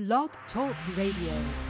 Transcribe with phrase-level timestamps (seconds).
[0.00, 1.69] Blog Talk Radio.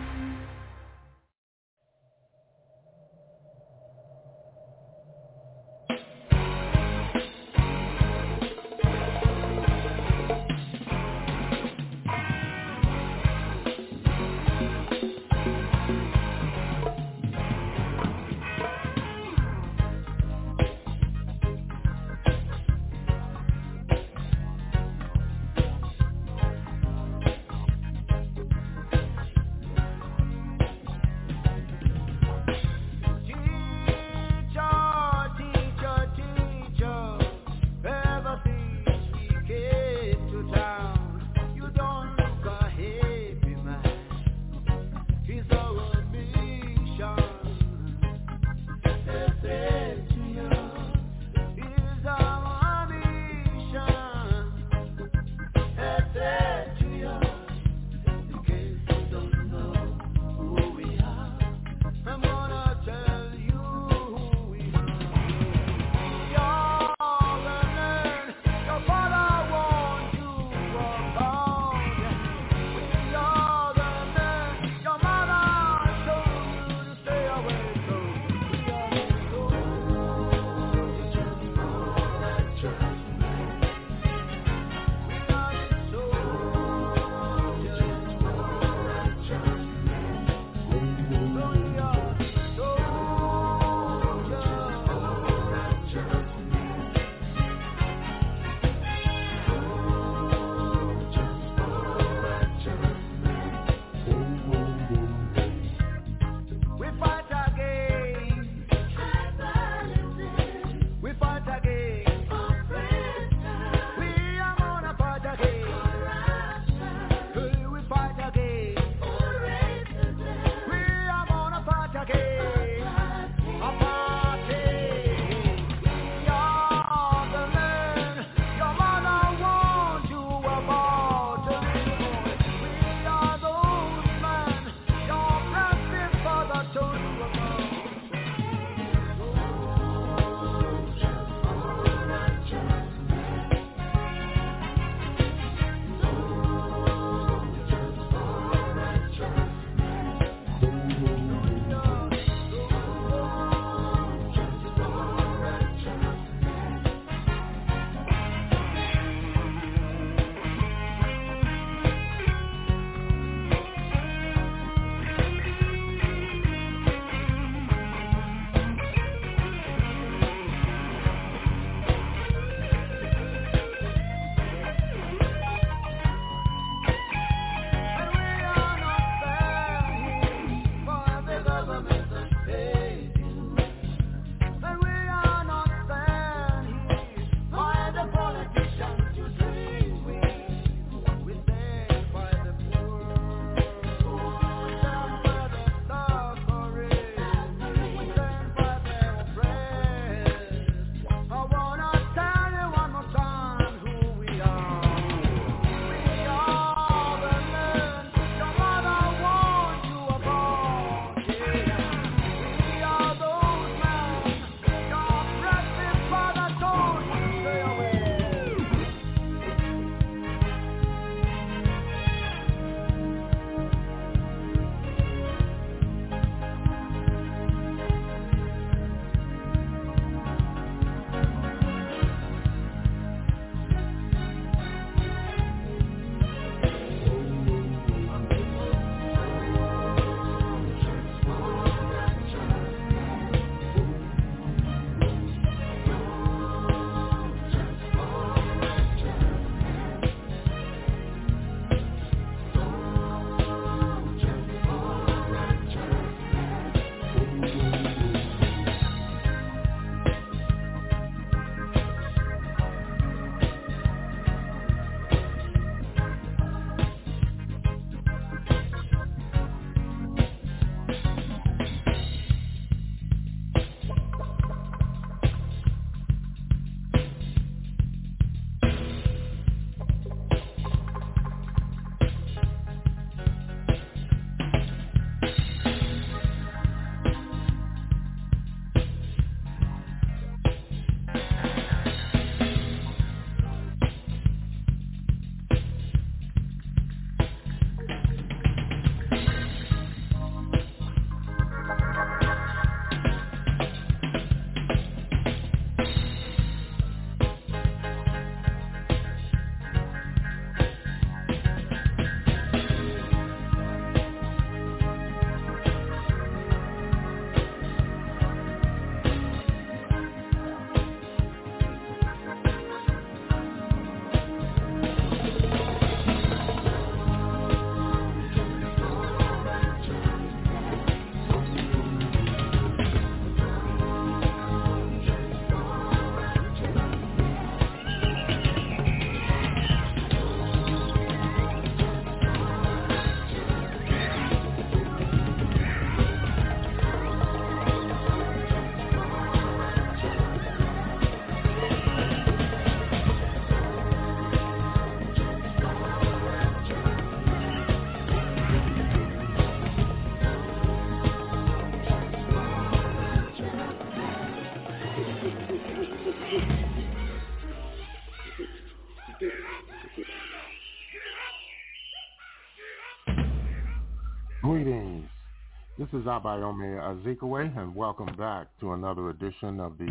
[375.80, 379.88] This is Abayomi Azikiwe, and welcome back to another edition of the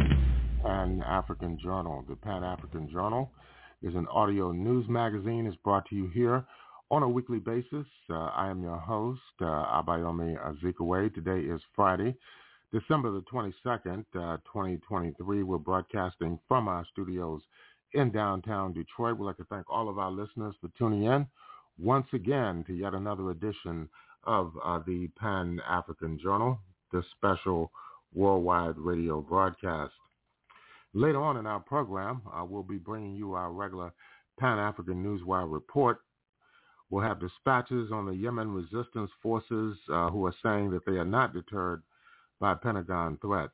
[0.61, 2.05] Pan-African Journal.
[2.07, 3.31] The Pan-African Journal
[3.81, 5.47] is an audio news magazine.
[5.47, 6.45] It's brought to you here
[6.91, 7.87] on a weekly basis.
[8.07, 9.45] Uh, I am your host, uh,
[9.81, 11.11] Abayomi Azikiwe.
[11.11, 12.15] Today is Friday,
[12.71, 15.41] December the 22nd, uh, 2023.
[15.41, 17.41] We're broadcasting from our studios
[17.93, 19.17] in downtown Detroit.
[19.17, 21.25] We'd like to thank all of our listeners for tuning in
[21.79, 23.89] once again to yet another edition
[24.23, 26.59] of uh, the Pan-African Journal,
[26.91, 27.71] this special
[28.13, 29.93] worldwide radio broadcast.
[30.93, 33.93] Later on in our program, uh, we'll be bringing you our regular
[34.39, 35.99] Pan-African Newswire report.
[36.89, 41.05] We'll have dispatches on the Yemen resistance forces uh, who are saying that they are
[41.05, 41.83] not deterred
[42.39, 43.53] by Pentagon threats.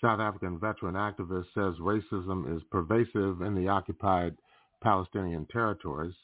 [0.00, 4.36] South African veteran activist says racism is pervasive in the occupied
[4.82, 6.14] Palestinian territories.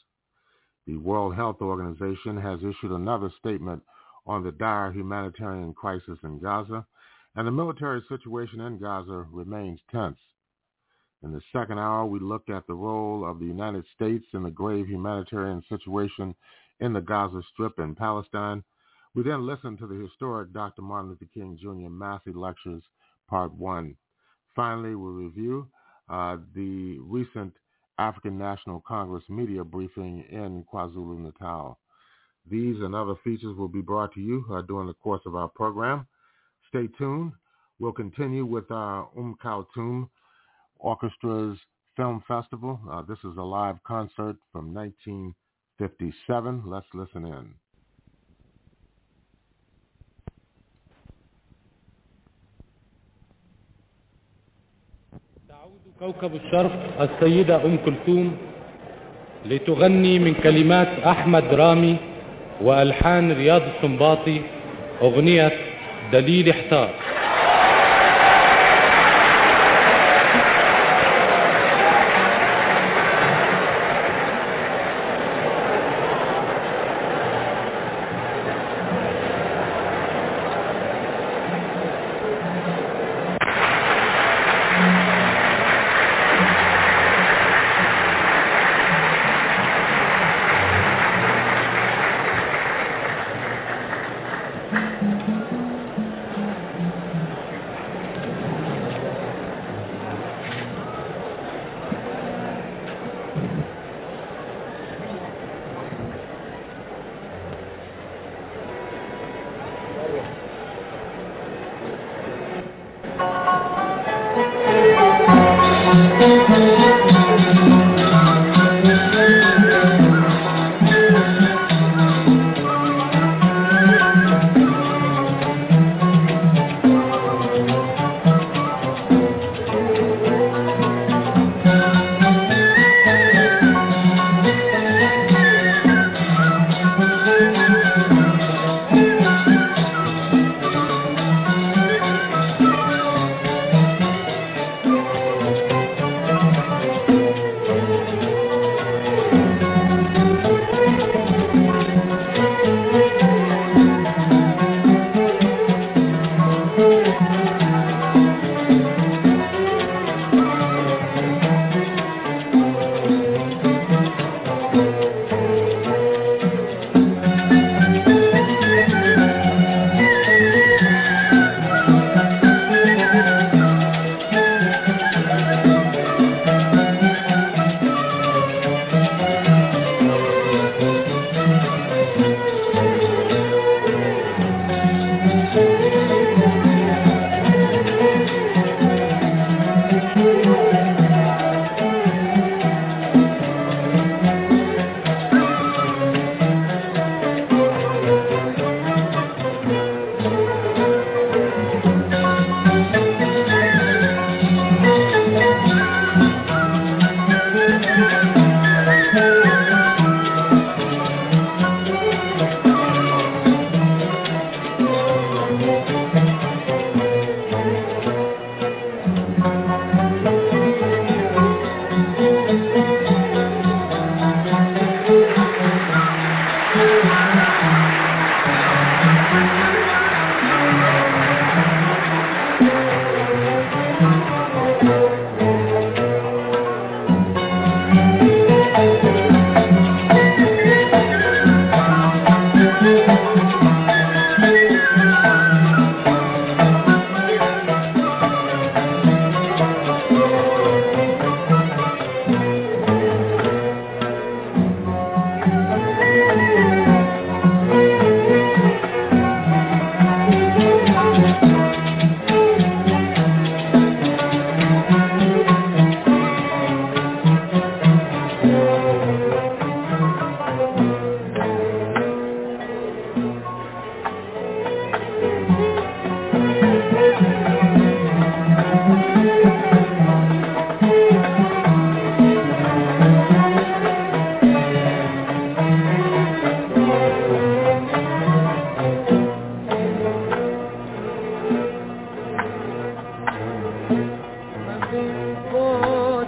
[0.87, 3.81] The World Health Organization has issued another statement
[4.27, 6.85] on the dire humanitarian crisis in Gaza,
[7.35, 10.19] and the military situation in Gaza remains tense.
[11.23, 14.51] In the second hour, we looked at the role of the United States in the
[14.51, 16.35] grave humanitarian situation
[16.79, 18.63] in the Gaza Strip and Palestine.
[19.15, 20.83] We then listened to the historic Dr.
[20.83, 21.89] Martin Luther King Jr.
[21.89, 22.83] Massey Lectures
[23.27, 23.95] Part 1.
[24.55, 25.67] Finally, we'll review
[26.09, 27.53] uh, the recent
[27.97, 31.79] African National Congress media briefing in KwaZulu-Natal.
[32.49, 35.47] These and other features will be brought to you uh, during the course of our
[35.47, 36.07] program.
[36.69, 37.31] Stay tuned.
[37.79, 40.09] We'll continue with our Um Kulthum
[40.79, 41.57] Orchestra's
[41.95, 42.79] Film Festival.
[42.89, 46.63] Uh, this is a live concert from 1957.
[46.65, 47.55] Let's listen in.
[55.99, 56.71] كوكب الشرق
[57.01, 58.37] السيدة أم كلثوم
[59.45, 61.95] لتغني من كلمات أحمد رامي
[62.61, 64.41] وألحان رياض السنباطي
[65.01, 65.51] أغنية
[66.11, 66.89] دليل احتار.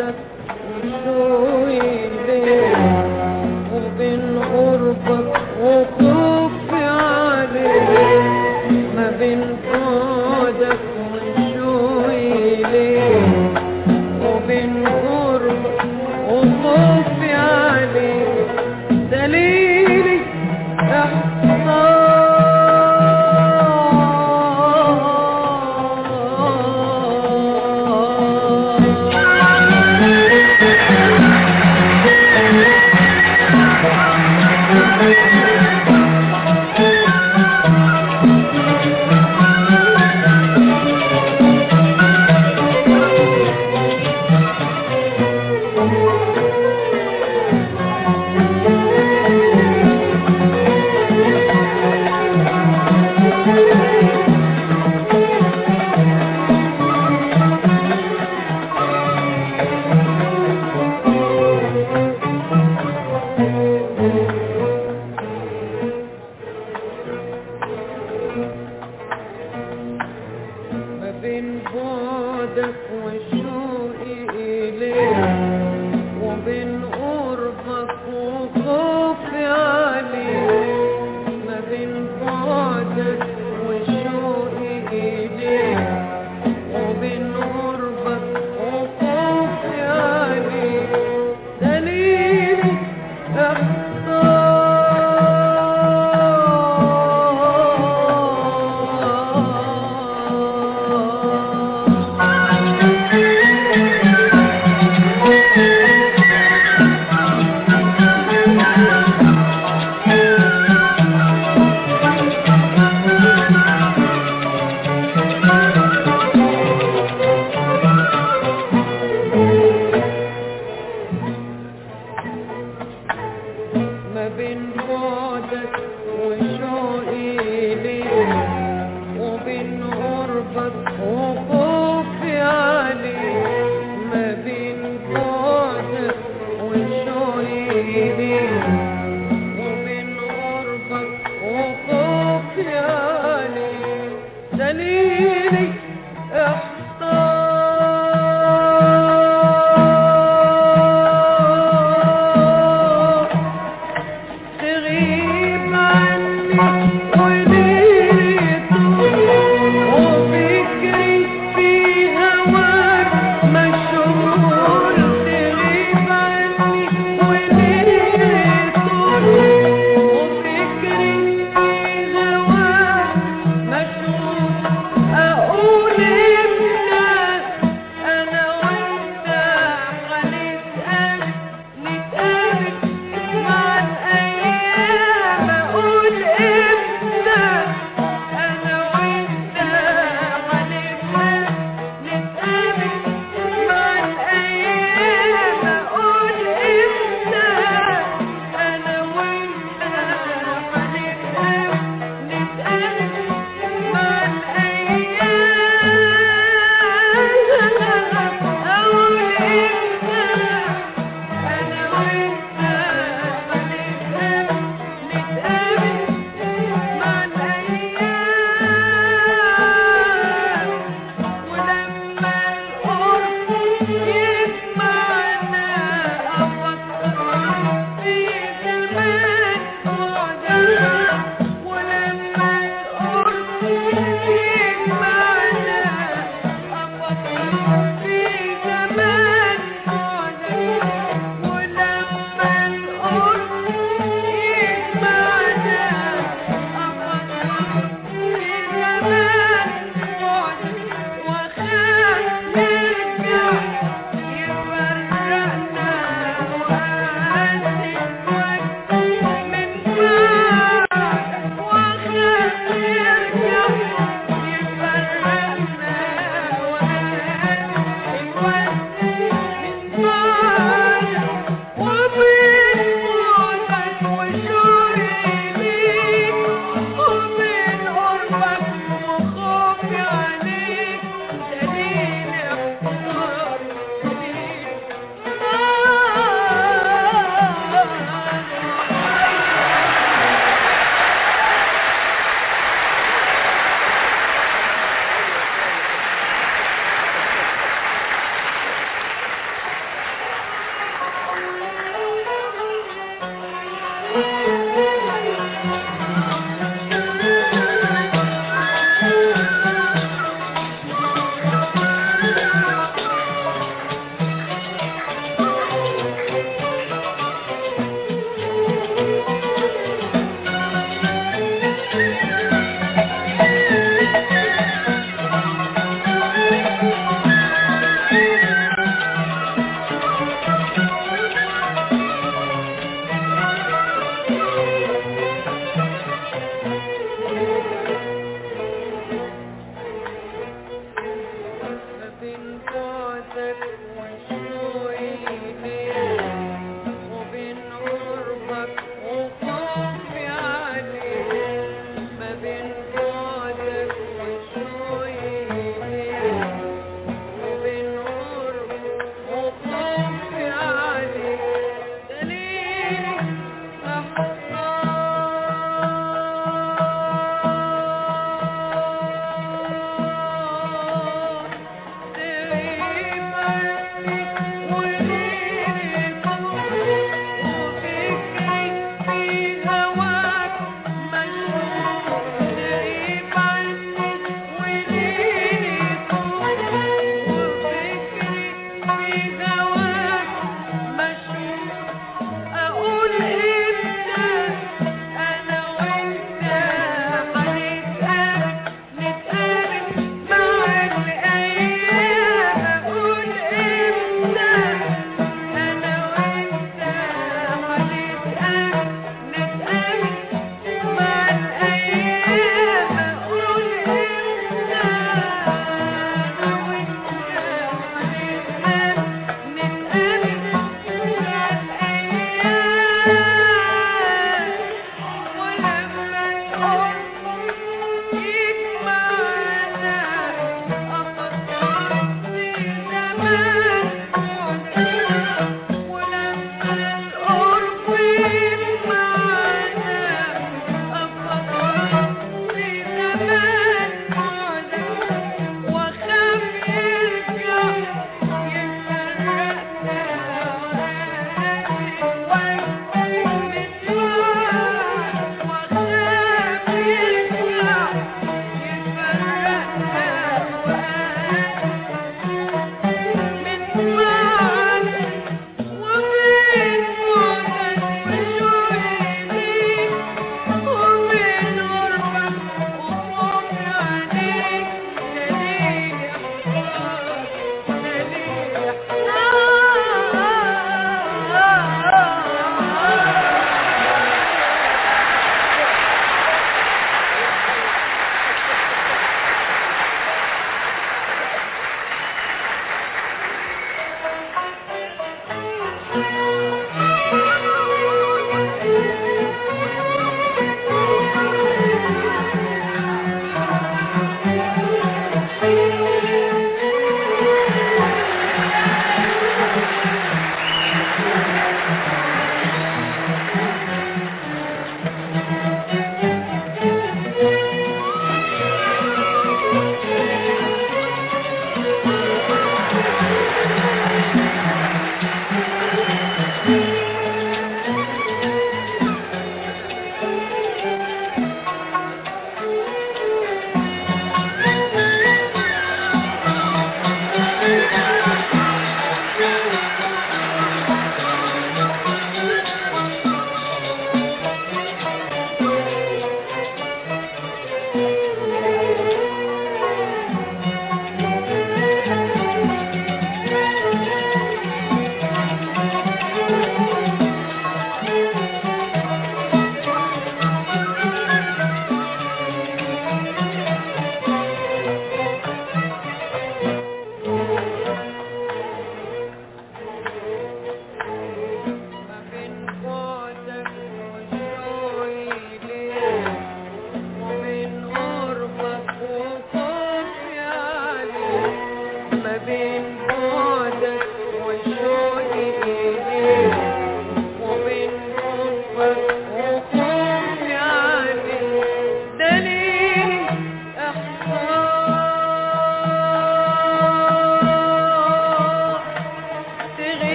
[0.00, 0.16] দশ
[0.74, 1.19] Krishna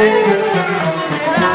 [0.00, 1.47] Ah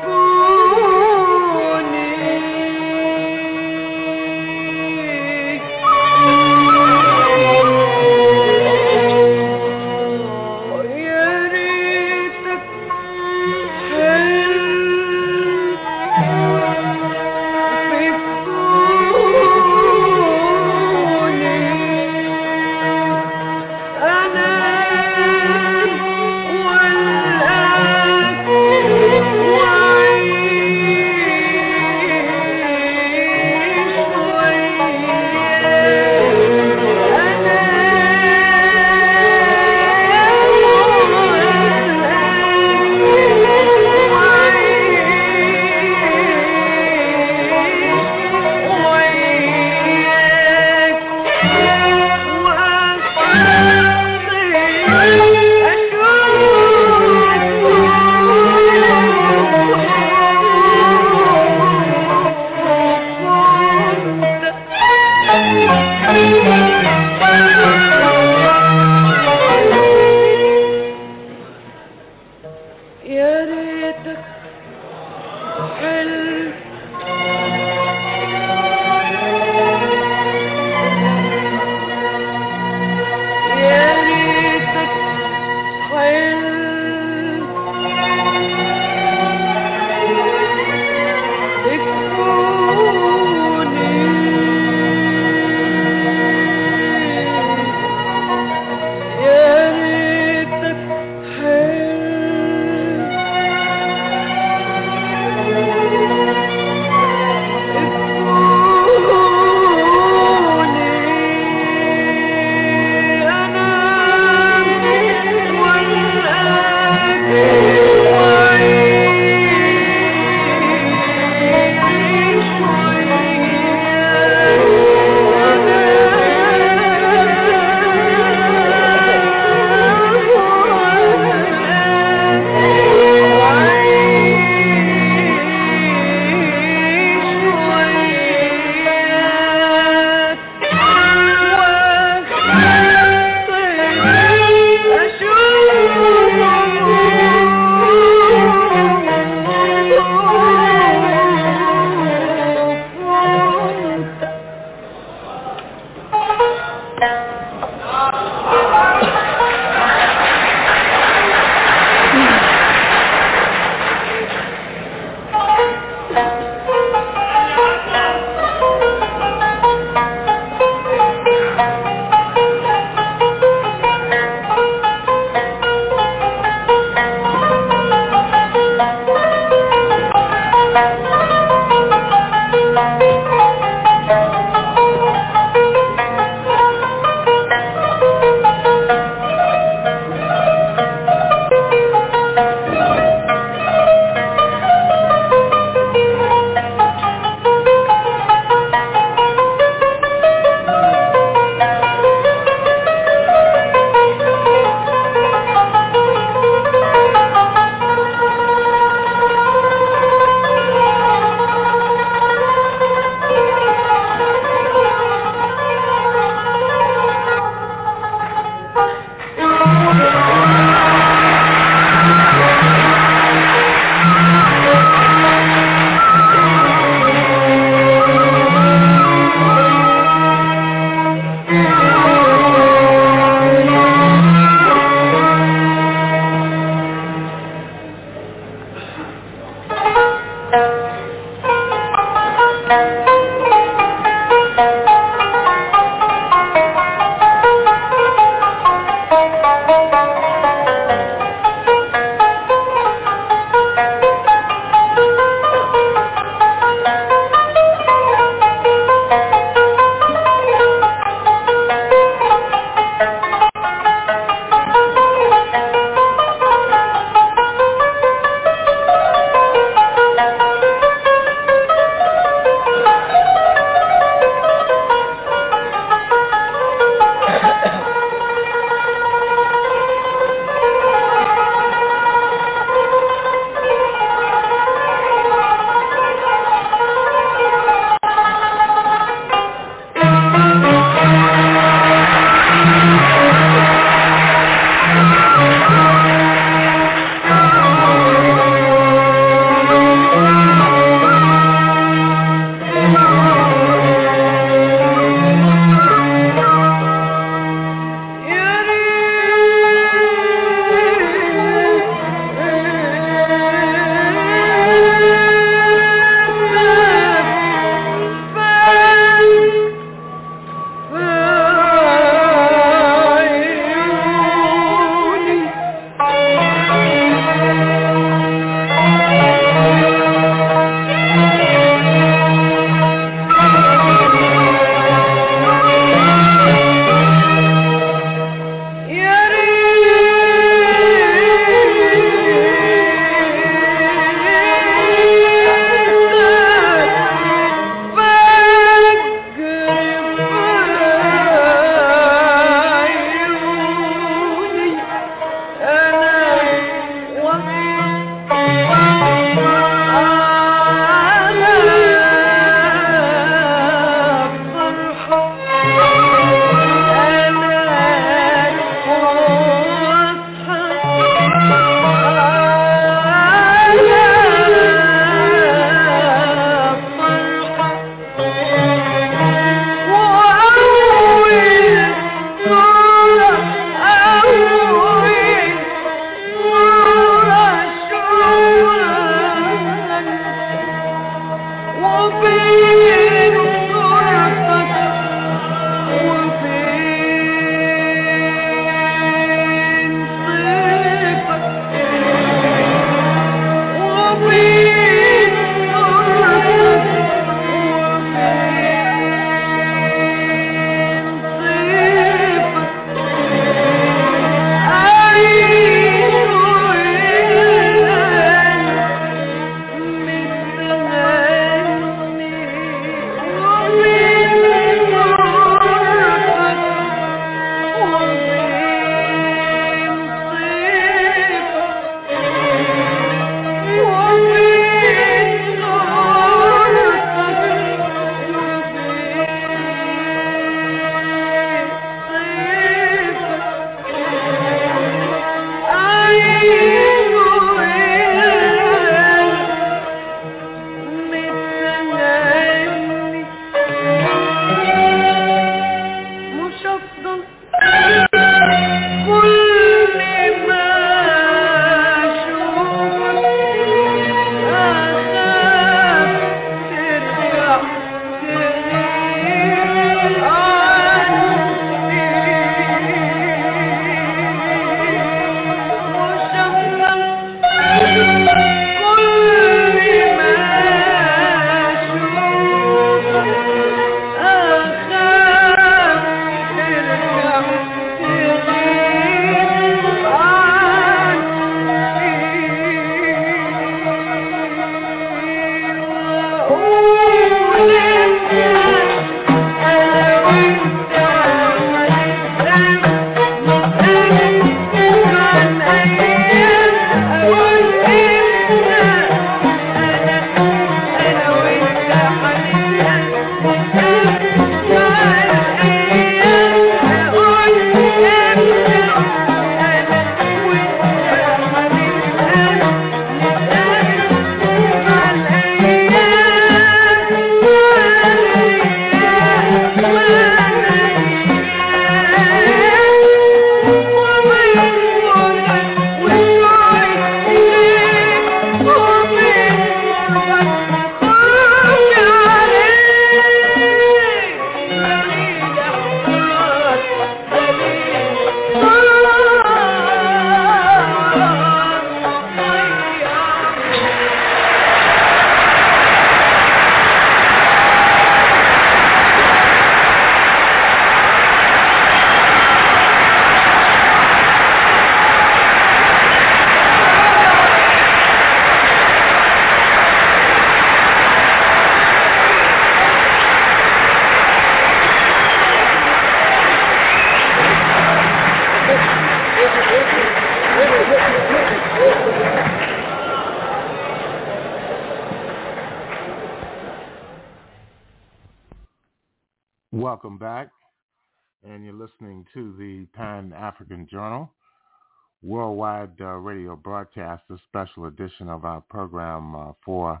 [595.24, 600.00] worldwide uh, radio broadcast, a special edition of our program uh, for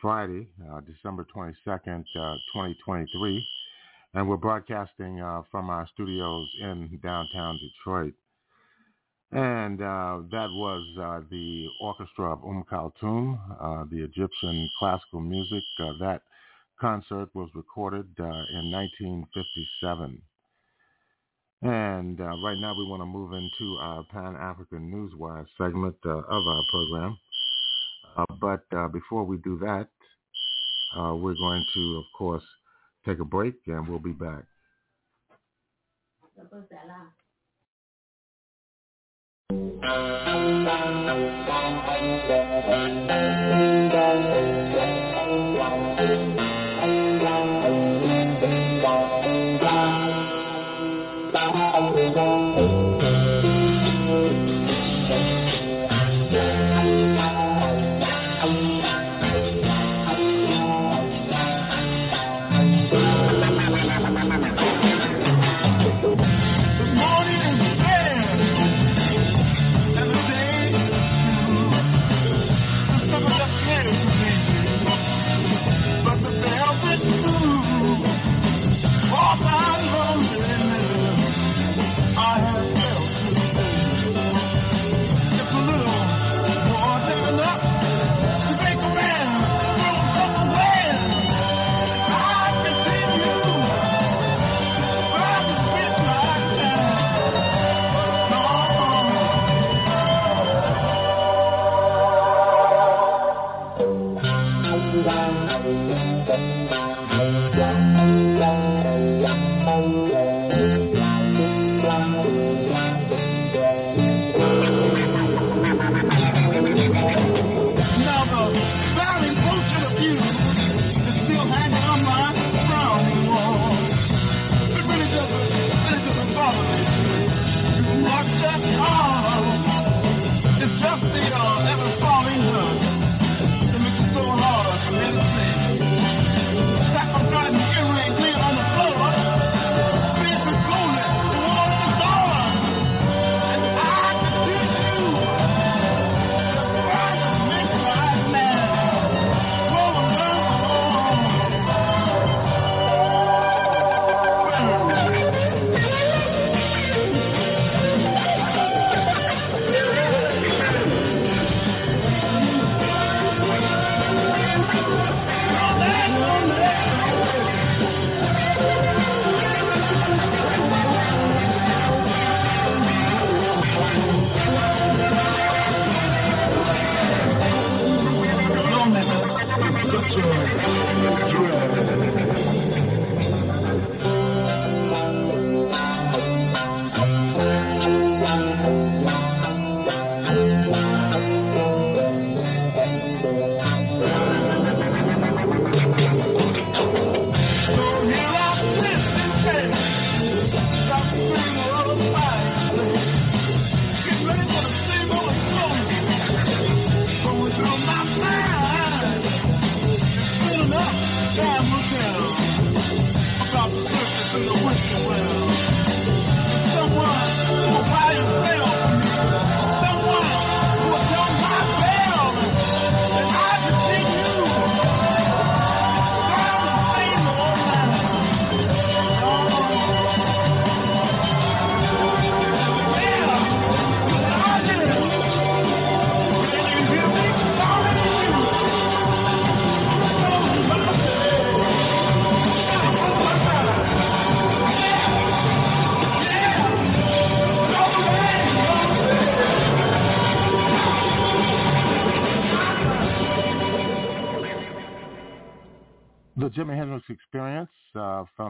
[0.00, 3.44] Friday, uh, December 22nd, 2023.
[4.14, 8.14] And we're broadcasting uh, from our studios in downtown Detroit.
[9.32, 15.64] And uh, that was uh, the orchestra of Umm Kulthum, the Egyptian classical music.
[15.98, 16.22] that
[16.80, 20.22] concert was recorded in 1957.
[21.60, 26.46] And uh, right now we want to move into our Pan-African Newswire segment uh, of
[26.46, 27.18] our program.
[28.16, 29.88] Uh, but uh, before we do that,
[30.96, 32.44] uh, we're going to, of course,
[33.04, 34.44] take a break and we'll be back.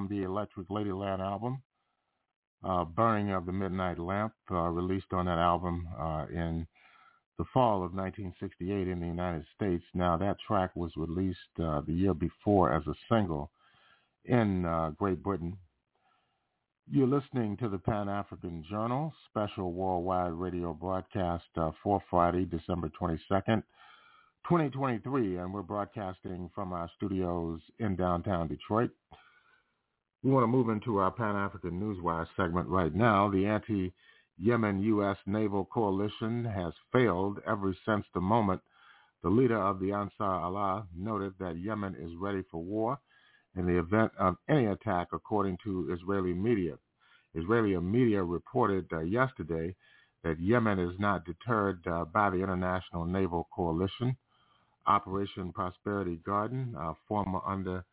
[0.08, 1.62] the Electric Ladyland album,
[2.64, 6.66] uh, Burning of the Midnight Lamp, uh, released on that album uh, in
[7.38, 9.84] the fall of 1968 in the United States.
[9.94, 13.50] Now, that track was released uh, the year before as a single
[14.24, 15.56] in uh, Great Britain.
[16.90, 23.62] You're listening to the Pan-African Journal, special worldwide radio broadcast uh, for Friday, December 22nd,
[24.48, 28.90] 2023, and we're broadcasting from our studios in downtown Detroit.
[30.24, 33.30] We want to move into our Pan-African Newswire segment right now.
[33.30, 35.16] The anti-Yemen U.S.
[35.26, 38.60] naval coalition has failed ever since the moment
[39.22, 42.98] the leader of the Ansar Allah noted that Yemen is ready for war
[43.56, 46.74] in the event of any attack, according to Israeli media.
[47.34, 49.74] Israeli media reported uh, yesterday
[50.22, 54.16] that Yemen is not deterred uh, by the international naval coalition.
[54.86, 57.84] Operation Prosperity Guardian, uh, former under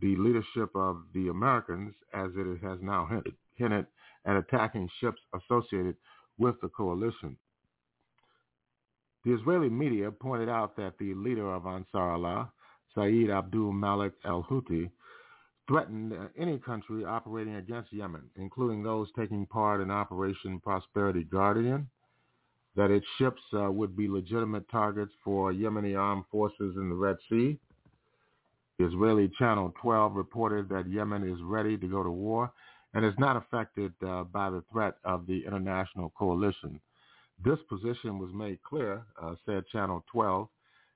[0.00, 3.86] the leadership of the Americans, as it has now hinted, hinted
[4.24, 5.96] at attacking ships associated
[6.38, 7.36] with the coalition.
[9.24, 12.50] The Israeli media pointed out that the leader of Ansar Allah,
[12.94, 14.90] Saeed Abdul Malik al-Houthi,
[15.68, 21.88] threatened uh, any country operating against Yemen, including those taking part in Operation Prosperity Guardian,
[22.76, 27.16] that its ships uh, would be legitimate targets for Yemeni armed forces in the Red
[27.28, 27.58] Sea.
[28.84, 32.52] Israeli Channel 12 reported that Yemen is ready to go to war
[32.94, 36.80] and is not affected uh, by the threat of the international coalition.
[37.44, 40.48] This position was made clear, uh, said Channel 12,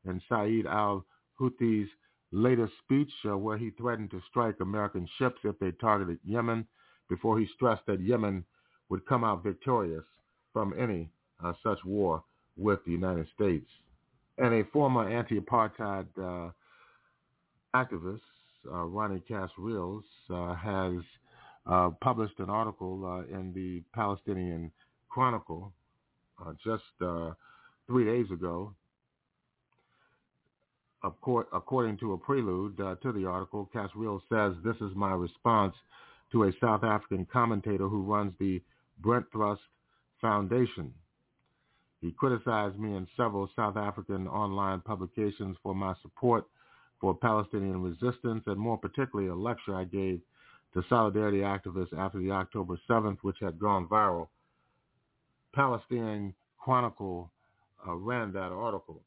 [0.07, 1.89] in Saeed al-Houthi's
[2.33, 6.67] latest speech uh, where he threatened to strike American ships if they targeted Yemen
[7.09, 8.45] before he stressed that Yemen
[8.89, 10.05] would come out victorious
[10.53, 11.09] from any
[11.43, 12.23] uh, such war
[12.57, 13.67] with the United States.
[14.39, 16.51] And a former anti-apartheid uh,
[17.75, 18.21] activist,
[18.71, 21.03] uh, Ronnie Kasrils, uh, has
[21.67, 24.71] uh, published an article uh, in the Palestinian
[25.09, 25.73] Chronicle
[26.65, 26.83] just
[27.87, 28.75] three days ago
[31.53, 35.75] according to a prelude uh, to the article, Kasrils says, this is my response
[36.33, 38.61] to a South African commentator who runs the
[39.03, 39.59] Brenthurst
[40.21, 40.93] Foundation.
[42.01, 46.45] He criticized me in several South African online publications for my support
[47.01, 50.21] for Palestinian resistance, and more particularly a lecture I gave
[50.75, 54.29] to solidarity activists after the October 7th, which had gone viral.
[55.53, 57.31] Palestinian Chronicle
[57.87, 59.01] uh, ran that article.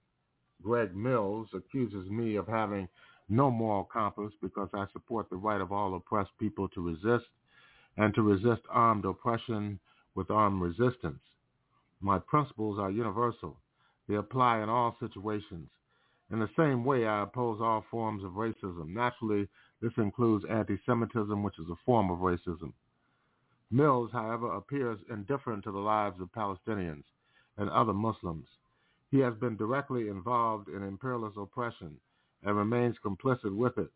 [0.63, 2.87] Greg Mills accuses me of having
[3.29, 7.29] no moral compass because I support the right of all oppressed people to resist
[7.97, 9.79] and to resist armed oppression
[10.15, 11.19] with armed resistance.
[11.99, 13.57] My principles are universal.
[14.07, 15.69] They apply in all situations.
[16.31, 18.89] In the same way, I oppose all forms of racism.
[18.89, 19.47] Naturally,
[19.81, 22.73] this includes anti-Semitism, which is a form of racism.
[23.71, 27.03] Mills, however, appears indifferent to the lives of Palestinians
[27.57, 28.47] and other Muslims.
[29.11, 31.97] He has been directly involved in imperialist oppression
[32.43, 33.91] and remains complicit with it.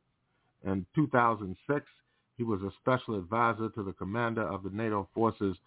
[0.63, 1.85] In 2006,
[2.37, 5.57] he was a special advisor to the commander of the NATO forces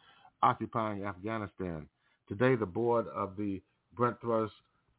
[0.43, 1.87] occupying Afghanistan.
[2.29, 3.61] Today, the board of the
[3.97, 4.53] Brenthurst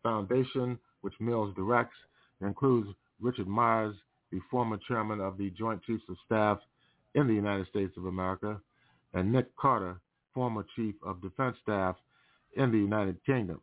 [0.04, 1.96] Foundation, which Mills directs,
[2.42, 2.90] includes
[3.22, 3.96] Richard Myers,
[4.32, 6.58] the former chairman of the Joint Chiefs of Staff
[7.14, 8.60] in the United States of America,
[9.14, 9.98] and Nick Carter,
[10.34, 11.96] former Chief of Defense Staff
[12.58, 13.62] in the United Kingdom.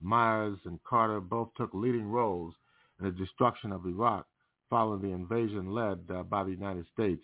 [0.00, 2.54] Myers and Carter both took leading roles
[3.00, 4.24] in the destruction of Iraq
[4.70, 7.22] following the invasion led uh, by the United States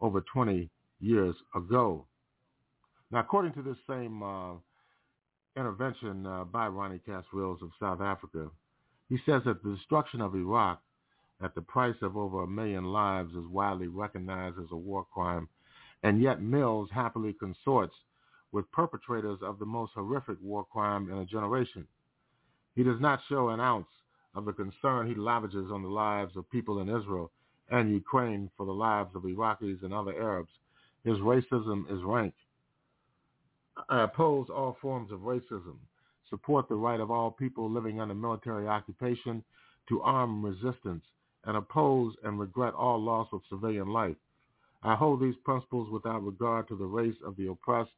[0.00, 0.68] over 20
[0.98, 2.04] years ago.
[3.12, 4.54] Now, according to this same uh,
[5.56, 8.48] intervention uh, by Ronnie Kasrils of South Africa,
[9.08, 10.80] he says that the destruction of Iraq
[11.42, 15.48] at the price of over a million lives is widely recognized as a war crime,
[16.02, 17.94] and yet Mills happily consorts
[18.52, 21.86] with perpetrators of the most horrific war crime in a generation.
[22.74, 23.88] He does not show an ounce
[24.34, 27.30] of the concern he lavishes on the lives of people in Israel
[27.70, 30.52] and Ukraine for the lives of Iraqis and other Arabs.
[31.04, 32.34] His racism is rank.
[33.88, 35.76] I oppose all forms of racism,
[36.30, 39.42] support the right of all people living under military occupation
[39.88, 41.04] to armed resistance,
[41.44, 44.16] and oppose and regret all loss of civilian life.
[44.82, 47.90] I hold these principles without regard to the race of the oppressed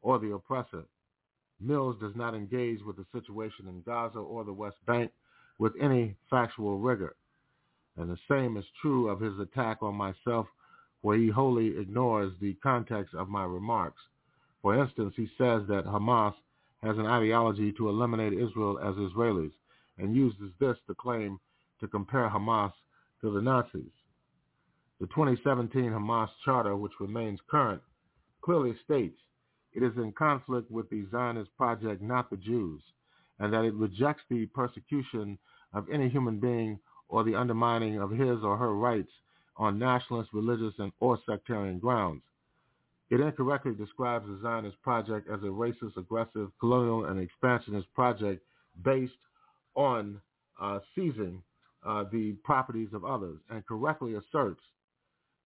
[0.00, 0.84] or the oppressor.
[1.60, 5.10] Mills does not engage with the situation in Gaza or the West Bank
[5.58, 7.16] with any factual rigor.
[7.96, 10.46] And the same is true of his attack on myself,
[11.00, 14.00] where he wholly ignores the context of my remarks.
[14.62, 16.34] For instance, he says that Hamas
[16.82, 19.52] has an ideology to eliminate Israel as Israelis
[19.98, 21.38] and uses this to claim
[21.80, 22.72] to compare Hamas
[23.20, 23.90] to the Nazis.
[25.00, 27.82] The 2017 Hamas Charter, which remains current,
[28.42, 29.18] clearly states
[29.72, 32.82] it is in conflict with the Zionist project, not the Jews,
[33.38, 35.38] and that it rejects the persecution
[35.72, 36.78] of any human being
[37.08, 39.12] or the undermining of his or her rights
[39.56, 42.22] on nationalist, religious, and or sectarian grounds.
[43.10, 48.42] It incorrectly describes the Zionist project as a racist, aggressive, colonial, and expansionist project
[48.84, 49.12] based
[49.74, 50.20] on
[50.60, 51.42] uh, seizing
[51.86, 54.60] uh, the properties of others and correctly asserts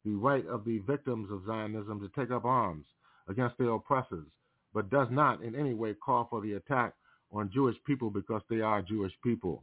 [0.05, 2.85] the right of the victims of Zionism to take up arms
[3.29, 4.27] against their oppressors,
[4.75, 6.95] but does not in any way call for the attack
[7.31, 9.63] on Jewish people because they are Jewish people.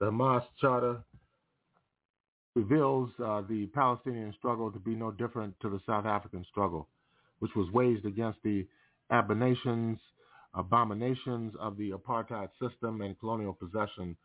[0.00, 1.02] The Hamas Charter
[2.54, 6.88] reveals uh, the Palestinian struggle to be no different to the South African struggle,
[7.42, 8.64] which was waged against the
[9.10, 9.98] abominations,
[10.54, 14.16] abominations of the apartheid system and colonial possession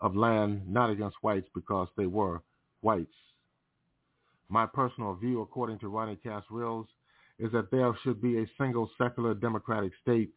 [0.00, 2.40] of land, not against whites because they were
[2.80, 3.12] whites.
[4.48, 6.86] My personal view, according to Ronnie Kasrils,
[7.38, 10.30] is that there should be a single secular democratic state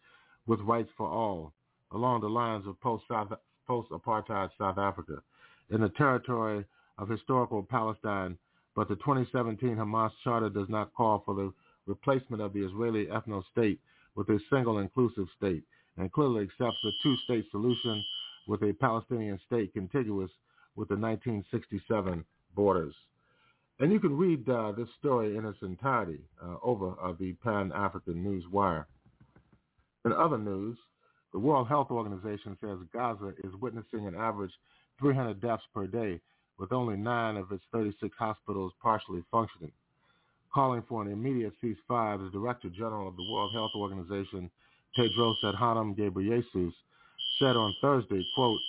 [0.45, 1.53] with rights for all,
[1.93, 5.21] along the lines of post-apartheid South Africa,
[5.69, 6.65] in the territory
[6.97, 8.37] of historical Palestine,
[8.75, 11.53] but the 2017 Hamas Charter does not call for the
[11.87, 13.79] replacement of the Israeli ethno-state
[14.15, 15.63] with a single inclusive state,
[15.97, 18.03] and clearly accepts a two-state solution
[18.47, 20.31] with a Palestinian state contiguous
[20.75, 22.23] with the 1967
[22.55, 22.93] borders.
[23.79, 28.23] And you can read uh, this story in its entirety uh, over uh, the Pan-African
[28.23, 28.87] News Wire.
[30.05, 30.77] In other news,
[31.33, 34.53] the World Health Organization says Gaza is witnessing an average
[34.99, 36.21] 300 deaths per day,
[36.57, 39.73] with only nine of its 36 hospitals partially functioning.
[40.55, 44.49] Calling for an immediate ceasefire, the Director General of the World Health Organization,
[44.97, 46.71] Tedros Adhanom Ghebreyesus,
[47.37, 48.61] said on Thursday, quote,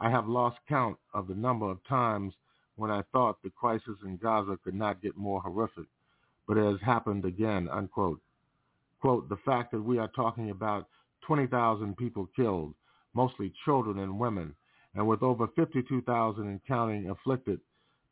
[0.00, 2.32] I have lost count of the number of times
[2.76, 5.84] when I thought the crisis in Gaza could not get more horrific,
[6.48, 8.22] but it has happened again, unquote.
[9.02, 10.88] Quote, the fact that we are talking about
[11.26, 12.72] 20,000 people killed,
[13.12, 14.54] mostly children and women,
[14.94, 17.60] and with over 52,000 and counting afflicted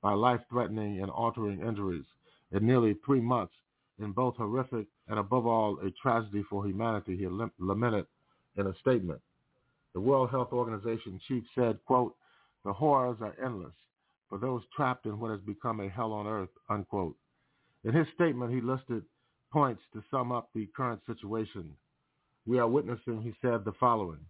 [0.02, 2.04] by life-threatening and altering injuries
[2.53, 3.55] in nearly three months
[3.99, 8.07] in both horrific and above all a tragedy for humanity, he lamented
[8.57, 9.20] in a statement.
[9.95, 12.15] The World Health Organization chief said, quote,
[12.65, 13.74] the horrors are endless
[14.29, 17.16] for those trapped in what has become a hell on earth, unquote.
[17.85, 19.05] In his statement, he listed
[19.53, 21.70] points to sum up the current situation.
[22.47, 24.20] We are witnessing, he said, the following.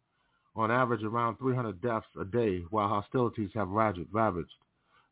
[0.57, 4.55] On average, around 300 deaths a day while hostilities have ravaged.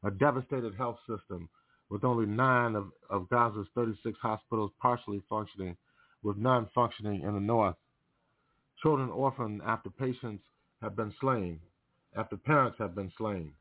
[0.03, 1.49] A devastated health system
[1.91, 5.77] with only nine of, of Gaza's 36 hospitals partially functioning,
[6.23, 7.77] with none functioning in the north.
[8.83, 10.43] Children orphaned after patients
[10.81, 11.61] have been slain,
[12.17, 13.53] after parents have been slain.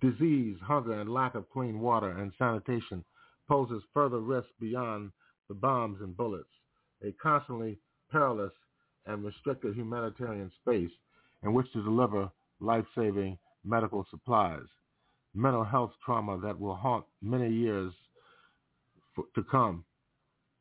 [0.00, 3.04] Disease, hunger, and lack of clean water and sanitation
[3.48, 5.10] poses further risks beyond
[5.48, 6.48] the bombs and bullets.
[7.02, 7.78] A constantly
[8.10, 8.52] perilous
[9.06, 10.90] and restricted humanitarian space
[11.42, 12.30] in which to deliver
[12.60, 14.66] life-saving medical supplies.
[15.36, 17.92] Mental health trauma that will haunt many years
[19.14, 19.84] for, to come.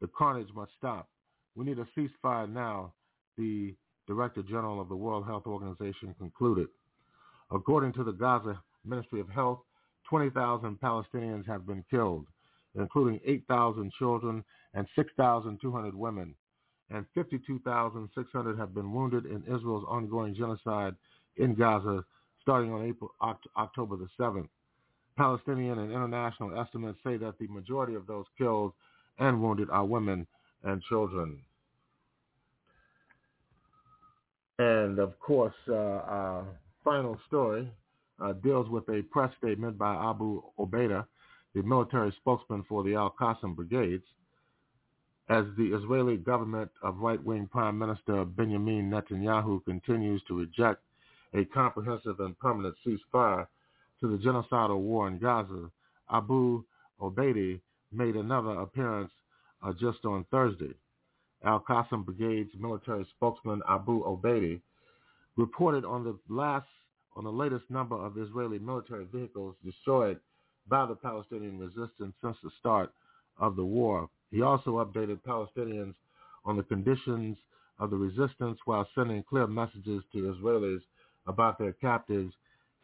[0.02, 1.08] The carnage must stop.
[1.56, 2.94] We need a ceasefire now,
[3.38, 3.74] the
[4.06, 6.68] Director General of the World Health Organization concluded.
[7.52, 9.60] According to the Gaza Ministry of Health,
[10.10, 12.28] 20,000 Palestinians have been killed,
[12.78, 14.44] including 8,000 children
[14.74, 16.36] and 6,200 women,
[16.90, 20.96] and 52,600 have been wounded in Israel's ongoing genocide
[21.38, 22.04] in Gaza
[22.42, 23.10] starting on April,
[23.58, 24.48] October the 7th.
[25.18, 28.74] Palestinian and international estimates say that the majority of those killed
[29.20, 30.28] and wounded are women
[30.64, 31.40] and children.
[34.60, 36.46] And of course, uh, our
[36.84, 37.70] final story
[38.22, 41.06] uh, deals with a press statement by Abu Obaida,
[41.54, 44.04] the military spokesman for the Al-Qassam brigades,
[45.30, 50.82] as the Israeli government of right-wing Prime Minister Benjamin Netanyahu continues to reject
[51.34, 53.48] a comprehensive and permanent ceasefire
[54.00, 55.70] to the genocidal war in Gaza,
[56.12, 56.64] Abu
[57.02, 57.60] Obaidi
[57.92, 59.12] made another appearance
[59.64, 60.74] uh, just on Thursday.
[61.44, 64.62] Al-Qassam Brigade's military spokesman Abu Obaidi
[65.38, 66.68] reported on the last
[67.16, 70.20] on the latest number of Israeli military vehicles destroyed
[70.68, 72.92] by the Palestinian resistance since the start
[73.38, 74.10] of the war.
[74.32, 75.94] He also updated Palestinians
[76.44, 77.38] on the conditions
[77.80, 80.82] of the resistance while sending clear messages to Israelis
[81.28, 82.34] about their captives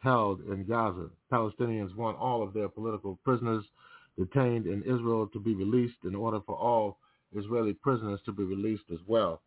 [0.02, 1.08] held in Gaza.
[1.32, 3.64] Palestinians want all of their political prisoners
[4.18, 6.98] detained in Israel to be released in order for all
[7.34, 9.40] Israeli prisoners to be released as well.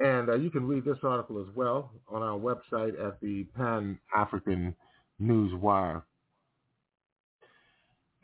[0.00, 4.74] And uh, you can read this article as well on our website at the Pan-African
[5.18, 6.02] News Wire.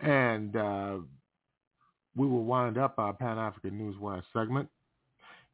[0.01, 0.97] And uh,
[2.17, 4.69] we will wind up our Pan-African News Wire segment.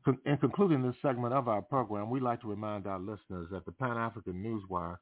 [0.07, 3.73] In concluding this segment of our program, we'd like to remind our listeners that the
[3.73, 4.99] Pan-African Newswire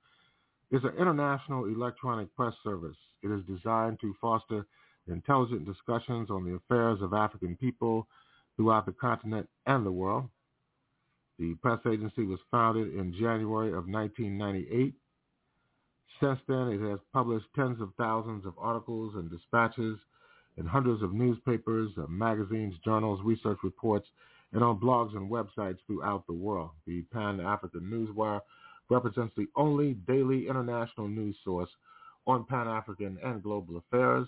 [0.70, 2.96] is an international electronic press service.
[3.22, 4.64] It is designed to foster
[5.06, 8.08] intelligent discussions on the affairs of African people
[8.56, 10.30] throughout the continent and the world.
[11.38, 14.94] The press agency was founded in January of 1998.
[16.18, 19.98] Since then, it has published tens of thousands of articles and dispatches
[20.56, 24.06] in hundreds of newspapers, magazines, journals, research reports,
[24.54, 26.70] and on blogs and websites throughout the world.
[26.86, 28.40] The Pan-African Newswire
[28.88, 31.68] represents the only daily international news source
[32.26, 34.26] on Pan-African and global affairs.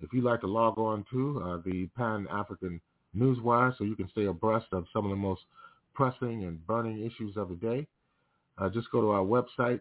[0.00, 2.80] If you'd like to log on to uh, the Pan-African
[3.16, 5.40] Newswire so you can stay abreast of some of the most
[5.94, 7.88] pressing and burning issues of the day,
[8.58, 9.80] uh, just go to our website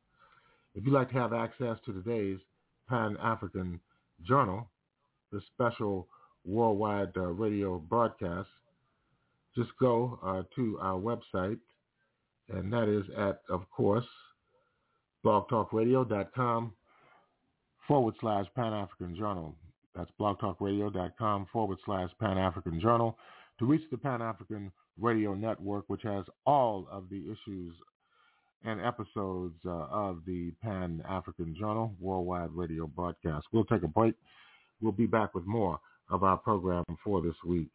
[0.75, 2.39] If you'd like to have access to today's
[2.89, 3.79] Pan-African
[4.27, 4.67] Journal,
[5.31, 6.07] the special
[6.45, 8.49] worldwide uh, radio broadcast,
[9.55, 11.59] just go uh, to our website,
[12.49, 14.05] and that is at, of course,
[15.23, 16.73] blogtalkradio.com
[17.87, 19.55] forward slash Pan-African Journal.
[19.95, 23.17] That's blogtalkradio.com forward slash Pan-African Journal
[23.59, 27.75] to reach the Pan-African Radio Network, which has all of the issues
[28.63, 33.47] and episodes uh, of the Pan-African Journal worldwide radio broadcast.
[33.51, 34.15] We'll take a break.
[34.81, 35.79] We'll be back with more
[36.09, 37.71] of our program for this week.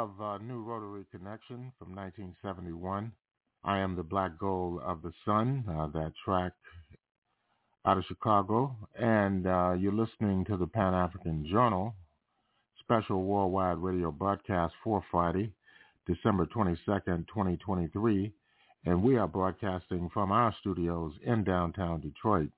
[0.00, 3.12] Of uh, New Rotary Connection from 1971.
[3.64, 6.52] I am the Black Gold of the Sun, uh, that track
[7.84, 8.74] out of Chicago.
[8.98, 11.94] And uh, you're listening to the Pan African Journal
[12.80, 15.52] special worldwide radio broadcast for Friday,
[16.06, 18.32] December 22nd, 2023.
[18.86, 22.48] And we are broadcasting from our studios in downtown Detroit.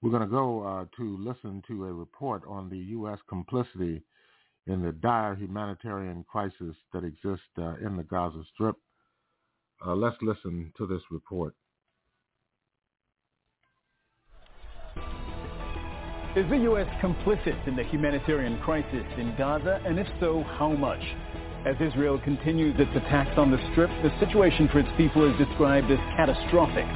[0.00, 3.18] We're going to go uh, to listen to a report on the U.S.
[3.28, 4.04] complicity
[4.66, 8.76] in the dire humanitarian crisis that exists uh, in the Gaza Strip.
[9.84, 11.54] Uh, let's listen to this report.
[16.34, 16.88] Is the U.S.
[17.02, 21.02] complicit in the humanitarian crisis in Gaza, and if so, how much?
[21.66, 25.90] As Israel continues its attacks on the Strip, the situation for its people is described
[25.90, 26.86] as catastrophic.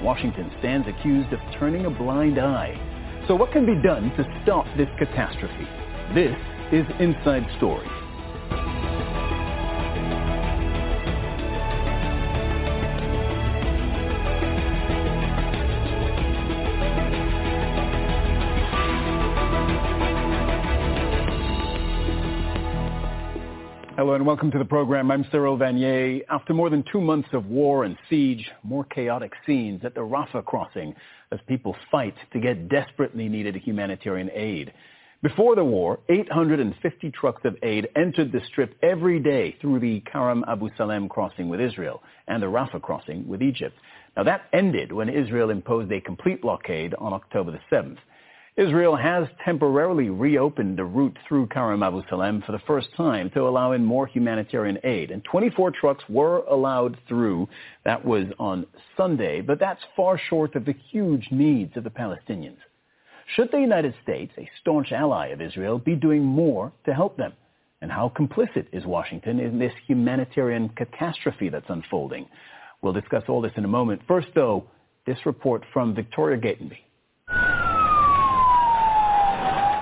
[0.00, 2.72] Washington stands accused of turning a blind eye.
[3.26, 5.66] So what can be done to stop this catastrophe?
[6.14, 6.38] This
[6.70, 7.88] is Inside Story.
[23.96, 25.10] Hello and welcome to the program.
[25.10, 26.20] I'm Cyril Vanier.
[26.28, 30.44] After more than two months of war and siege, more chaotic scenes at the Rafah
[30.44, 30.94] crossing
[31.32, 34.74] as people fight to get desperately needed humanitarian aid.
[35.20, 40.44] Before the war, 850 trucks of aid entered the strip every day through the Karam
[40.46, 43.76] Abu Salem crossing with Israel and the Rafah crossing with Egypt.
[44.16, 47.98] Now that ended when Israel imposed a complete blockade on October the 7th.
[48.56, 53.48] Israel has temporarily reopened the route through Karam Abu Salem for the first time to
[53.48, 55.10] allow in more humanitarian aid.
[55.10, 57.48] And 24 trucks were allowed through.
[57.84, 58.66] That was on
[58.96, 62.58] Sunday, but that's far short of the huge needs of the Palestinians.
[63.34, 67.34] Should the United States, a staunch ally of Israel, be doing more to help them?
[67.82, 72.26] And how complicit is Washington in this humanitarian catastrophe that's unfolding?
[72.80, 74.00] We'll discuss all this in a moment.
[74.08, 74.64] First, though,
[75.06, 76.78] this report from Victoria Gatenby.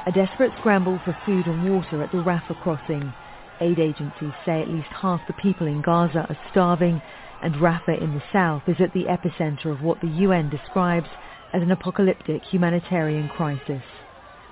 [0.06, 3.12] A desperate scramble for food and water at the Rafah crossing.
[3.60, 7.00] Aid agencies say at least half the people in Gaza are starving,
[7.42, 11.08] and Rafah in the south is at the epicenter of what the UN describes
[11.56, 13.82] as an apocalyptic humanitarian crisis.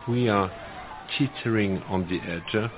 [0.09, 0.51] We are
[1.18, 2.70] teetering on the edge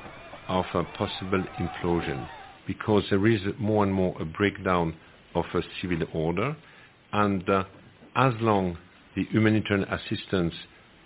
[0.48, 2.26] of a possible implosion
[2.66, 4.96] because there is more and more a breakdown
[5.36, 6.56] of a civil order
[7.12, 7.64] and uh,
[8.16, 8.76] as long
[9.14, 10.54] the humanitarian assistance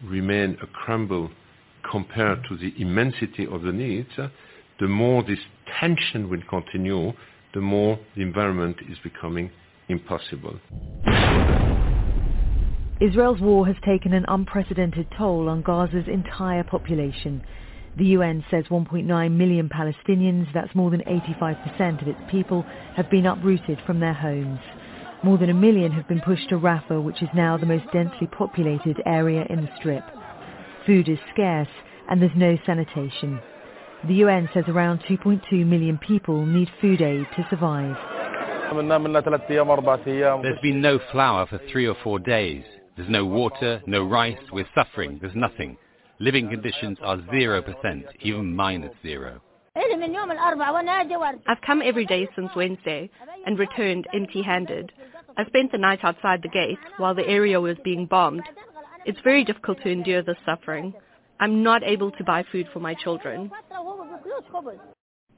[0.02, 1.30] remain a crumble
[1.90, 4.08] compared to the immensity of the needs,
[4.80, 5.38] the more this
[5.78, 7.12] tension will continue,
[7.52, 9.50] the more the environment is becoming
[9.90, 10.58] impossible.
[13.00, 17.42] Israel's war has taken an unprecedented toll on Gaza's entire population.
[17.96, 22.62] The UN says 1.9 million Palestinians, that's more than 85% of its people,
[22.96, 24.60] have been uprooted from their homes.
[25.22, 28.26] More than a million have been pushed to Rafah, which is now the most densely
[28.26, 30.04] populated area in the Strip.
[30.84, 31.68] Food is scarce
[32.10, 33.40] and there's no sanitation.
[34.08, 37.96] The UN says around 2.2 million people need food aid to survive.
[40.42, 42.62] There's been no flour for three or four days.
[43.00, 45.78] There's no water, no rice, we're suffering, there's nothing.
[46.18, 49.40] Living conditions are 0%, even minus zero.
[49.74, 53.08] I've come every day since Wednesday
[53.46, 54.92] and returned empty-handed.
[55.38, 58.42] I spent the night outside the gate while the area was being bombed.
[59.06, 60.92] It's very difficult to endure this suffering.
[61.40, 63.50] I'm not able to buy food for my children.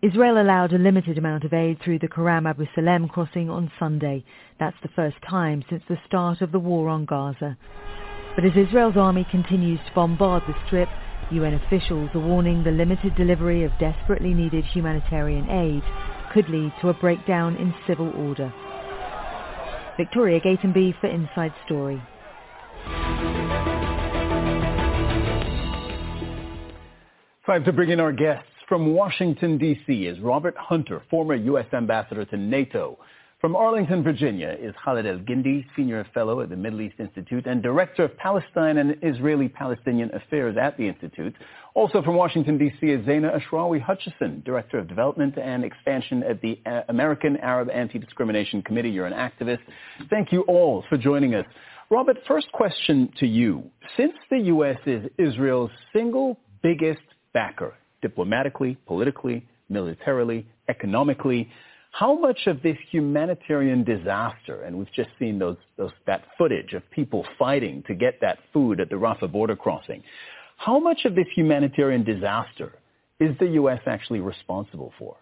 [0.03, 4.25] Israel allowed a limited amount of aid through the Karam Abu Salem crossing on Sunday.
[4.59, 7.57] That's the first time since the start of the war on Gaza.
[8.35, 10.89] But as Israel's army continues to bombard the Strip,
[11.31, 15.85] UN officials are warning the limited delivery of desperately needed humanitarian aid
[16.33, 18.53] could lead to a breakdown in civil order.
[19.97, 22.03] Victoria Gatenby for Inside Story.
[27.47, 28.52] Time to bring in our guests.
[28.73, 30.07] From Washington, D.C.
[30.07, 31.67] is Robert Hunter, former U.S.
[31.75, 32.99] ambassador to NATO.
[33.39, 38.05] From Arlington, Virginia is Khaled Elgindy, senior fellow at the Middle East Institute and director
[38.05, 41.35] of Palestine and Israeli-Palestinian affairs at the Institute.
[41.75, 42.87] Also from Washington, D.C.
[42.87, 46.59] is Zeina Ashrawi Hutchison, director of development and expansion at the
[46.89, 48.89] American Arab Anti-Discrimination Committee.
[48.89, 49.61] You're an activist.
[50.09, 51.45] Thank you all for joining us.
[51.91, 53.65] Robert, first question to you.
[53.99, 54.79] Since the U.S.
[54.87, 57.03] is Israel's single biggest
[57.35, 61.49] backer, diplomatically, politically, militarily, economically.
[61.93, 66.83] How much of this humanitarian disaster, and we've just seen those, those, that footage of
[66.91, 70.03] people fighting to get that food at the Rafah border crossing,
[70.57, 72.75] how much of this humanitarian disaster
[73.21, 73.81] is the U.S.
[73.87, 75.17] actually responsible for?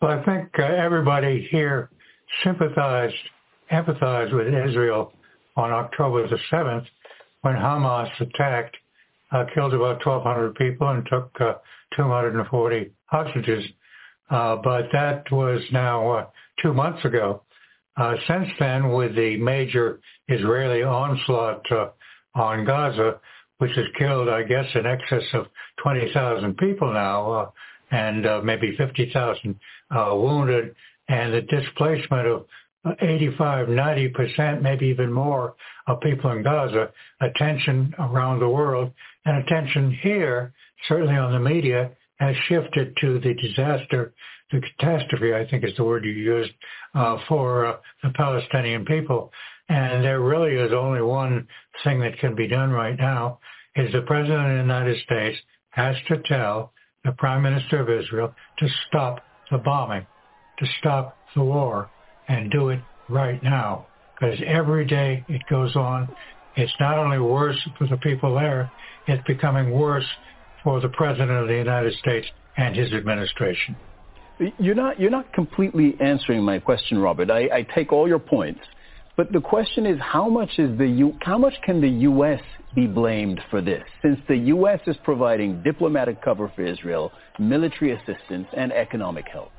[0.00, 1.90] Well, I think uh, everybody here
[2.42, 3.14] sympathized,
[3.72, 5.12] empathized with Israel
[5.56, 6.86] on October the 7th
[7.42, 8.76] when Hamas attacked,
[9.34, 11.54] uh, killed about 1,200 people and took uh,
[11.96, 13.64] 240 hostages.
[14.30, 16.26] Uh, but that was now uh,
[16.62, 17.42] two months ago.
[17.96, 21.88] Uh, since then, with the major Israeli onslaught uh,
[22.34, 23.20] on Gaza,
[23.58, 25.46] which has killed, I guess, in excess of
[25.82, 27.52] 20,000 people now,
[27.90, 30.74] and maybe 50,000 uh, wounded,
[31.08, 32.46] and the displacement of
[33.00, 35.54] 85, 90%, maybe even more
[35.86, 36.90] of people in Gaza,
[37.20, 38.92] attention around the world,
[39.24, 40.52] and attention here,
[40.88, 44.12] certainly on the media, has shifted to the disaster,
[44.52, 46.52] the catastrophe, I think is the word you used,
[46.94, 49.32] uh, for uh, the Palestinian people.
[49.68, 51.48] And there really is only one
[51.82, 53.38] thing that can be done right now
[53.76, 55.38] is the President of the United States
[55.70, 56.72] has to tell
[57.04, 60.06] the Prime Minister of Israel to stop the bombing,
[60.58, 61.90] to stop the war,
[62.28, 63.86] and do it right now.
[64.14, 66.08] Because every day it goes on,
[66.56, 68.70] it's not only worse for the people there,
[69.06, 70.06] it's becoming worse
[70.62, 72.26] for the President of the United States
[72.56, 73.76] and his administration.
[74.58, 77.30] You're not, you're not completely answering my question, Robert.
[77.30, 78.60] I, I take all your points.
[79.16, 82.40] But the question is, how much is the U- how much can the U.S.
[82.74, 83.84] be blamed for this?
[84.02, 84.80] Since the U.S.
[84.88, 89.52] is providing diplomatic cover for Israel, military assistance, and economic help.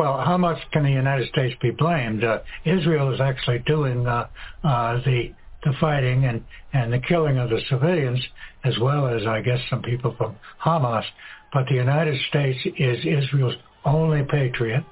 [0.00, 2.24] Well, how much can the United States be blamed?
[2.24, 4.28] Uh, Israel is actually doing uh,
[4.64, 8.18] uh, the the fighting and and the killing of the civilians,
[8.64, 11.04] as well as I guess some people from Hamas.
[11.52, 14.84] But the United States is Israel's only patriot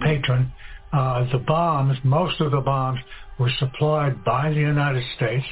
[0.00, 0.50] patron.
[0.94, 3.00] Uh, the bombs, most of the bombs,
[3.38, 5.44] were supplied by the United States.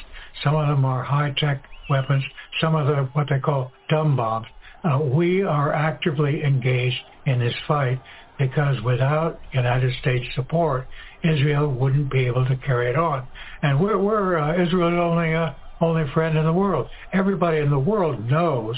[0.42, 2.24] Some of them are high-tech weapons.
[2.62, 4.46] Some of them are what they call dumb bombs.
[4.84, 8.00] Uh, we are actively engaged in this fight
[8.42, 10.88] because without United States support,
[11.22, 13.26] Israel wouldn't be able to carry it on.
[13.62, 15.50] And we're, we're uh, Israel's only uh,
[15.80, 16.88] only friend in the world.
[17.12, 18.76] Everybody in the world knows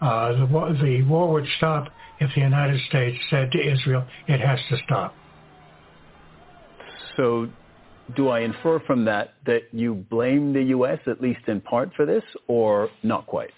[0.00, 1.88] uh, the, the war would stop
[2.20, 5.14] if the United States said to Israel, it has to stop.
[7.16, 7.48] So
[8.16, 12.06] do I infer from that that you blame the U.S., at least in part, for
[12.06, 13.50] this, or not quite?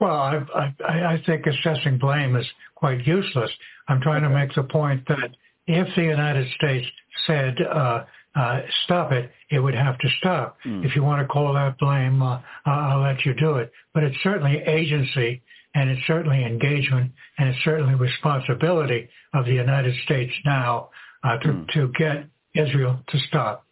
[0.00, 3.50] Well, I, I, I think assessing blame is quite useless.
[3.88, 5.30] I'm trying to make the point that
[5.66, 6.86] if the United States
[7.26, 8.04] said uh,
[8.34, 10.56] uh, stop it, it would have to stop.
[10.64, 10.84] Mm.
[10.84, 13.72] If you want to call that blame, uh, I'll let you do it.
[13.92, 15.42] But it's certainly agency
[15.74, 20.90] and it's certainly engagement and it's certainly responsibility of the United States now
[21.24, 21.68] uh, to, mm.
[21.74, 23.66] to get Israel to stop.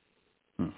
[0.61, 0.73] Mm.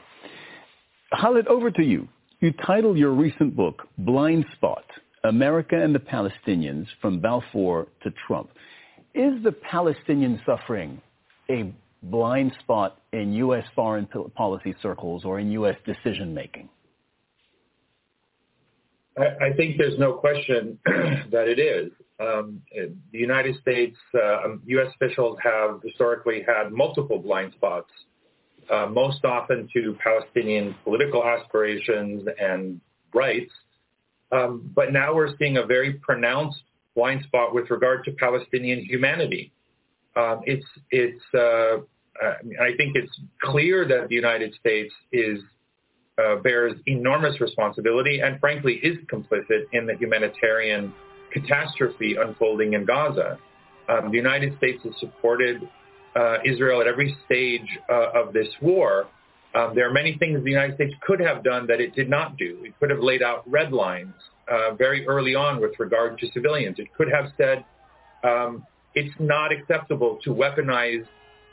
[1.20, 2.08] Khaled, over to you.
[2.40, 4.84] You title your recent book Blind Spot,
[5.24, 8.50] America and the Palestinians from Balfour to Trump.
[9.14, 11.00] Is the Palestinian suffering
[11.50, 11.72] a
[12.02, 13.64] blind spot in U.S.
[13.74, 15.76] foreign policy circles or in U.S.
[15.84, 16.68] decision making?
[19.18, 21.92] I, think there's no question that it is.
[22.20, 22.62] Um,
[23.12, 24.86] the United States, uh, U.S.
[24.86, 27.90] Um, officials have historically had multiple blind spots,
[28.70, 32.80] uh, most often to Palestinian political aspirations and
[33.12, 33.52] rights.
[34.32, 36.62] Um, but now we're seeing a very pronounced
[36.94, 39.52] blind spot with regard to Palestinian humanity.
[40.16, 41.78] Um, it's it's uh,
[42.60, 43.12] I think it's
[43.42, 45.40] clear that the United States is
[46.18, 50.92] uh, bears enormous responsibility and frankly is complicit in the humanitarian
[51.32, 53.38] catastrophe unfolding in Gaza.
[53.88, 55.68] Um, the United States has supported
[56.14, 59.08] uh, Israel at every stage uh, of this war.
[59.54, 62.36] Um, there are many things the United States could have done that it did not
[62.36, 62.62] do.
[62.64, 64.14] It could have laid out red lines
[64.48, 66.78] uh, very early on with regard to civilians.
[66.78, 67.64] It could have said
[68.22, 68.64] um,
[68.94, 71.04] it's not acceptable to weaponize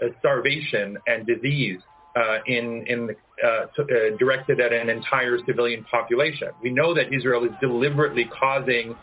[0.02, 1.82] uh, starvation and disease
[2.15, 3.86] uh, in, in uh, uh,
[4.18, 6.49] directed at an entire civilian population.
[6.61, 8.95] We know that Israel is deliberately causing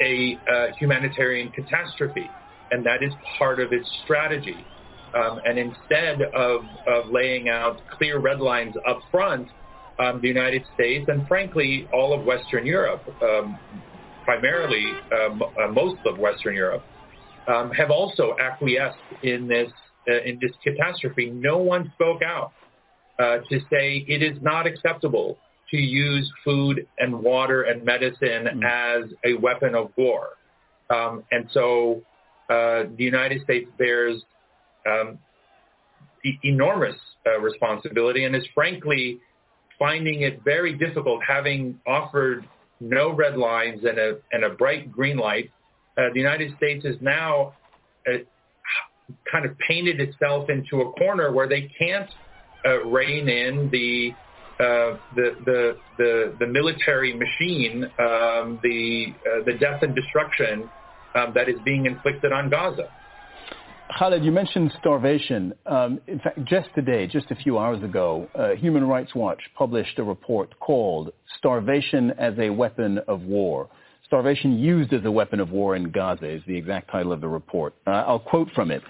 [0.00, 2.30] a uh, humanitarian catastrophe,
[2.70, 4.66] and that is part of its strategy.
[5.14, 9.48] Um, and instead of, of laying out clear red lines up front,
[9.98, 13.58] um, the United States and frankly all of Western Europe, um,
[14.24, 16.84] primarily uh, most of Western Europe,
[17.46, 19.70] um, have also acquiesced in this
[20.08, 21.30] uh, in this catastrophe.
[21.30, 22.52] No one spoke out
[23.18, 25.38] uh, to say it is not acceptable
[25.70, 28.64] to use food and water and medicine mm.
[28.64, 30.30] as a weapon of war.
[30.90, 32.02] Um, and so
[32.50, 34.22] uh, the United States bears
[34.86, 35.18] um,
[36.24, 36.96] e- enormous
[37.26, 39.18] uh, responsibility and is frankly
[39.78, 42.46] finding it very difficult, having offered
[42.80, 45.50] no red lines and a, and a bright green light,
[45.96, 47.54] uh, the United States is now
[48.08, 48.18] uh,
[49.30, 52.10] kind of painted itself into a corner where they can't
[52.66, 54.16] uh, rein in the
[54.60, 60.70] uh, the, the the the military machine, um, the uh, the death and destruction
[61.16, 62.88] um, that is being inflicted on Gaza.
[63.92, 65.54] Khaled, you mentioned starvation.
[65.66, 69.98] Um, in fact, just today, just a few hours ago, uh, Human Rights Watch published
[69.98, 73.68] a report called Starvation as a Weapon of War.
[74.06, 77.28] Starvation used as a weapon of war in Gaza is the exact title of the
[77.28, 77.74] report.
[77.86, 78.82] Uh, I'll quote from it.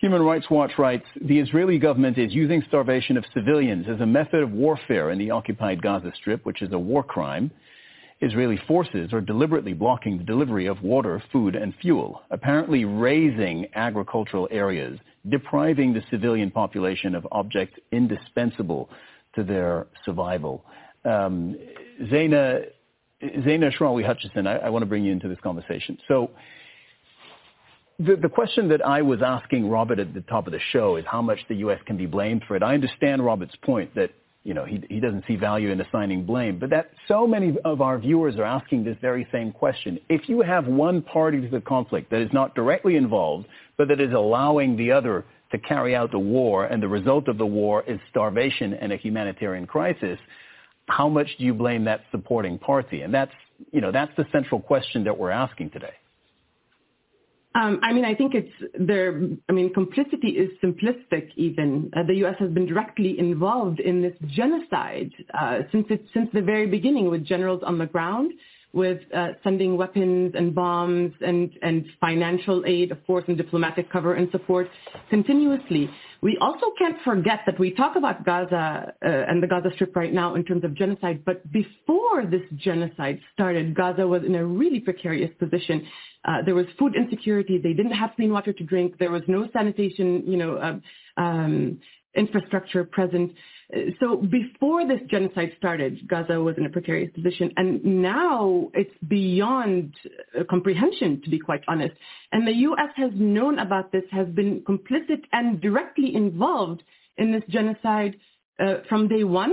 [0.00, 4.42] Human Rights Watch writes, the Israeli government is using starvation of civilians as a method
[4.42, 7.50] of warfare in the occupied Gaza Strip, which is a war crime.
[8.20, 14.48] Israeli forces are deliberately blocking the delivery of water, food, and fuel, apparently razing agricultural
[14.50, 18.90] areas, depriving the civilian population of objects indispensable
[19.36, 20.64] to their survival.
[21.04, 21.56] Um,
[22.02, 22.66] Zeina,
[23.22, 25.98] Zeina Ashrawi Hutchison, I, I want to bring you into this conversation.
[26.08, 26.30] So
[28.00, 31.04] the, the question that I was asking Robert at the top of the show is
[31.08, 31.78] how much the U.S.
[31.86, 32.64] can be blamed for it.
[32.64, 34.10] I understand Robert's point that
[34.48, 36.58] you know, he, he doesn't see value in assigning blame.
[36.58, 40.00] But that so many of our viewers are asking this very same question.
[40.08, 43.46] If you have one party to the conflict that is not directly involved,
[43.76, 47.36] but that is allowing the other to carry out the war, and the result of
[47.36, 50.18] the war is starvation and a humanitarian crisis,
[50.88, 53.02] how much do you blame that supporting party?
[53.02, 53.32] And that's,
[53.70, 55.92] you know, that's the central question that we're asking today.
[57.58, 59.20] Um, I mean, I think it's there.
[59.48, 61.30] I mean, complicity is simplistic.
[61.34, 62.36] Even uh, the U.S.
[62.38, 67.24] has been directly involved in this genocide uh, since it, since the very beginning, with
[67.24, 68.30] generals on the ground
[68.72, 74.14] with uh, sending weapons and bombs and, and financial aid, of course, and diplomatic cover
[74.14, 74.68] and support
[75.08, 75.88] continuously.
[76.20, 80.12] We also can't forget that we talk about Gaza uh, and the Gaza Strip right
[80.12, 84.80] now in terms of genocide, but before this genocide started, Gaza was in a really
[84.80, 85.86] precarious position.
[86.24, 87.58] Uh, there was food insecurity.
[87.58, 88.98] They didn't have clean water to drink.
[88.98, 91.80] There was no sanitation, you know, uh, um,
[92.14, 93.32] infrastructure present.
[94.00, 99.94] So before this genocide started, Gaza was in a precarious position, and now it's beyond
[100.38, 101.94] uh, comprehension, to be quite honest.
[102.32, 102.88] And the U.S.
[102.96, 106.82] has known about this, has been complicit and directly involved
[107.18, 108.16] in this genocide
[108.58, 109.52] uh, from day one,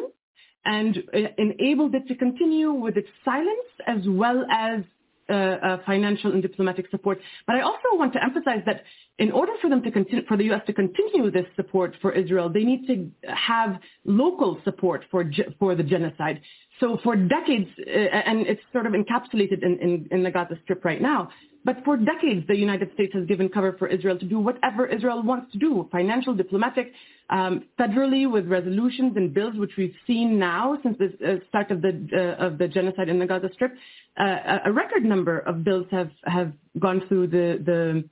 [0.63, 4.81] and uh, enabled it to continue with its silence as well as
[5.29, 7.19] uh, uh, financial and diplomatic support.
[7.47, 8.83] But I also want to emphasize that
[9.17, 10.61] in order for them to continue, for the U.S.
[10.67, 15.25] to continue this support for Israel, they need to have local support for
[15.57, 16.41] for the genocide.
[16.79, 20.83] So for decades, uh, and it's sort of encapsulated in, in, in the Gaza Strip
[20.83, 21.29] right now,
[21.65, 25.23] but for decades, the United States has given cover for Israel to do whatever Israel
[25.23, 26.93] wants to do, financial, diplomatic,
[27.31, 31.81] um, federally with resolutions and bills, which we've seen now since the uh, start of
[31.81, 33.73] the uh, of the genocide in the Gaza Strip.
[34.17, 38.07] Uh, a record number of bills have have gone through the the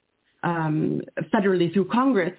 [0.49, 1.01] um,
[1.31, 2.33] federally through Congress,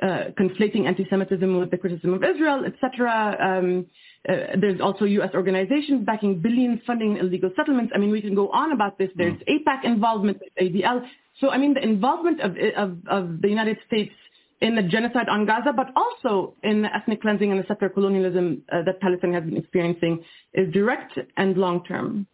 [0.00, 3.36] uh, conflating anti-Semitism with the criticism of Israel, etc.
[3.40, 3.86] Um,
[4.28, 5.30] uh, there's also U.S.
[5.34, 7.92] organizations backing billions funding illegal settlements.
[7.94, 9.10] I mean, we can go on about this.
[9.16, 9.66] There's mm.
[9.66, 11.04] AIPAC involvement, ADL.
[11.40, 14.12] So, I mean, the involvement of, of, of the United States
[14.60, 18.62] in the genocide on Gaza, but also in the ethnic cleansing and the settler colonialism
[18.70, 20.24] uh, that Palestine has been experiencing
[20.54, 22.28] is direct and long-term.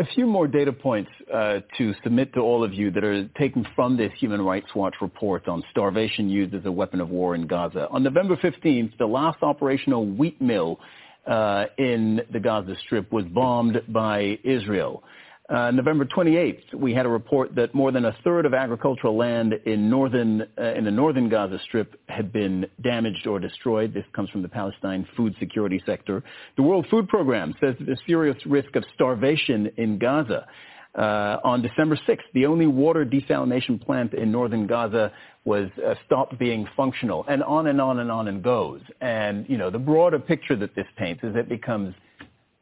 [0.00, 3.66] A few more data points uh, to submit to all of you that are taken
[3.76, 7.46] from this Human Rights Watch report on starvation used as a weapon of war in
[7.46, 7.86] Gaza.
[7.90, 10.80] On November 15th, the last operational wheat mill
[11.26, 15.02] uh, in the Gaza Strip was bombed by Israel.
[15.50, 19.52] Uh, November 28th, we had a report that more than a third of agricultural land
[19.66, 23.92] in northern uh, in the northern Gaza Strip had been damaged or destroyed.
[23.92, 26.22] This comes from the Palestine food security sector.
[26.56, 30.46] The World Food Program says there's serious risk of starvation in Gaza.
[30.94, 35.12] Uh, on December 6th, the only water desalination plant in northern Gaza
[35.44, 38.82] was uh, stopped being functional, and on and on and on and goes.
[39.00, 41.92] And you know, the broader picture that this paints is it becomes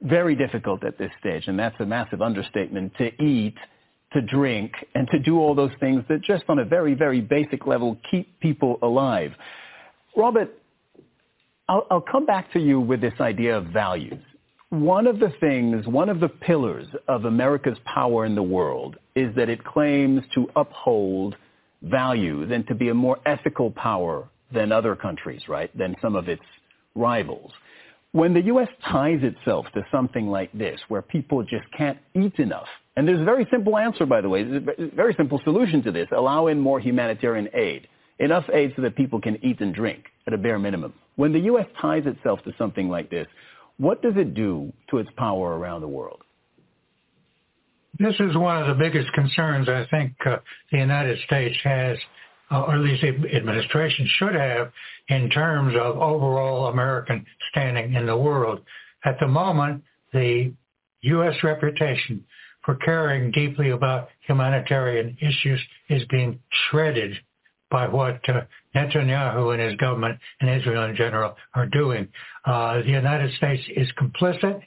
[0.03, 3.57] very difficult at this stage, and that's a massive understatement, to eat,
[4.13, 7.67] to drink, and to do all those things that just on a very, very basic
[7.67, 9.33] level keep people alive.
[10.17, 10.51] Robert,
[11.69, 14.23] I'll, I'll come back to you with this idea of values.
[14.71, 19.35] One of the things, one of the pillars of America's power in the world is
[19.37, 21.37] that it claims to uphold
[21.83, 26.29] values and to be a more ethical power than other countries, right, than some of
[26.29, 26.43] its
[26.95, 27.53] rivals.
[28.13, 28.69] When the U.S.
[28.91, 32.67] ties itself to something like this, where people just can't eat enough,
[32.97, 35.93] and there's a very simple answer, by the way, there's a very simple solution to
[35.93, 37.87] this, allow in more humanitarian aid,
[38.19, 40.95] enough aid so that people can eat and drink at a bare minimum.
[41.17, 41.67] When the U.S.
[41.81, 43.27] ties itself to something like this,
[43.79, 46.23] What does it do to its power around the world?
[47.99, 50.37] This is one of the biggest concerns I think uh,
[50.71, 51.97] the United States has,
[52.51, 54.73] or at least the administration should have,
[55.09, 58.61] in terms of overall American standing in the world.
[59.05, 60.53] At the moment, the
[61.03, 61.35] U.S.
[61.43, 62.25] reputation
[62.65, 67.17] for caring deeply about humanitarian issues is being shredded
[67.71, 68.43] by what uh,
[68.75, 72.09] Netanyahu and his government and Israel in general are doing.
[72.45, 74.61] Uh, the United States is complicit.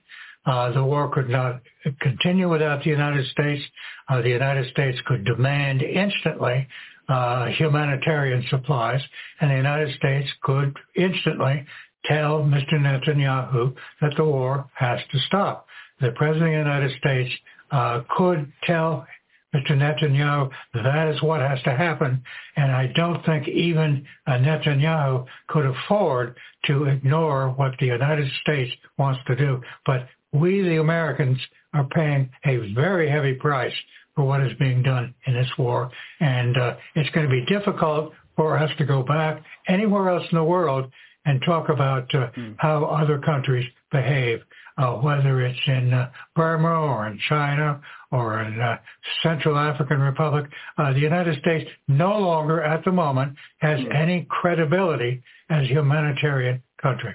[0.45, 1.61] Uh, the war could not
[1.99, 3.63] continue without the United States.
[4.09, 6.67] Uh, the United States could demand instantly
[7.11, 9.01] uh, humanitarian supplies,
[9.39, 11.65] and the United States could instantly
[12.05, 12.73] tell Mr.
[12.73, 15.67] Netanyahu that the war has to stop.
[15.99, 17.31] The President of the United States
[17.71, 19.05] uh, could tell
[19.53, 19.71] Mr.
[19.71, 22.23] Netanyahu that is what has to happen,
[22.55, 28.71] and I don't think even uh, Netanyahu could afford to ignore what the United States
[28.97, 29.61] wants to do.
[29.85, 31.38] But we, the Americans,
[31.73, 33.73] are paying a very heavy price
[34.15, 35.89] for what is being done in this war,
[36.19, 40.38] and uh, it's going to be difficult for us to go back anywhere else in
[40.38, 40.91] the world
[41.25, 42.55] and talk about uh, mm.
[42.57, 44.39] how other countries behave,
[44.77, 47.81] uh, whether it's in uh, Burma or in China
[48.11, 48.77] or in uh,
[49.21, 50.49] Central African Republic.
[50.77, 53.95] Uh, the United States no longer at the moment has mm.
[53.95, 57.13] any credibility as a humanitarian country.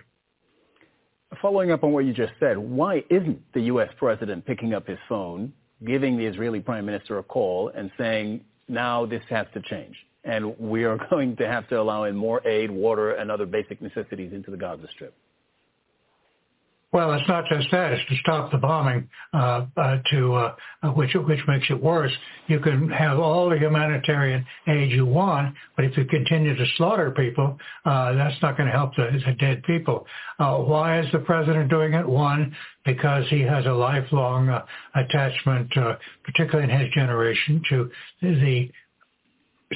[1.43, 3.89] Following up on what you just said, why isn't the U.S.
[3.99, 5.53] president picking up his phone,
[5.85, 9.97] giving the Israeli prime minister a call and saying, now this has to change?
[10.27, 13.81] and we are going to have to allow in more aid, water, and other basic
[13.81, 15.15] necessities into the Gaza Strip.
[16.93, 20.55] Well, it's not just that; it's to stop the bombing, uh, uh, to uh,
[20.95, 22.13] which which makes it worse.
[22.47, 27.11] You can have all the humanitarian aid you want, but if you continue to slaughter
[27.11, 30.07] people, uh, that's not going to help the, the dead people.
[30.39, 32.07] Uh, why is the president doing it?
[32.09, 32.55] One,
[32.85, 34.65] because he has a lifelong uh,
[34.95, 35.73] attachment,
[36.25, 37.91] particularly in his generation, to
[38.23, 38.71] the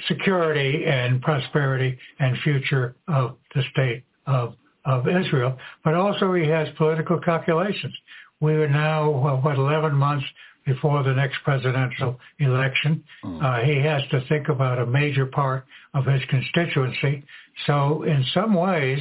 [0.06, 4.54] security and prosperity and future of the state of,
[4.84, 7.94] of Israel, but also he has political calculations.
[8.40, 9.10] We are now,
[9.42, 10.24] what, 11 months
[10.64, 13.02] before the next presidential election.
[13.24, 13.42] Mm.
[13.42, 17.24] Uh, he has to think about a major part of his constituency.
[17.66, 18.98] So in some ways,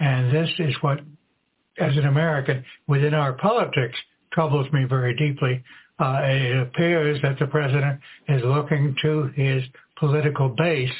[0.00, 1.00] and this is what,
[1.78, 3.98] as an American, within our politics,
[4.32, 5.62] troubles me very deeply,
[5.98, 9.62] uh, it appears that the president is looking to his
[9.98, 10.90] political base,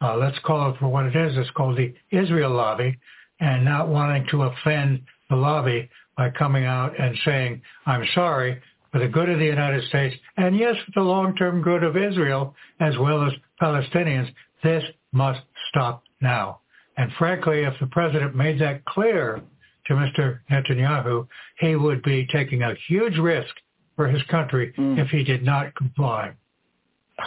[0.00, 2.98] uh, let's call it for what it is, it's called the Israel lobby,
[3.40, 8.60] and not wanting to offend the lobby by coming out and saying, I'm sorry,
[8.92, 12.54] for the good of the United States, and yes, for the long-term good of Israel
[12.80, 14.28] as well as Palestinians,
[14.62, 14.82] this
[15.12, 16.60] must stop now.
[16.96, 19.42] And frankly, if the president made that clear
[19.86, 20.40] to Mr.
[20.50, 21.26] Netanyahu,
[21.58, 23.54] he would be taking a huge risk
[23.96, 24.98] for his country mm.
[24.98, 26.32] if he did not comply.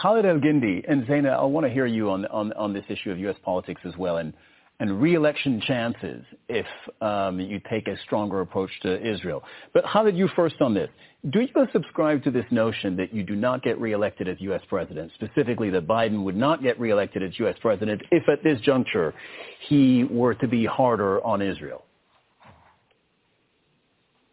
[0.01, 3.19] Khaled Elgindy and Zaina, I want to hear you on, on, on this issue of
[3.19, 3.35] U.S.
[3.43, 4.33] politics as well and,
[4.79, 6.65] and re-election chances if
[7.01, 9.43] um, you take a stronger approach to Israel.
[9.73, 10.89] But how did you first on this.
[11.29, 14.61] Do you subscribe to this notion that you do not get reelected as U.S.
[14.69, 17.55] president, specifically that Biden would not get reelected as U.S.
[17.61, 19.13] president if at this juncture
[19.67, 21.83] he were to be harder on Israel?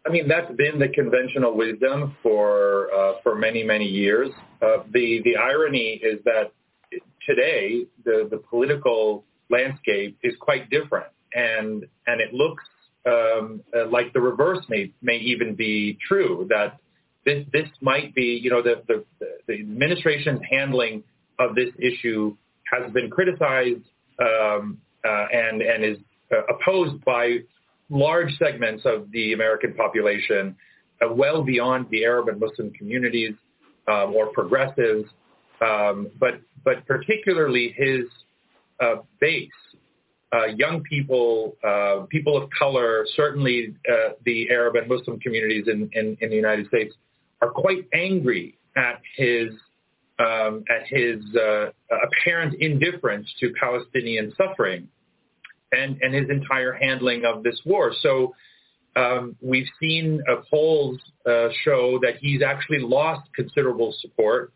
[0.05, 4.29] I mean, that's been the conventional wisdom for uh, for many many years.
[4.61, 6.53] Uh, the the irony is that
[7.27, 12.63] today the the political landscape is quite different, and and it looks
[13.05, 16.47] um, uh, like the reverse may may even be true.
[16.49, 16.79] That
[17.25, 19.05] this this might be you know the the,
[19.47, 21.03] the administration's handling
[21.39, 22.35] of this issue
[22.71, 23.83] has been criticized
[24.19, 25.97] um, uh, and and is
[26.31, 27.37] uh, opposed by
[27.89, 30.55] large segments of the American population,
[31.01, 33.33] uh, well beyond the Arab and Muslim communities
[33.87, 35.09] um, or progressives,
[35.61, 38.26] um, but but particularly his uh,
[39.19, 39.49] base,
[40.33, 45.89] uh, young people, uh, people of color, certainly uh, the Arab and Muslim communities in,
[45.93, 46.93] in, in, the United States,
[47.41, 49.51] are quite angry at his
[50.19, 54.87] um, at his uh, apparent indifference to Palestinian suffering
[55.71, 57.93] and, and his entire handling of this war.
[58.01, 58.33] So
[58.95, 60.97] um, we've seen uh, polls
[61.27, 64.51] uh, show that he's actually lost considerable support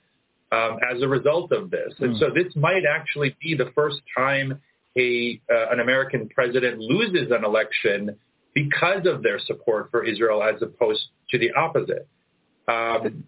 [0.51, 1.93] um, as a result of this.
[1.99, 2.19] And mm.
[2.19, 4.59] so this might actually be the first time
[4.97, 8.17] a uh, an American president loses an election
[8.53, 12.07] because of their support for Israel as opposed to the opposite.
[12.67, 13.23] Um,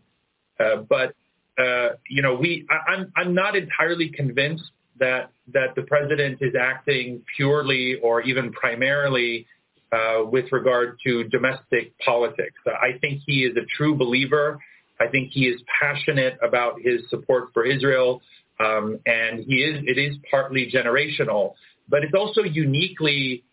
[0.59, 1.15] uh, but
[1.57, 4.69] uh, you know, we I, I'm I'm not entirely convinced
[4.99, 9.47] that that the president is acting purely or even primarily
[9.91, 12.59] uh, with regard to domestic politics.
[12.67, 14.59] I think he is a true believer.
[15.03, 18.21] I think he is passionate about his support for Israel,
[18.59, 19.84] um, and he is.
[19.85, 21.53] It is partly generational,
[21.89, 23.43] but it's also uniquely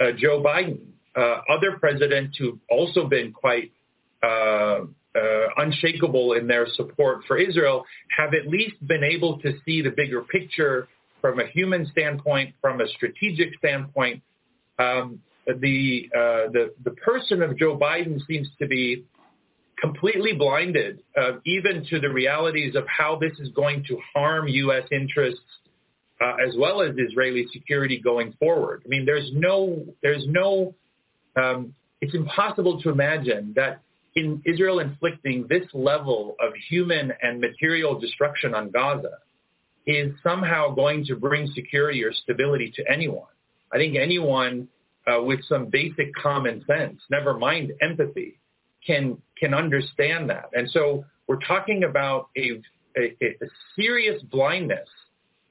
[0.00, 0.80] uh, Joe Biden.
[1.16, 3.72] Uh, other presidents who've also been quite
[4.22, 4.80] uh,
[5.16, 7.84] uh, unshakable in their support for Israel
[8.16, 10.86] have at least been able to see the bigger picture
[11.20, 14.22] from a human standpoint, from a strategic standpoint.
[14.78, 19.04] Um, the, uh, the the person of Joe Biden seems to be
[19.80, 24.84] completely blinded, uh, even to the realities of how this is going to harm U.S.
[24.92, 25.40] interests
[26.20, 28.82] uh, as well as Israeli security going forward.
[28.84, 30.74] I mean, there's no, there's no,
[31.36, 33.80] um, it's impossible to imagine that
[34.14, 39.18] in Israel inflicting this level of human and material destruction on Gaza
[39.86, 43.28] is somehow going to bring security or stability to anyone.
[43.72, 44.68] I think anyone
[45.06, 48.38] uh, with some basic common sense, never mind empathy,
[48.86, 50.50] can can understand that.
[50.52, 52.60] And so we're talking about a
[52.96, 54.88] a, a serious blindness,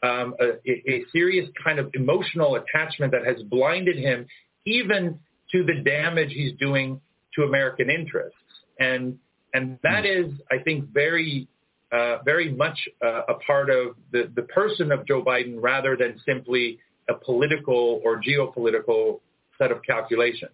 [0.04, 4.28] um, a, a serious kind of emotional attachment that has blinded him,
[4.66, 5.20] even
[5.52, 7.02] to the damage he's doing
[7.36, 8.38] to American interests.
[8.80, 9.20] And
[9.54, 10.36] and that hmm.
[10.52, 11.48] I think, very
[11.92, 16.20] uh, very much uh, a part of the, the person of Joe Biden rather than
[16.26, 16.78] simply
[17.10, 19.22] a political or geopolitical
[19.58, 20.52] set of calculations.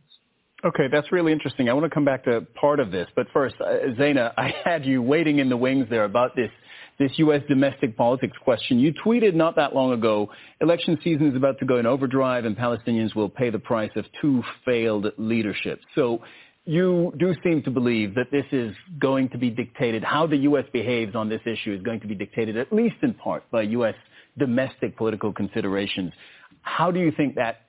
[0.65, 1.69] Okay, that's really interesting.
[1.69, 4.83] I want to come back to part of this, but first, uh, Zeina, I had
[4.83, 6.49] you waiting in the wings there about this
[6.97, 7.41] this U.S.
[7.49, 8.79] domestic politics question.
[8.79, 10.29] You tweeted not that long ago,
[10.61, 14.05] election season is about to go in overdrive and Palestinians will pay the price of
[14.21, 15.83] two failed leaderships.
[15.93, 16.21] So
[16.63, 20.63] you do seem to believe that this is going to be dictated, how the U.S.
[20.71, 23.95] behaves on this issue is going to be dictated, at least in part, by U.S.
[24.37, 26.13] domestic political considerations.
[26.61, 27.65] How do you think that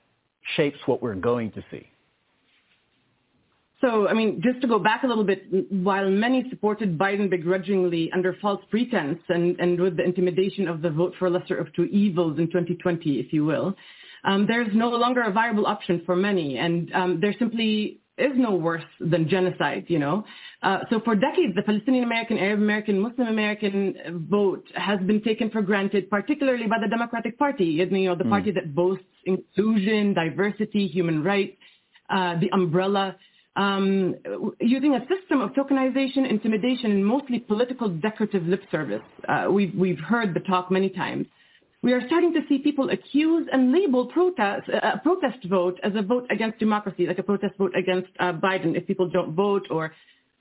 [0.54, 1.90] shapes what we're going to see?
[3.80, 8.10] So, I mean, just to go back a little bit, while many supported Biden begrudgingly
[8.12, 11.84] under false pretense and, and with the intimidation of the vote for lesser of two
[11.84, 13.74] evils in 2020, if you will,
[14.24, 16.56] um, there's no longer a viable option for many.
[16.56, 20.24] And um, there simply is no worse than genocide, you know.
[20.62, 25.50] Uh, so for decades, the Palestinian American, Arab American, Muslim American vote has been taken
[25.50, 28.30] for granted, particularly by the Democratic Party, you know, the mm.
[28.30, 31.58] party that boasts inclusion, diversity, human rights,
[32.08, 33.16] uh, the umbrella
[33.56, 34.14] um,
[34.60, 39.02] using a system of tokenization, intimidation, and mostly political decorative lip service.
[39.28, 41.26] Uh, we've, we've heard the talk many times.
[41.82, 45.92] We are starting to see people accuse and label protest, uh, a protest vote as
[45.94, 49.66] a vote against democracy, like a protest vote against uh, Biden if people don't vote
[49.70, 49.92] or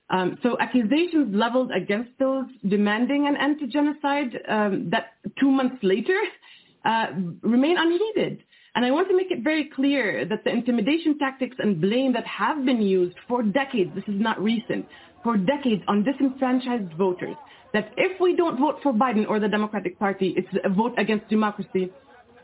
[0.09, 5.77] um, so accusations leveled against those demanding an end to genocide um, that two months
[5.81, 6.19] later
[6.85, 7.07] uh,
[7.41, 8.43] remain unheeded.
[8.76, 12.26] And I want to make it very clear that the intimidation tactics and blame that
[12.27, 14.85] have been used for decades, this is not recent,
[15.23, 17.35] for decades on disenfranchised voters,
[17.73, 21.27] that if we don't vote for Biden or the Democratic Party, it's a vote against
[21.30, 21.89] democracy,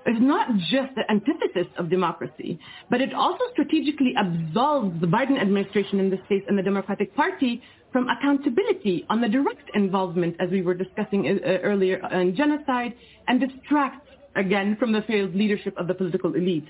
[0.06, 2.60] is not just the antithesis of democracy,
[2.90, 7.62] but it also strategically absolves the Biden administration in this case and the Democratic Party
[7.91, 12.94] from accountability on the direct involvement, as we were discussing uh, earlier, in genocide,
[13.28, 16.68] and distracts again, from the failed leadership of the political elite.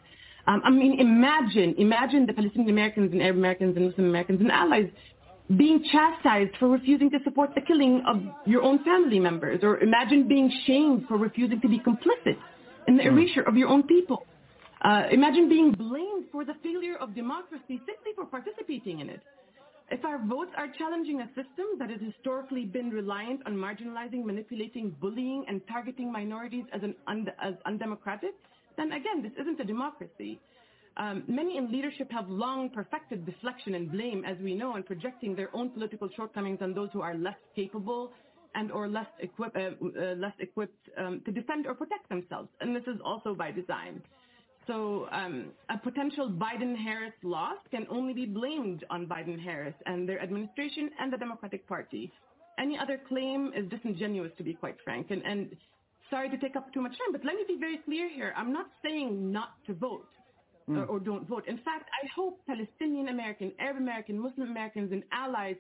[0.48, 4.52] Um, I mean, imagine, imagine the Palestinian Americans and Arab Americans and Muslim Americans and
[4.52, 4.90] allies
[5.58, 10.28] being chastised for refusing to support the killing of your own family members, or imagine
[10.28, 12.38] being shamed for refusing to be complicit
[12.88, 13.18] in the hmm.
[13.18, 14.26] erasure of your own people.
[14.82, 19.22] Uh, imagine being blamed for the failure of democracy simply for participating in it.
[19.92, 24.96] If our votes are challenging a system that has historically been reliant on marginalizing, manipulating,
[25.02, 26.82] bullying, and targeting minorities as,
[27.44, 28.34] as undemocratic,
[28.78, 30.40] then again, this isn't a democracy.
[30.96, 35.36] Um, many in leadership have long perfected deflection and blame, as we know, and projecting
[35.36, 38.14] their own political shortcomings on those who are less capable
[38.56, 42.48] and or less, equip- uh, uh, less equipped um, to defend or protect themselves.
[42.62, 44.02] And this is also by design.
[44.68, 50.92] So um, a potential Biden-Harris loss can only be blamed on Biden-Harris and their administration
[51.00, 52.12] and the Democratic Party.
[52.60, 55.08] Any other claim is disingenuous, to be quite frank.
[55.10, 55.56] And, and
[56.10, 58.34] sorry to take up too much time, but let me be very clear here.
[58.38, 60.08] I'm not saying not to vote
[60.70, 60.78] mm.
[60.78, 61.46] or, or don't vote.
[61.48, 65.56] In fact, I hope Palestinian American, Arab American, Muslim Americans, and allies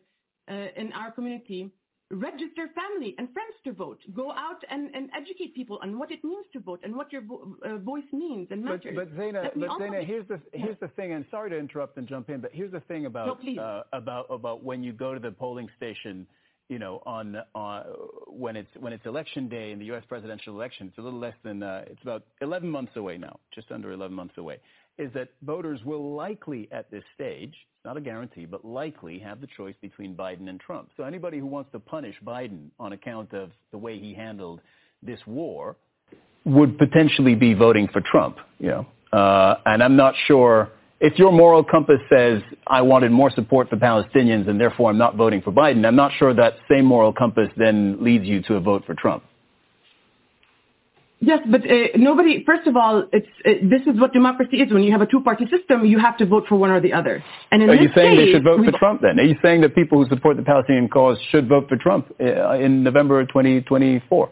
[0.50, 1.72] uh, in our community
[2.12, 4.00] register family and friends to vote.
[4.14, 7.22] Go out and, and educate people on what it means to vote and what your
[7.22, 8.94] vo- uh, voice means and matters.
[8.96, 11.14] But, but Zeina, but Zeina here's the here's the thing.
[11.14, 14.28] And sorry to interrupt and jump in, but here's the thing about no, uh, about
[14.30, 16.28] about when you go to the polling station.
[16.70, 17.84] You know, on uh,
[18.28, 20.04] when it's when it's election day in the U.S.
[20.08, 23.72] presidential election, it's a little less than uh, it's about 11 months away now, just
[23.72, 24.60] under 11 months away
[24.98, 27.56] is that voters will likely at this stage,
[27.86, 30.90] not a guarantee, but likely have the choice between Biden and Trump.
[30.98, 34.62] So anybody who wants to punish Biden on account of the way he handled
[35.02, 35.76] this war
[36.46, 38.86] would potentially be voting for Trump, you know.
[39.12, 43.76] Uh, and I'm not sure if your moral compass says I wanted more support for
[43.76, 47.50] Palestinians and therefore I'm not voting for Biden, I'm not sure that same moral compass
[47.58, 49.24] then leads you to a vote for Trump.
[51.24, 52.44] Yes, but uh, nobody.
[52.46, 54.74] First of all, it's uh, this is what democracy is.
[54.74, 57.24] When you have a two-party system, you have to vote for one or the other.
[57.52, 59.02] And are you saying case, they should vote for Trump?
[59.02, 62.12] Then are you saying that people who support the Palestinian cause should vote for Trump
[62.20, 64.32] uh, in November 2024?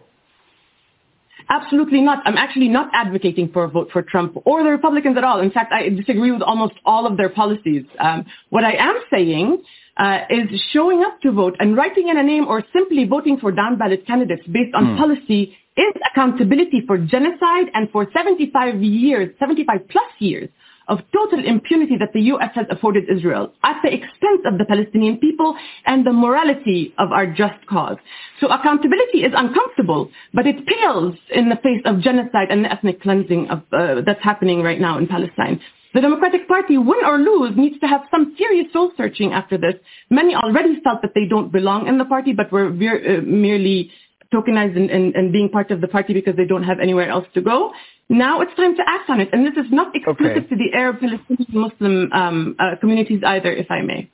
[1.51, 2.23] Absolutely not.
[2.25, 5.41] I'm actually not advocating for a vote for Trump or the Republicans at all.
[5.41, 7.85] In fact, I disagree with almost all of their policies.
[7.99, 9.61] Um, what I am saying
[9.97, 13.51] uh, is showing up to vote and writing in a name or simply voting for
[13.51, 14.97] down ballot candidates based on mm.
[14.97, 20.49] policy is accountability for genocide and for 75 years, 75 plus years
[20.89, 22.49] of total impunity that the U.S.
[22.55, 27.27] has afforded Israel at the expense of the Palestinian people and the morality of our
[27.27, 27.97] just cause.
[28.41, 33.01] So accountability is uncomfortable, but it pales in the face of genocide and the ethnic
[33.01, 35.61] cleansing of, uh, that's happening right now in Palestine.
[35.93, 39.73] The Democratic Party, win or lose, needs to have some serious soul searching after this.
[40.11, 43.91] Many already felt that they don't belong in the party, but were uh, merely
[44.33, 47.25] tokenized and, and, and, being part of the party because they don't have anywhere else
[47.33, 47.71] to go.
[48.09, 49.29] Now it's time to act on it.
[49.33, 50.47] And this is not exclusive okay.
[50.47, 54.09] to the Arab Palestinian Muslim um, uh, communities either, if I may.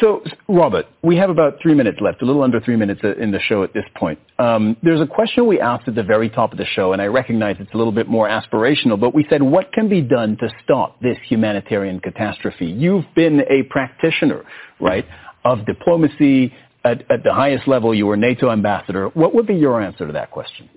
[0.00, 3.40] So, Robert, we have about three minutes left, a little under three minutes in the
[3.40, 4.18] show at this point.
[4.38, 7.06] Um, there's a question we asked at the very top of the show, and I
[7.06, 10.48] recognize it's a little bit more aspirational, but we said, what can be done to
[10.62, 12.66] stop this humanitarian catastrophe?
[12.66, 14.44] You've been a practitioner,
[14.80, 15.04] right,
[15.44, 17.94] of diplomacy at, at the highest level.
[17.94, 19.08] You were NATO ambassador.
[19.08, 20.68] What would be your answer to that question?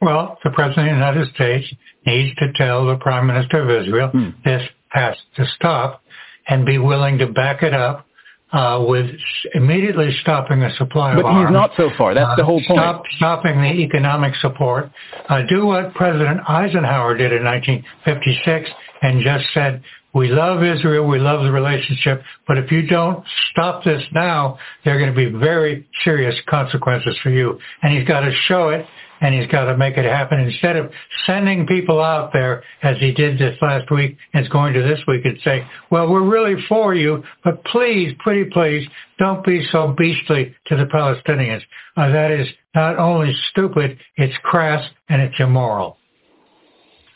[0.00, 1.74] Well, the President of the United States
[2.06, 4.30] needs to tell the Prime Minister of Israel hmm.
[4.44, 6.02] this has to stop
[6.46, 8.06] and be willing to back it up
[8.52, 9.10] uh, with
[9.54, 11.36] immediately stopping the supply but of arms.
[11.36, 12.14] But he's not so far.
[12.14, 12.78] That's uh, the whole point.
[12.78, 14.90] Stop, stopping the economic support.
[15.28, 18.70] Uh, do what President Eisenhower did in 1956
[19.02, 19.82] and just said,
[20.14, 24.96] we love Israel, we love the relationship, but if you don't stop this now, there
[24.96, 27.58] are going to be very serious consequences for you.
[27.82, 28.86] And he's got to show it
[29.20, 30.90] and he's got to make it happen instead of
[31.26, 35.00] sending people out there as he did this last week and is going to this
[35.08, 38.86] week and say, well, we're really for you, but please, pretty please,
[39.18, 41.62] don't be so beastly to the Palestinians.
[41.96, 45.96] Uh, that is not only stupid, it's crass and it's immoral.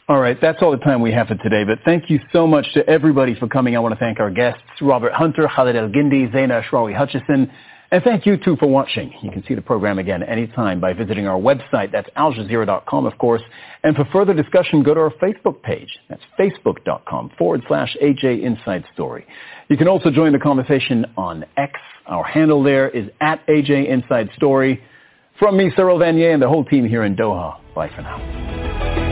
[0.09, 2.73] All right, that's all the time we have for today, but thank you so much
[2.73, 3.77] to everybody for coming.
[3.77, 7.53] I want to thank our guests, Robert Hunter, Khaled Elgindy, Zeina Ashrawi Hutchison,
[7.91, 9.13] and thank you too for watching.
[9.21, 11.93] You can see the program again anytime by visiting our website.
[11.93, 13.43] That's aljazeera.com, of course.
[13.85, 15.91] And for further discussion, go to our Facebook page.
[16.09, 19.27] That's facebook.com forward slash AJ Inside Story.
[19.69, 21.75] You can also join the conversation on X.
[22.07, 24.83] Our handle there is at AJ Inside Story.
[25.39, 27.59] From me, Cyril Vanier, and the whole team here in Doha.
[27.75, 29.08] Bye for now.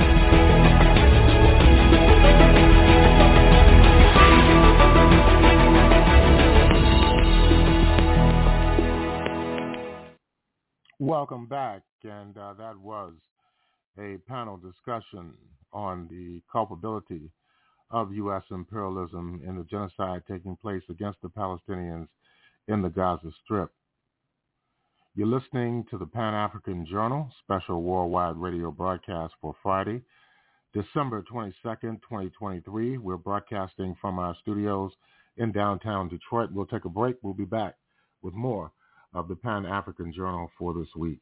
[10.98, 13.12] Welcome back, and uh, that was
[13.98, 15.34] a panel discussion
[15.70, 17.30] on the culpability
[17.90, 18.42] of U.S.
[18.50, 22.08] imperialism in the genocide taking place against the Palestinians
[22.68, 23.70] in the Gaza Strip.
[25.14, 30.00] You're listening to the Pan-African Journal special worldwide radio broadcast for Friday,
[30.72, 32.96] December 22nd, 2023.
[32.96, 34.92] We're broadcasting from our studios
[35.36, 36.52] in downtown Detroit.
[36.52, 37.16] We'll take a break.
[37.20, 37.74] We'll be back
[38.22, 38.72] with more
[39.16, 41.20] of the Pan-African Journal for this week.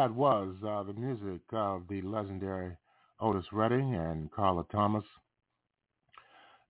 [0.00, 2.74] That was uh, the music of the legendary
[3.20, 5.04] Otis Redding and Carla Thomas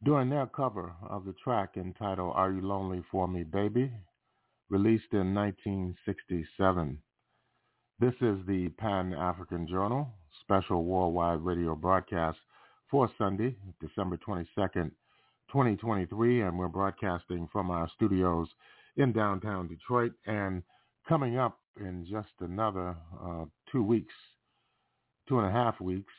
[0.02, 3.93] during their cover of the track entitled Are You Lonely For Me, Baby?
[4.69, 6.98] released in 1967.
[8.01, 10.09] This is the Pan-African Journal
[10.40, 12.39] special worldwide radio broadcast
[12.90, 14.90] for Sunday, December 22nd,
[15.52, 18.48] 2023, and we're broadcasting from our studios
[18.97, 20.15] in downtown Detroit.
[20.27, 20.65] And
[21.09, 24.12] coming up in just another uh, two weeks,
[25.28, 26.12] two and a half weeks,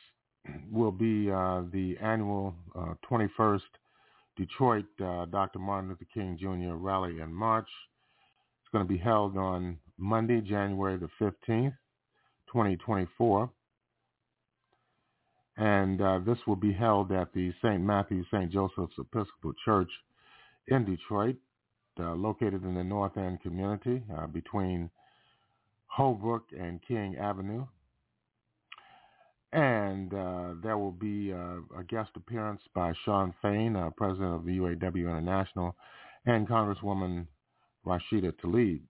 [0.70, 3.60] will be uh, the annual uh, 21st
[4.36, 5.58] Detroit uh, Dr.
[5.58, 6.74] Martin Luther King Jr.
[6.74, 7.68] Rally in March.
[8.62, 11.74] It's going to be held on Monday, January the 15th,
[12.48, 13.50] 2024.
[15.58, 17.80] And uh, this will be held at the St.
[17.80, 18.50] Matthew St.
[18.50, 19.90] Joseph's Episcopal Church
[20.68, 21.36] in Detroit,
[22.00, 24.02] uh, located in the North End community
[24.32, 24.88] between
[25.92, 27.66] Holbrook and King Avenue.
[29.52, 34.52] And uh, there will be a guest appearance by Shawn Fain, uh, president of the
[34.52, 35.76] UAW International,
[36.24, 37.26] and Congresswoman
[37.86, 38.80] Rashida Tlaib,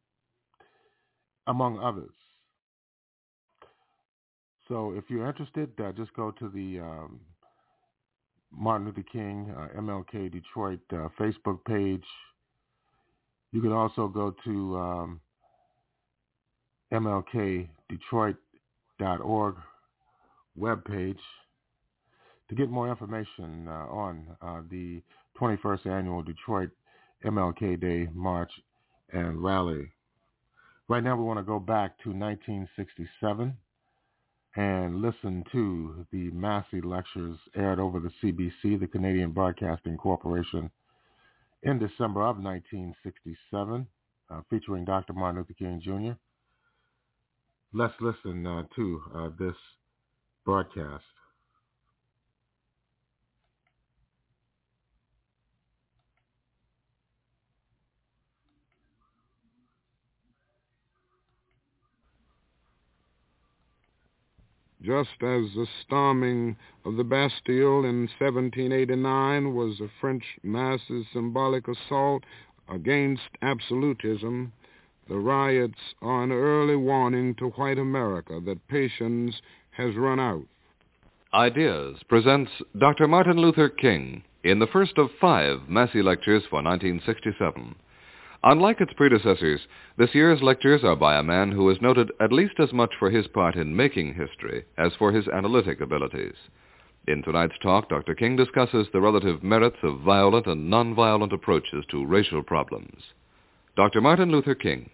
[1.48, 2.12] among others.
[4.68, 7.20] So if you're interested, uh, just go to the um,
[8.52, 12.04] Martin Luther King uh, MLK Detroit uh, Facebook page.
[13.50, 15.20] You can also go to um,
[16.93, 19.55] MLKDetroit.org
[20.59, 21.19] webpage
[22.48, 25.01] to get more information uh, on uh, the
[25.40, 26.69] 21st annual Detroit
[27.24, 28.51] MLK Day March
[29.12, 29.90] and Rally.
[30.89, 33.56] Right now we want to go back to 1967
[34.56, 40.70] and listen to the Massey lectures aired over the CBC, the Canadian Broadcasting Corporation,
[41.62, 43.86] in December of 1967,
[44.31, 45.14] uh, featuring Dr.
[45.14, 46.19] Martin Luther King Jr.
[47.74, 49.56] Let's listen uh, to uh, this
[50.44, 51.04] broadcast.
[64.82, 72.24] just as the storming of the Bastille in 1789 was a French mass's symbolic assault
[72.68, 74.52] against absolutism,
[75.08, 79.34] the riots are an early warning to white America that patience
[79.72, 80.44] has run out.
[81.34, 83.08] Ideas presents Dr.
[83.08, 87.74] Martin Luther King in the first of five Massey lectures for 1967.
[88.44, 89.60] Unlike its predecessors,
[89.96, 93.08] this year's lectures are by a man who is noted at least as much for
[93.08, 96.34] his part in making history as for his analytic abilities.
[97.06, 98.14] In tonight's talk, Dr.
[98.14, 103.02] King discusses the relative merits of violent and nonviolent approaches to racial problems.
[103.74, 104.02] Dr.
[104.02, 104.90] Martin Luther King.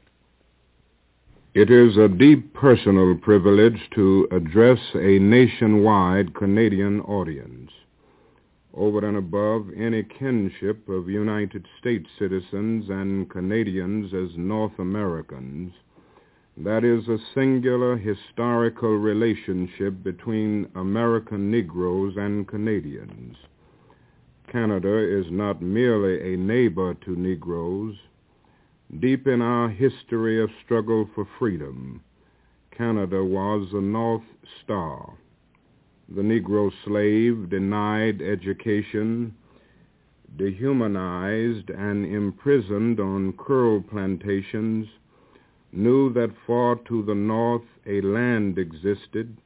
[1.52, 7.72] It is a deep personal privilege to address a nationwide Canadian audience.
[8.72, 15.72] Over and above any kinship of United States citizens and Canadians as North Americans,
[16.56, 23.36] that is a singular historical relationship between American Negroes and Canadians.
[24.52, 27.96] Canada is not merely a neighbor to Negroes,
[29.00, 32.00] Deep in our history of struggle for freedom,
[32.70, 34.24] Canada was the North
[34.62, 35.12] Star.
[36.08, 39.34] The Negro slave denied education,
[40.38, 44.88] dehumanized and imprisoned on curl plantations,
[45.70, 49.36] knew that far to the north a land existed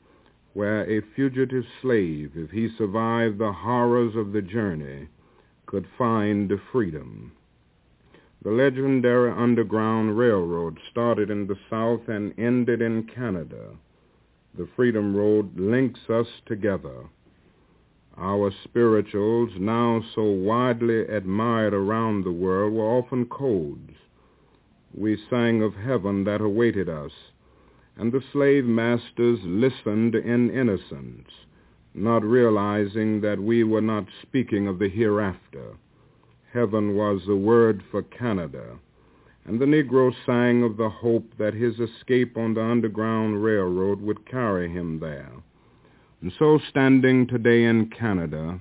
[0.52, 5.08] where a fugitive slave, if he survived the horrors of the journey,
[5.66, 7.32] could find freedom.
[8.44, 13.76] The legendary Underground Railroad started in the South and ended in Canada.
[14.58, 17.04] The Freedom Road links us together.
[18.18, 23.94] Our spirituals, now so widely admired around the world, were often codes.
[24.92, 27.12] We sang of heaven that awaited us,
[27.96, 31.28] and the slave masters listened in innocence,
[31.94, 35.76] not realizing that we were not speaking of the hereafter
[36.52, 38.78] heaven was the word for Canada,
[39.44, 44.28] and the Negro sang of the hope that his escape on the Underground Railroad would
[44.30, 45.32] carry him there.
[46.20, 48.60] And so standing today in Canada,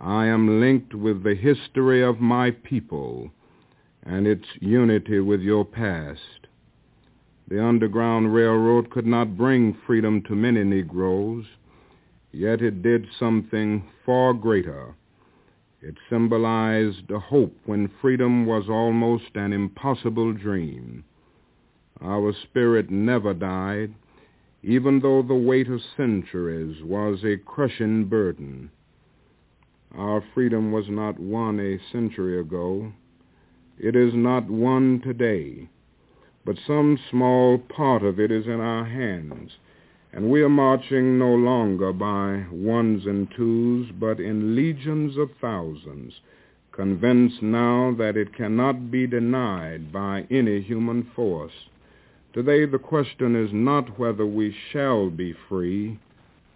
[0.00, 3.30] I am linked with the history of my people
[4.04, 6.46] and its unity with your past.
[7.48, 11.46] The Underground Railroad could not bring freedom to many Negroes,
[12.30, 14.94] yet it did something far greater
[15.80, 21.04] it symbolized a hope when freedom was almost an impossible dream.
[22.00, 23.94] Our spirit never died,
[24.62, 28.70] even though the weight of centuries was a crushing burden.
[29.94, 32.92] Our freedom was not won a century ago.
[33.78, 35.68] It is not won today,
[36.44, 39.52] but some small part of it is in our hands
[40.12, 46.14] and we are marching no longer by ones and twos, but in legions of thousands,
[46.72, 51.52] convinced now that it cannot be denied by any human force.
[52.32, 55.98] Today the question is not whether we shall be free,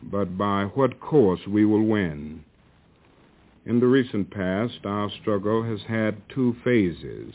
[0.03, 2.45] but by what course we will win.
[3.66, 7.35] In the recent past, our struggle has had two phases.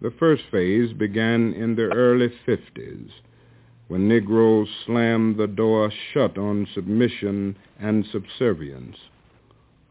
[0.00, 3.10] The first phase began in the early 50s
[3.92, 8.96] when Negroes slammed the door shut on submission and subservience,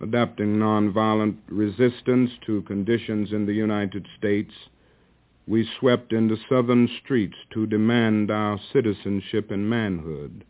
[0.02, 4.52] adapting nonviolent resistance to conditions in the United States,
[5.46, 10.46] we swept into southern streets to demand our citizenship and manhood.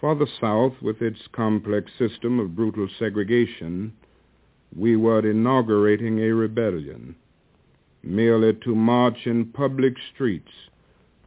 [0.00, 3.92] For the South, with its complex system of brutal segregation,
[4.76, 7.16] we were inaugurating a rebellion,
[8.04, 10.52] merely to march in public streets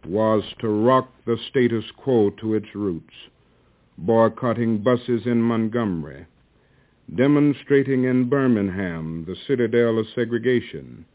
[0.06, 3.14] was to rock the status quo to its roots,
[3.98, 6.26] boycotting buses in Montgomery,
[7.16, 11.06] demonstrating in Birmingham, the citadel of segregation,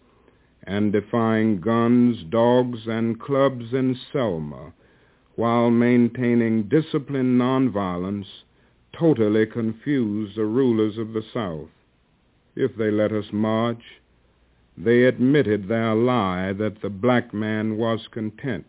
[0.65, 4.73] and defying guns, dogs, and clubs in Selma,
[5.37, 8.27] while maintaining disciplined nonviolence,
[8.93, 11.69] totally confused the rulers of the South.
[12.57, 13.83] If they let us march,
[14.77, 18.67] they admitted their lie that the black man was content.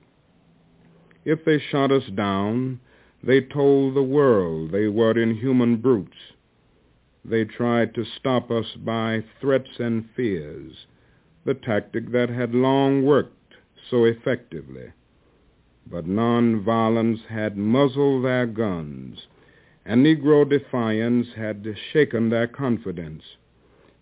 [1.26, 2.80] If they shot us down,
[3.22, 6.32] they told the world they were inhuman brutes.
[7.26, 10.88] They tried to stop us by threats and fears,
[11.44, 13.56] the tactic that had long worked
[13.90, 14.94] so effectively.
[15.86, 19.28] But nonviolence had muzzled their guns,
[19.86, 23.36] and Negro defiance had shaken their confidence.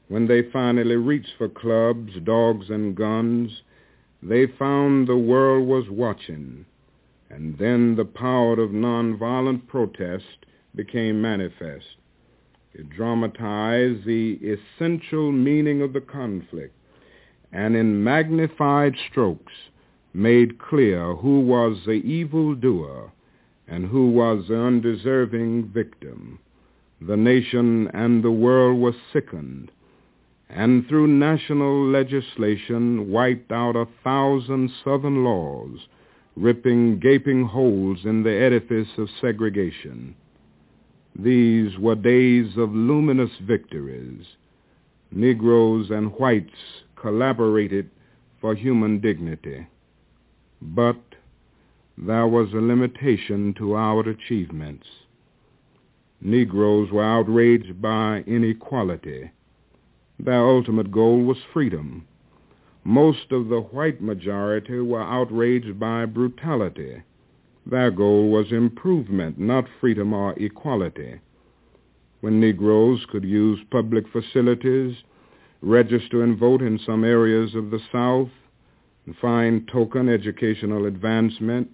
[0.08, 3.64] When they finally reached for clubs, dogs, and guns,
[4.22, 6.68] they found the world was watching
[7.30, 10.46] and then the power of nonviolent protest
[10.76, 11.98] became manifest.
[12.74, 16.74] It dramatized the essential meaning of the conflict
[17.52, 19.54] and in magnified strokes
[20.14, 23.12] made clear who was the evildoer
[23.68, 26.40] and who was the undeserving victim.
[27.02, 29.72] The nation and the world were sickened
[30.50, 35.88] and through national legislation wiped out a thousand Southern laws
[36.38, 40.16] ripping gaping holes in the edifice of segregation.
[41.20, 44.26] These were days of luminous victories.
[45.12, 46.54] Negroes and whites
[46.96, 47.90] collaborated
[48.42, 49.68] for human dignity.
[50.62, 50.98] but
[51.98, 54.88] there was a limitation to our achievements.
[56.22, 59.32] Negroes were outraged by inequality.
[60.20, 62.08] Their ultimate goal was freedom.
[62.88, 67.04] Most of the white majority were outraged by brutality.
[67.66, 71.20] Their goal was improvement, not freedom or equality.
[72.22, 74.96] When Negroes could use public facilities,
[75.62, 78.30] register and vote in some areas of the South,
[79.06, 81.70] and find token educational advancement,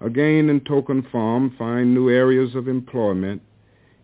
[0.00, 3.42] again in token form find new areas of employment,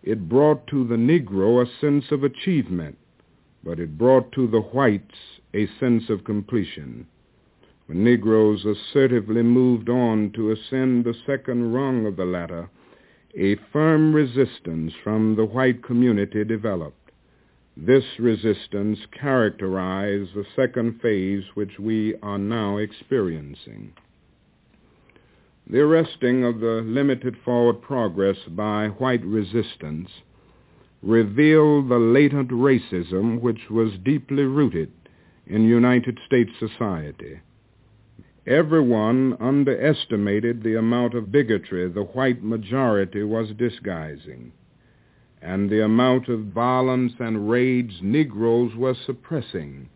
[0.03, 2.99] it brought to the Negro a sense of achievement,
[3.63, 7.07] but it brought to the whites a sense of completion.
[7.85, 12.69] When Negroes assertively moved on to ascend the second rung of the ladder,
[13.35, 17.11] a firm resistance from the white community developed.
[17.77, 23.93] This resistance characterized the second phase which we are now experiencing.
[25.67, 30.09] The arresting of the limited forward progress by white resistance
[31.01, 34.91] revealed the latent racism which was deeply rooted
[35.47, 37.39] in United States society.
[38.47, 44.51] Everyone underestimated the amount of bigotry the white majority was disguising
[45.41, 49.89] and the amount of violence and rage Negroes were suppressing.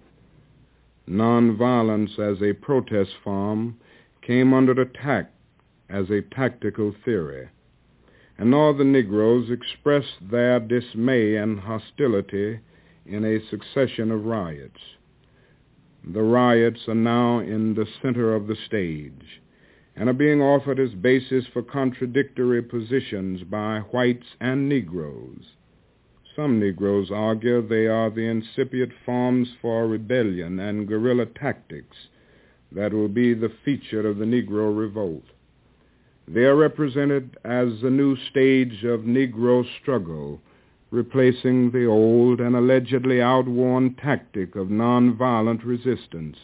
[1.08, 3.78] Nonviolence as a protest form
[4.22, 5.32] came under attack
[5.90, 7.48] as a tactical theory,
[8.38, 12.60] and all the Negroes expressed their dismay and hostility
[13.06, 14.80] in a succession of riots.
[16.04, 19.42] The riots are now in the center of the stage
[19.96, 25.54] and are being offered as basis for contradictory positions by whites and Negroes.
[26.36, 31.96] Some Negroes argue they are the incipient forms for rebellion and guerrilla tactics
[32.74, 35.24] that will be the feature of the Negro revolt.
[36.28, 40.42] They are represented as the new stage of Negro struggle,
[40.90, 46.38] replacing the old and allegedly outworn tactic of nonviolent resistance.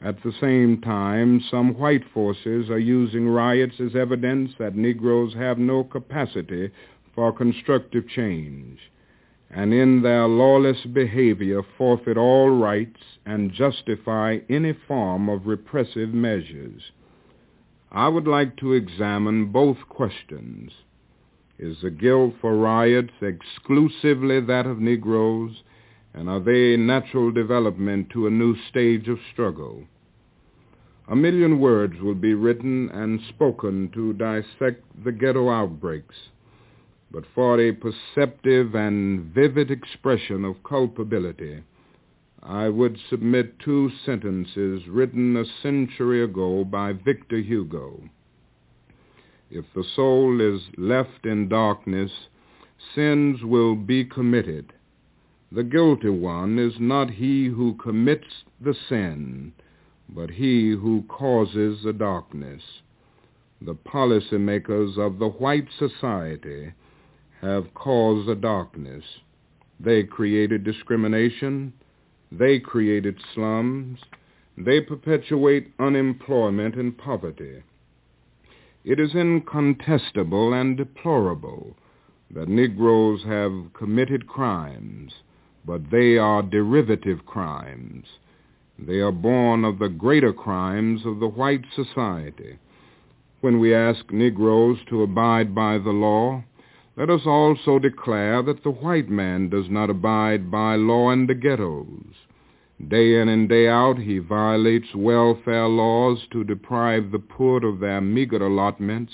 [0.00, 5.56] At the same time, some white forces are using riots as evidence that Negroes have
[5.56, 6.70] no capacity
[7.14, 8.90] for constructive change,
[9.50, 16.90] and in their lawless behavior forfeit all rights and justify any form of repressive measures.
[17.92, 20.72] I would like to examine both questions.
[21.58, 25.62] Is the guilt for riots exclusively that of Negroes,
[26.12, 29.84] and are they a natural development to a new stage of struggle?
[31.06, 36.30] A million words will be written and spoken to dissect the ghetto outbreaks,
[37.10, 41.62] but for a perceptive and vivid expression of culpability,
[42.44, 48.02] I would submit two sentences written a century ago by Victor Hugo.
[49.50, 52.12] If the soul is left in darkness,
[52.94, 54.74] sins will be committed.
[55.50, 59.54] The guilty one is not he who commits the sin,
[60.08, 62.62] but he who causes the darkness.
[63.62, 66.74] The policymakers of the white society
[67.40, 69.04] have caused the darkness.
[69.80, 71.72] They created discrimination,
[72.30, 74.00] they created slums.
[74.56, 77.62] They perpetuate unemployment and poverty.
[78.84, 81.76] It is incontestable and deplorable
[82.30, 85.12] that Negroes have committed crimes,
[85.64, 88.06] but they are derivative crimes.
[88.78, 92.58] They are born of the greater crimes of the white society.
[93.40, 96.44] When we ask Negroes to abide by the law,
[96.96, 101.34] let us also declare that the white man does not abide by law in the
[101.34, 102.14] ghettos.
[102.88, 108.00] Day in and day out he violates welfare laws to deprive the poor of their
[108.00, 109.12] meager allotments.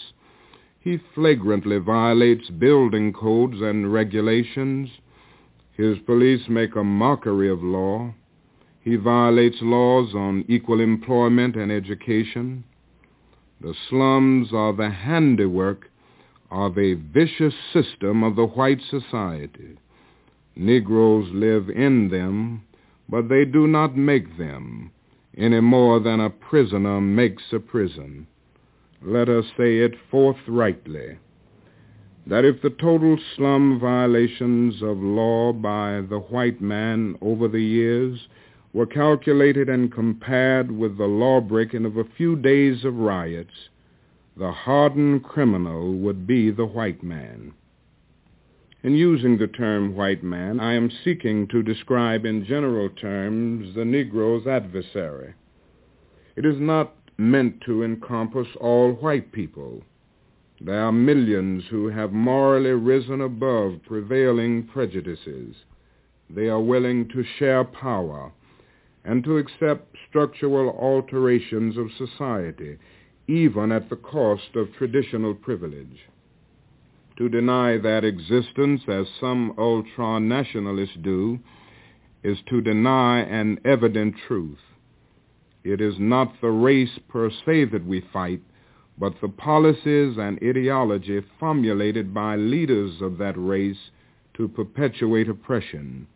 [0.78, 4.90] He flagrantly violates building codes and regulations.
[5.72, 8.14] His police make a mockery of law.
[8.82, 12.64] He violates laws on equal employment and education.
[13.60, 15.89] The slums are the handiwork
[16.50, 19.78] of a vicious system of the white society.
[20.56, 22.62] Negroes live in them,
[23.08, 24.90] but they do not make them
[25.36, 28.26] any more than a prisoner makes a prison.
[29.02, 31.18] Let us say it forthrightly,
[32.26, 38.28] that if the total slum violations of law by the white man over the years
[38.72, 43.68] were calculated and compared with the law-breaking of a few days of riots,
[44.40, 47.52] the hardened criminal would be the white man.
[48.82, 53.84] In using the term white man, I am seeking to describe in general terms the
[53.84, 55.34] Negro's adversary.
[56.36, 59.82] It is not meant to encompass all white people.
[60.58, 65.54] There are millions who have morally risen above prevailing prejudices.
[66.30, 68.32] They are willing to share power
[69.04, 72.78] and to accept structural alterations of society,
[73.30, 76.08] even at the cost of traditional privilege.
[77.16, 81.38] To deny that existence, as some ultra-nationalists do,
[82.24, 84.58] is to deny an evident truth.
[85.62, 88.42] It is not the race per se that we fight,
[88.98, 93.90] but the policies and ideology formulated by leaders of that race
[94.34, 96.06] to perpetuate oppression.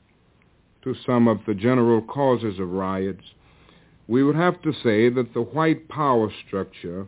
[0.82, 3.24] To sum up the general causes of riots,
[4.07, 7.07] we would have to say that the white power structure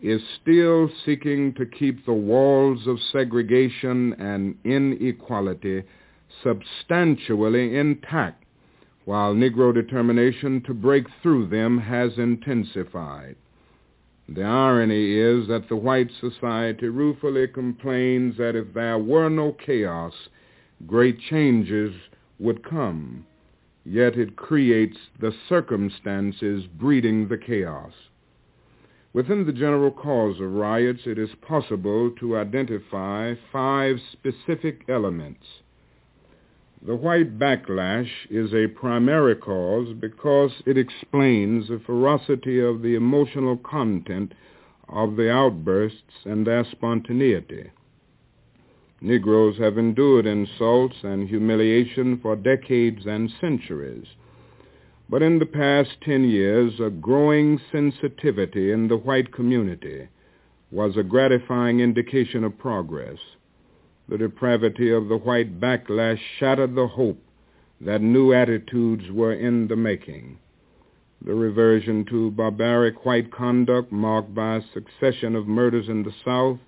[0.00, 5.82] is still seeking to keep the walls of segregation and inequality
[6.42, 8.44] substantially intact,
[9.04, 13.36] while Negro determination to break through them has intensified.
[14.28, 20.12] The irony is that the white society ruefully complains that if there were no chaos,
[20.86, 21.94] great changes
[22.38, 23.24] would come.
[23.90, 27.94] Yet it creates the circumstances breeding the chaos.
[29.14, 35.62] Within the general cause of riots, it is possible to identify five specific elements.
[36.82, 43.56] The white backlash is a primary cause because it explains the ferocity of the emotional
[43.56, 44.34] content
[44.86, 47.70] of the outbursts and their spontaneity.
[49.00, 54.06] Negroes have endured insults and humiliation for decades and centuries.
[55.08, 60.08] But in the past 10 years, a growing sensitivity in the white community
[60.70, 63.18] was a gratifying indication of progress.
[64.08, 67.22] The depravity of the white backlash shattered the hope
[67.80, 70.38] that new attitudes were in the making.
[71.24, 76.58] The reversion to barbaric white conduct marked by a succession of murders in the South,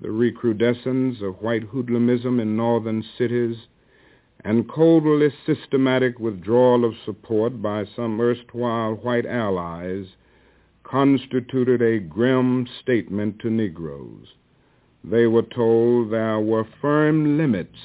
[0.00, 3.56] the recrudescence of white hoodlumism in northern cities,
[4.44, 10.06] and coldly systematic withdrawal of support by some erstwhile white allies
[10.84, 14.28] constituted a grim statement to Negroes.
[15.04, 17.78] They were told there were firm limits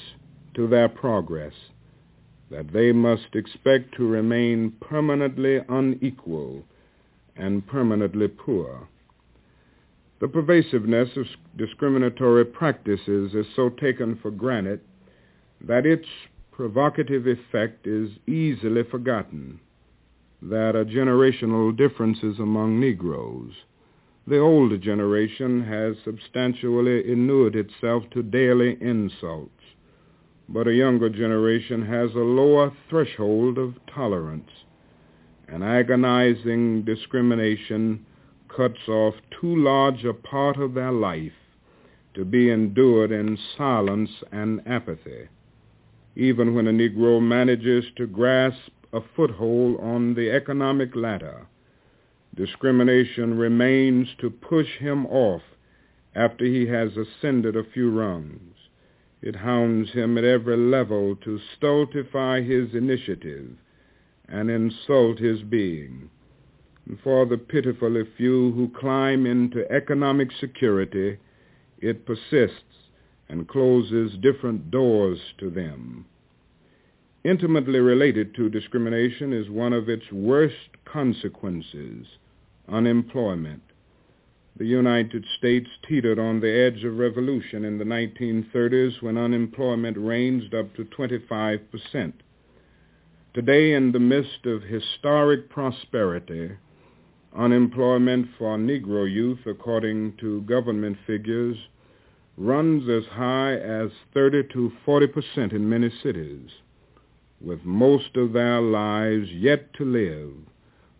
[0.54, 1.54] to their progress,
[2.50, 6.62] that they must expect to remain permanently unequal
[7.36, 8.88] and permanently poor.
[10.20, 11.26] The pervasiveness of
[11.56, 14.80] discriminatory practices is so taken for granted
[15.60, 16.08] that its
[16.52, 19.58] provocative effect is easily forgotten.
[20.40, 23.52] There are generational differences among Negroes.
[24.26, 29.62] The older generation has substantially inured itself to daily insults,
[30.48, 34.50] but a younger generation has a lower threshold of tolerance.
[35.48, 38.06] An agonizing discrimination
[38.56, 41.32] cuts off too large a part of their life
[42.14, 45.28] to be endured in silence and apathy
[46.16, 51.46] even when a Negro manages to grasp a foothold on the economic ladder.
[52.34, 55.42] Discrimination remains to push him off
[56.14, 58.54] after he has ascended a few rungs.
[59.22, 63.56] It hounds him at every level to stultify his initiative
[64.28, 66.10] and insult his being.
[66.86, 71.18] And for the pitifully few who climb into economic security,
[71.80, 72.90] it persists
[73.28, 76.04] and closes different doors to them.
[77.24, 82.06] Intimately related to discrimination is one of its worst consequences,
[82.68, 83.62] unemployment.
[84.56, 90.54] The United States teetered on the edge of revolution in the 1930s when unemployment ranged
[90.54, 92.12] up to 25%.
[93.32, 96.52] Today, in the midst of historic prosperity,
[97.36, 101.56] unemployment for Negro youth, according to government figures,
[102.36, 106.50] runs as high as 30 to 40 percent in many cities.
[107.40, 110.32] With most of their lives yet to live,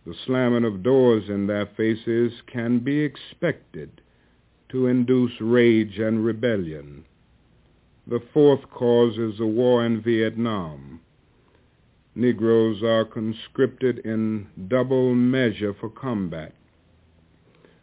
[0.05, 4.01] the slamming of doors in their faces can be expected
[4.69, 7.05] to induce rage and rebellion.
[8.07, 11.01] The fourth cause is the war in Vietnam.
[12.17, 16.53] Negroes are conscripted in double measure for combat.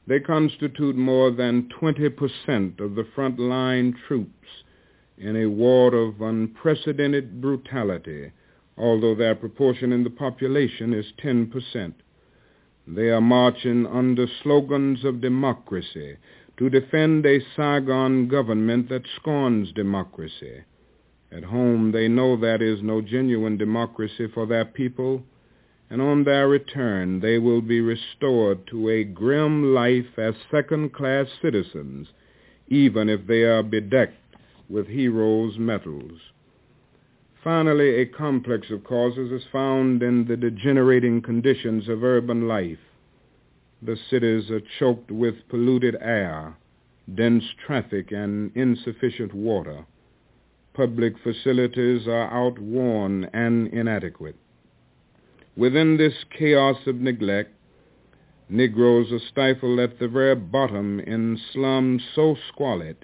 [0.07, 4.49] They constitute more than 20% of the front-line troops
[5.19, 8.33] in a war of unprecedented brutality,
[8.77, 11.93] although their proportion in the population is 10%.
[12.87, 16.17] They are marching under slogans of democracy
[16.57, 20.63] to defend a Saigon government that scorns democracy.
[21.35, 25.25] At home, they know there is no genuine democracy for their people,
[25.89, 32.09] and on their return they will be restored to a grim life as second-class citizens,
[32.69, 34.37] even if they are bedecked
[34.69, 36.21] with heroes' medals.
[37.43, 42.79] Finally, a complex of causes is found in the degenerating conditions of urban life.
[43.81, 46.57] The cities are choked with polluted air,
[47.15, 49.87] dense traffic, and insufficient water.
[50.75, 54.37] Public facilities are outworn and inadequate.
[55.57, 57.51] Within this chaos of neglect,
[58.49, 62.97] Negroes are stifled at the very bottom in slums so squalid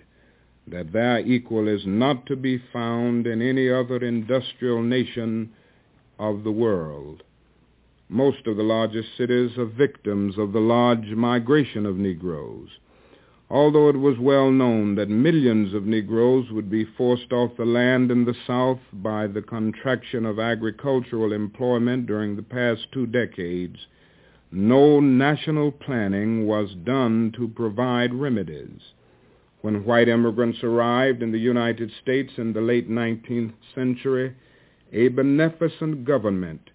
[0.66, 5.50] that their equal is not to be found in any other industrial nation
[6.18, 7.22] of the world.
[8.08, 12.68] Most of the largest cities are victims of the large migration of Negroes.
[13.51, 18.10] Although it was well known that millions of Negroes would be forced off the land
[18.10, 23.86] in the South by the contraction of agricultural employment during the past two decades,
[24.52, 28.93] no national planning was done to provide remedies.
[29.62, 34.35] When white immigrants arrived in the United States in the late 19th century,
[34.93, 36.68] a beneficent government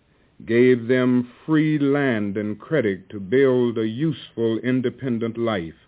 [0.44, 5.83] gave them free land and credit to build a useful independent life.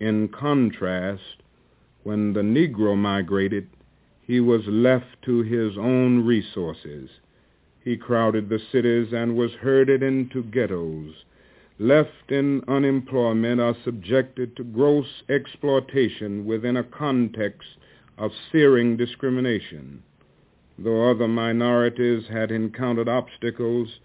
[0.00, 1.42] In contrast,
[2.02, 3.68] when the Negro migrated,
[4.20, 7.10] he was left to his own resources.
[7.82, 11.24] He crowded the cities and was herded into ghettos
[11.78, 17.68] left in unemployment are subjected to gross exploitation within a context
[18.16, 20.02] of searing discrimination.
[20.76, 24.00] Though other minorities had encountered obstacles,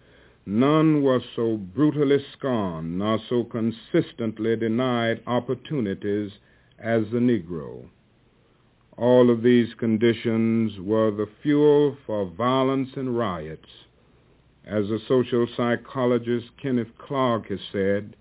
[0.46, 6.32] none was so brutally scorned nor so consistently denied opportunities
[6.80, 7.88] as the Negro.
[8.98, 13.70] All of these conditions were the fuel for violence and riots
[14.66, 18.16] as the social psychologist Kenneth Clark has said,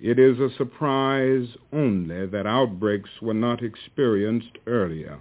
[0.00, 5.20] it is a surprise only that outbreaks were not experienced earlier.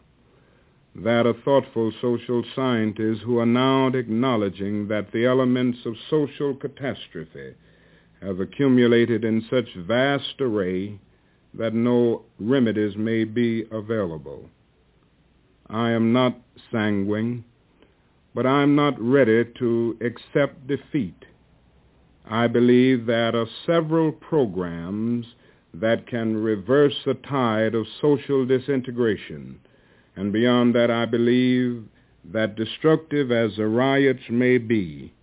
[0.95, 7.53] That are thoughtful social scientists who are now acknowledging that the elements of social catastrophe
[8.21, 10.99] have accumulated in such vast array
[11.53, 14.49] that no remedies may be available.
[15.69, 16.39] I am not
[16.71, 17.43] sanguine
[18.35, 21.15] but I'm not ready to accept defeat.
[22.29, 25.25] I believe there are several programs
[25.73, 29.59] that can reverse the tide of social disintegration.
[30.15, 31.83] And beyond that, I believe
[32.23, 35.13] that destructive as the riots may be,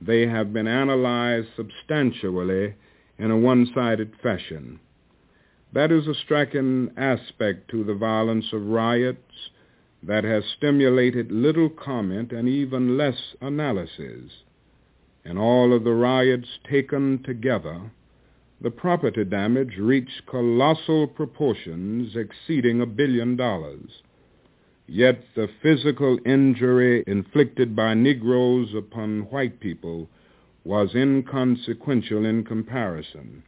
[0.00, 2.74] they have been analyzed substantially
[3.18, 4.80] in a one-sided fashion.
[5.72, 9.50] That is a striking aspect to the violence of riots
[10.02, 14.44] that has stimulated little comment and even less analysis.
[15.24, 17.90] In all of the riots taken together,
[18.60, 24.02] the property damage reached colossal proportions exceeding a billion dollars.
[24.90, 30.08] Yet the physical injury inflicted by Negroes upon white people
[30.64, 33.42] was inconsequential in comparison.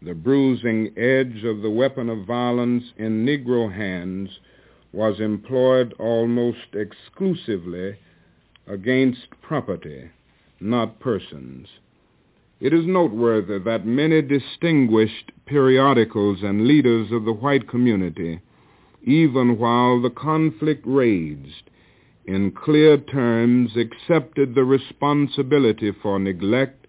[0.00, 4.40] The bruising edge of the weapon of violence in Negro hands
[4.92, 7.96] was employed almost exclusively
[8.66, 10.08] against property,
[10.58, 11.68] not persons.
[12.60, 18.40] It is noteworthy that many distinguished periodicals and leaders of the white community,
[19.02, 21.70] even while the conflict raged,
[22.26, 26.86] in clear terms accepted the responsibility for neglect,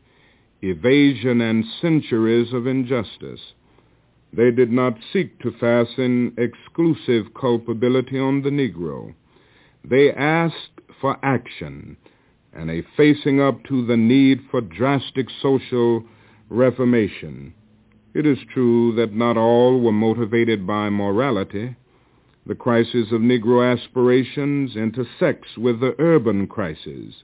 [0.61, 3.53] evasion, and centuries of injustice.
[4.33, 9.13] They did not seek to fasten exclusive culpability on the Negro.
[9.83, 11.97] They asked for action
[12.53, 16.03] and a facing up to the need for drastic social
[16.49, 17.53] reformation.
[18.13, 21.75] It is true that not all were motivated by morality.
[22.45, 27.23] The crisis of Negro aspirations intersects with the urban crisis.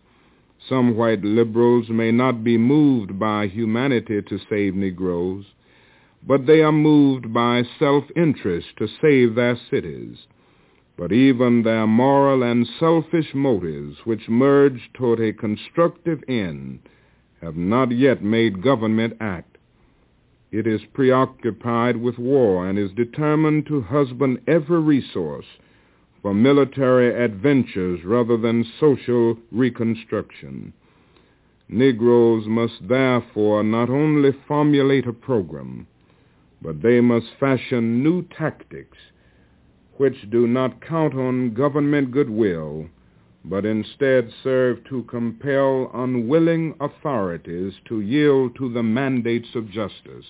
[0.68, 5.46] Some white liberals may not be moved by humanity to save Negroes
[6.28, 10.18] but they are moved by self-interest to save their cities.
[10.98, 16.80] But even their moral and selfish motives, which merge toward a constructive end,
[17.42, 19.57] have not yet made government act.
[20.52, 25.46] It is preoccupied with war and is determined to husband every resource
[26.22, 30.74] for military adventures rather than social reconstruction.
[31.70, 35.88] Negroes must therefore not only formulate a program,
[36.62, 38.98] but they must fashion new tactics
[39.98, 42.88] which do not count on government goodwill,
[43.50, 50.26] but instead serve to compel unwilling authorities to yield to the mandates of justice.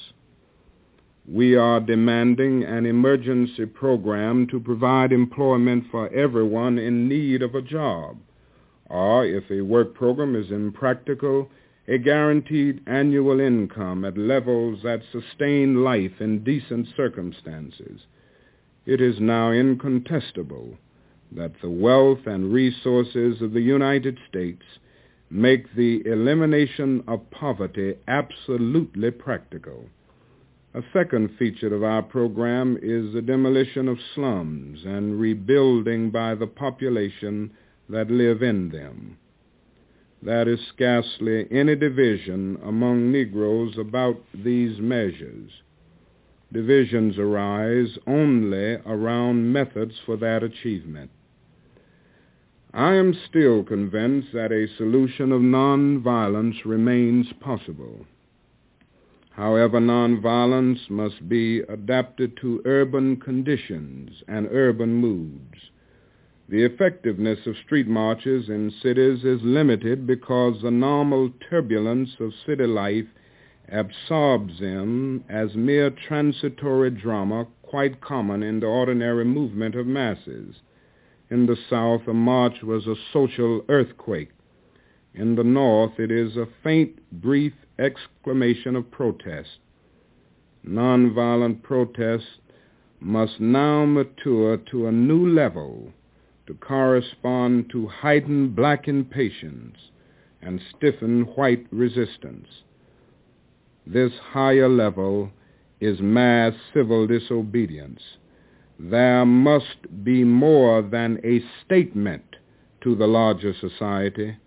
[1.28, 7.62] We are demanding an emergency program to provide employment for everyone in need of a
[7.62, 8.18] job,
[8.86, 11.50] or if a work program is impractical,
[11.88, 18.02] a guaranteed annual income at levels that sustain life in decent circumstances.
[18.86, 20.78] It is now incontestable
[21.32, 24.64] that the wealth and resources of the United States
[25.30, 29.86] make the elimination of poverty absolutely practical.
[30.74, 36.48] A second feature of our program is the demolition of slums and rebuilding by the
[36.48, 37.52] population
[37.90, 39.18] that live in them.
[40.22, 45.52] There is scarcely any division among Negroes about these measures.
[46.52, 51.12] Divisions arise only around methods for that achievement.
[52.74, 58.06] I am still convinced that a solution of nonviolence remains possible.
[59.32, 65.72] However, nonviolence must be adapted to urban conditions and urban moods.
[66.50, 72.66] The effectiveness of street marches in cities is limited because the normal turbulence of city
[72.66, 73.08] life
[73.70, 80.62] absorbs them as mere transitory drama quite common in the ordinary movement of masses.
[81.30, 84.30] In the South, a march was a social earthquake.
[85.14, 89.60] In the North, it is a faint, brief exclamation of protest.
[90.66, 92.40] Nonviolent protest
[93.00, 95.94] must now mature to a new level
[96.46, 99.78] to correspond to heightened black impatience
[100.42, 102.48] and stiffened white resistance.
[103.86, 105.32] This higher level
[105.80, 108.02] is mass civil disobedience.
[108.80, 112.36] There must be more than a statement
[112.82, 114.38] to the larger society.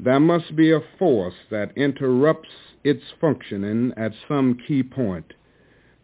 [0.00, 5.34] There must be a force that interrupts its functioning at some key point.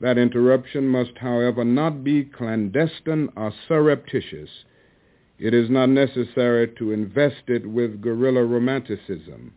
[0.00, 4.64] That interruption must, however, not be clandestine or surreptitious.
[5.38, 9.54] It is not necessary to invest it with guerrilla romanticism.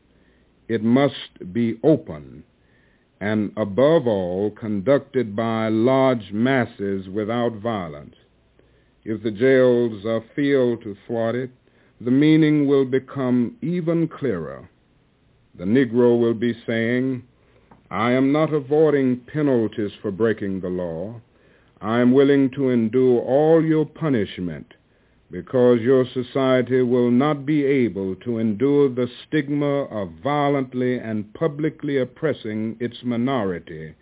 [0.67, 2.43] It must be open
[3.19, 8.15] and, above all, conducted by large masses without violence.
[9.03, 11.49] If the jails are filled to thwart it,
[11.99, 14.69] the meaning will become even clearer.
[15.57, 17.23] The Negro will be saying,
[17.89, 21.21] I am not avoiding penalties for breaking the law.
[21.81, 24.73] I am willing to endure all your punishment
[25.29, 31.97] because your society will not be able to endure the stigma of violently and publicly
[31.97, 33.93] oppressing its minority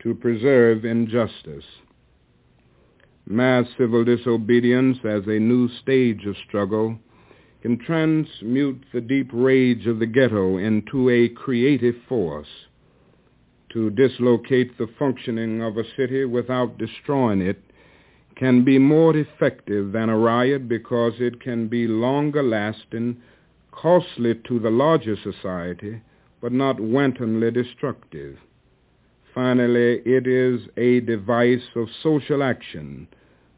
[0.00, 1.64] to preserve injustice.
[3.26, 6.98] Mass civil disobedience as a new stage of struggle
[7.60, 12.48] can transmute the deep rage of the ghetto into a creative force
[13.72, 17.62] to dislocate the functioning of a city without destroying it
[18.38, 23.20] can be more effective than a riot because it can be longer lasting,
[23.72, 26.00] costly to the larger society,
[26.40, 28.38] but not wantonly destructive.
[29.34, 33.08] Finally, it is a device of social action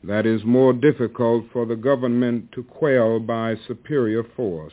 [0.02, 4.73] that is more difficult for the government to quell by superior force.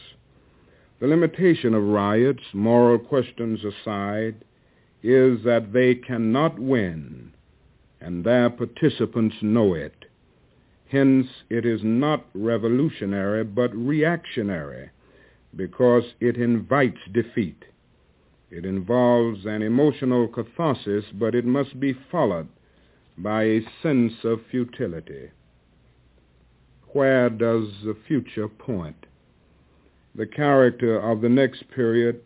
[0.99, 4.35] The limitation of riots, moral questions aside,
[5.03, 7.33] is that they cannot win,
[8.01, 9.96] and their participants know it.
[10.89, 14.89] Hence, it is not revolutionary, but reactionary,
[15.55, 17.65] because it invites defeat.
[18.49, 22.47] It involves an emotional catharsis, but it must be followed
[23.17, 25.31] by a sense of futility.
[26.93, 29.05] Where does the future point?
[30.15, 32.21] The character of the next period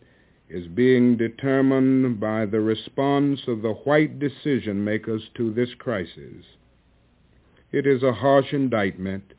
[0.48, 6.44] is being determined by the response of the white decision makers to this crisis.
[7.72, 9.32] It is a harsh indictment,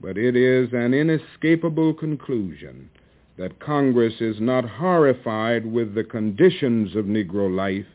[0.00, 2.88] but it is an inescapable conclusion
[3.36, 7.86] that Congress is not horrified with the conditions of Negro life,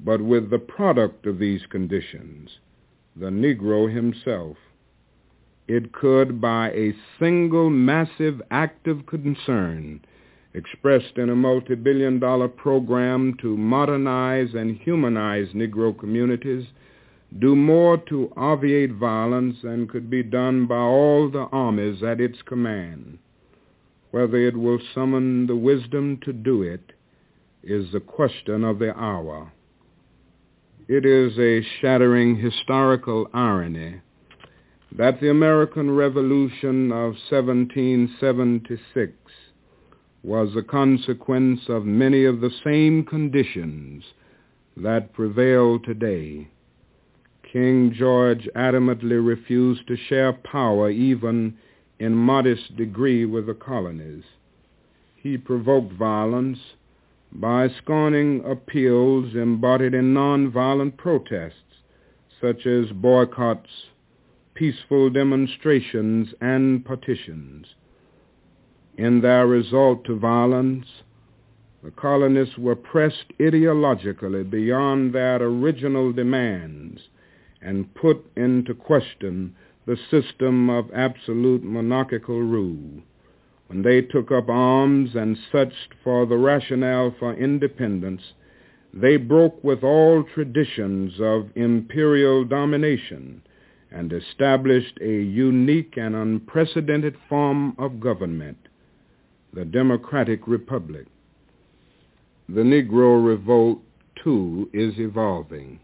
[0.00, 2.58] but with the product of these conditions,
[3.14, 4.56] the Negro himself.
[5.68, 10.00] It could, by a single massive act of concern,
[10.52, 16.66] expressed in a multi-billion dollar program to modernize and humanize Negro communities,
[17.38, 22.40] do more to obviate violence than could be done by all the armies at its
[22.42, 23.18] command.
[24.12, 26.92] Whether it will summon the wisdom to do it
[27.62, 29.52] is the question of the hour.
[30.86, 34.02] It is a shattering historical irony
[34.96, 39.12] that the American Revolution of 1776
[40.22, 44.04] was a consequence of many of the same conditions
[44.76, 46.48] that prevail today.
[47.54, 51.56] King George adamantly refused to share power even
[52.00, 54.24] in modest degree with the colonies.
[55.14, 56.58] He provoked violence
[57.30, 61.78] by scorning appeals embodied in nonviolent protests
[62.40, 63.86] such as boycotts
[64.54, 67.68] peaceful demonstrations and petitions.
[68.98, 70.86] In their resort to violence,
[71.84, 77.00] the colonists were pressed ideologically beyond their original demands
[77.64, 79.54] and put into question
[79.86, 83.02] the system of absolute monarchical rule.
[83.68, 88.22] When they took up arms and searched for the rationale for independence,
[88.92, 93.42] they broke with all traditions of imperial domination
[93.90, 98.58] and established a unique and unprecedented form of government,
[99.52, 101.06] the Democratic Republic.
[102.48, 103.80] The Negro Revolt,
[104.22, 105.80] too, is evolving.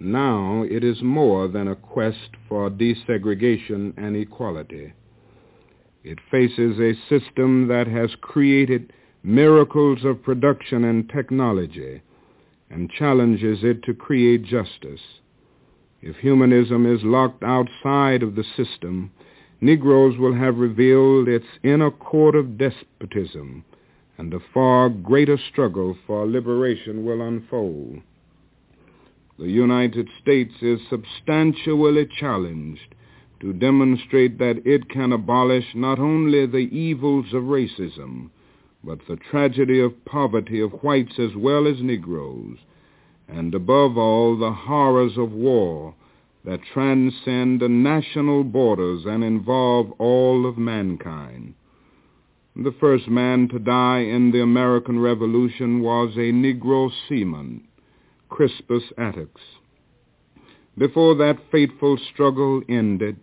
[0.00, 4.94] Now it is more than a quest for desegregation and equality.
[6.02, 12.00] It faces a system that has created miracles of production and technology
[12.70, 15.20] and challenges it to create justice.
[16.00, 19.10] If humanism is locked outside of the system,
[19.60, 23.62] Negroes will have revealed its inner court of despotism,
[24.16, 28.00] and a far greater struggle for liberation will unfold.
[29.40, 32.94] The United States is substantially challenged
[33.40, 38.28] to demonstrate that it can abolish not only the evils of racism,
[38.84, 42.58] but the tragedy of poverty of whites as well as Negroes,
[43.26, 45.94] and above all the horrors of war
[46.44, 51.54] that transcend the national borders and involve all of mankind.
[52.54, 57.62] The first man to die in the American Revolution was a Negro seaman,
[58.30, 59.42] Crispus Attucks.
[60.78, 63.16] Before that fateful struggle ended,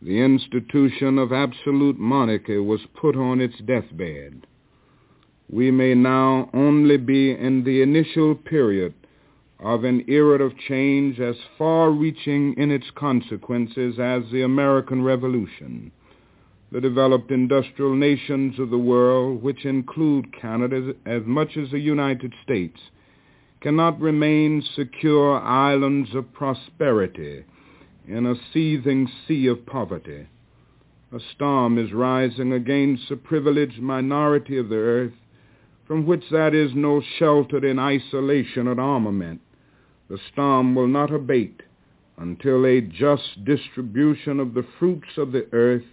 [0.00, 4.46] the institution of absolute monarchy was put on its deathbed.
[5.50, 8.94] We may now only be in the initial period
[9.58, 15.90] of an era of change as far-reaching in its consequences as the American Revolution.
[16.70, 22.32] The developed industrial nations of the world, which include Canada as much as the United
[22.44, 22.78] States,
[23.60, 27.44] cannot remain secure islands of prosperity
[28.06, 30.26] in a seething sea of poverty.
[31.12, 35.12] A storm is rising against a privileged minority of the earth
[35.86, 39.40] from which that is no shelter in isolation and armament
[40.08, 41.62] the storm will not abate
[42.16, 45.84] until a just distribution of the fruits of the earth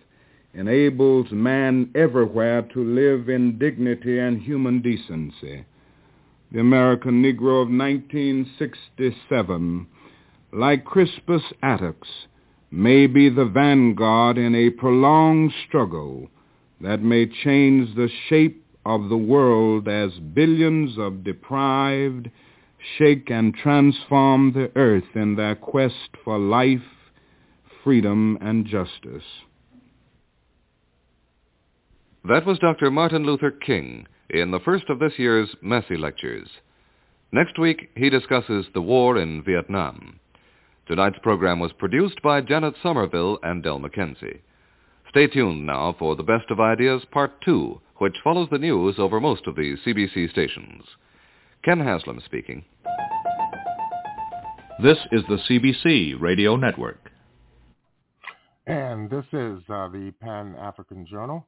[0.53, 5.65] enables man everywhere to live in dignity and human decency.
[6.55, 9.87] The American Negro of 1967,
[10.53, 12.07] like Crispus Attucks,
[12.71, 16.29] may be the vanguard in a prolonged struggle
[16.79, 22.29] that may change the shape of the world as billions of deprived,
[22.97, 26.79] shake and transform the earth in their quest for life,
[27.83, 29.25] freedom, and justice.
[32.23, 32.89] That was Dr.
[32.89, 36.47] Martin Luther King in the first of this year's Massey Lectures.
[37.31, 40.19] Next week, he discusses the war in Vietnam.
[40.87, 44.39] Tonight's program was produced by Janet Somerville and Del McKenzie.
[45.09, 49.19] Stay tuned now for the Best of Ideas Part 2, which follows the news over
[49.19, 50.83] most of the CBC stations.
[51.63, 52.63] Ken Haslam speaking.
[54.83, 57.11] This is the CBC Radio Network.
[58.67, 61.47] And this is uh, the Pan-African Journal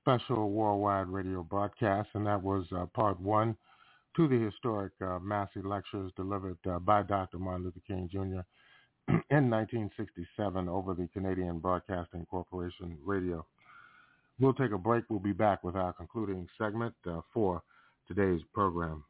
[0.00, 3.56] special worldwide radio broadcast, and that was uh, part one
[4.16, 7.38] to the historic uh, Massey lectures delivered uh, by Dr.
[7.38, 8.40] Martin Luther King Jr.
[9.30, 13.44] in 1967 over the Canadian Broadcasting Corporation radio.
[14.38, 15.04] We'll take a break.
[15.08, 17.62] We'll be back with our concluding segment uh, for
[18.08, 19.04] today's program.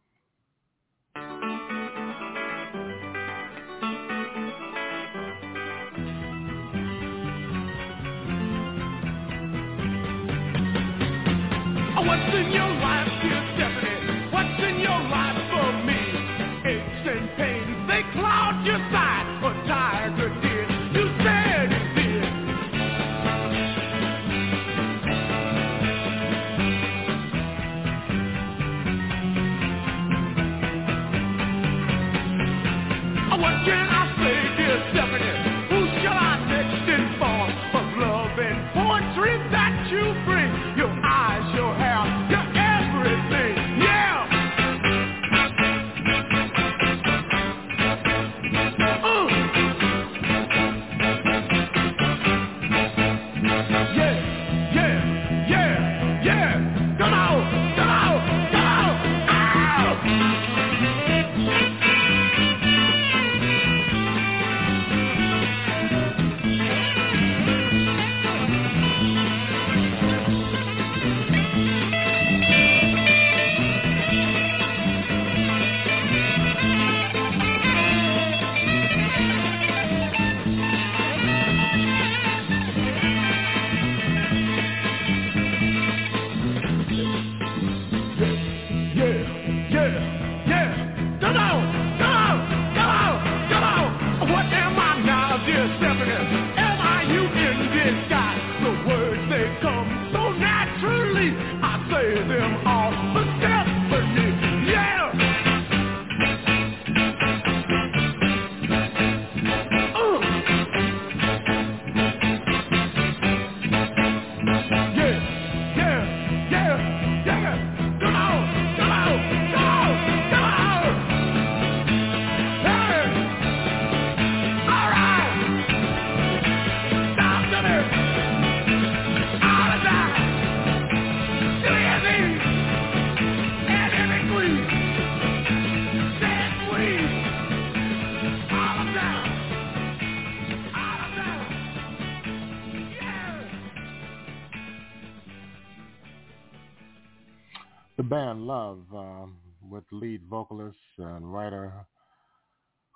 [148.30, 149.26] Band Love uh,
[149.68, 151.72] with lead vocalist and writer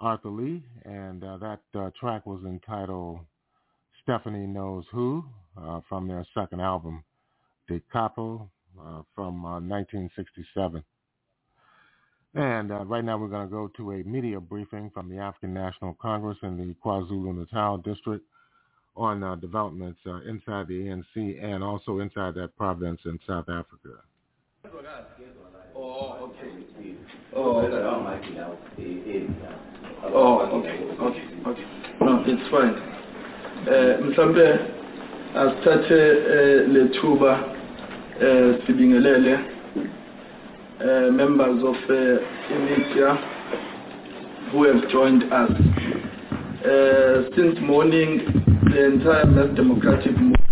[0.00, 3.18] Arthur Lee, and uh, that uh, track was entitled
[4.00, 5.24] Stephanie Knows Who
[5.60, 7.02] uh, from their second album,
[7.68, 8.48] Da Capo,
[8.78, 10.84] uh, from 1967.
[12.36, 15.94] And right now we're going to go to a media briefing from the African National
[16.00, 18.24] Congress in the KwaZulu-Natal district
[18.94, 19.98] on developments
[20.28, 23.98] inside the ANC and also inside that province in South Africa.
[25.76, 26.49] Oh, okay.
[27.36, 27.60] Oh,
[30.15, 31.65] oh okay, okay, okay.
[32.01, 32.75] No, it's fine.
[33.68, 34.47] Eh mhlambe
[35.34, 36.01] asithathe
[36.73, 37.33] lethuba
[38.20, 39.39] eh sibingelele
[40.81, 42.18] eh members of uh,
[42.68, 43.09] media
[44.52, 45.51] who have joined us.
[46.65, 48.23] Uh, since morning,
[48.73, 50.43] the entire Mass Democratic movement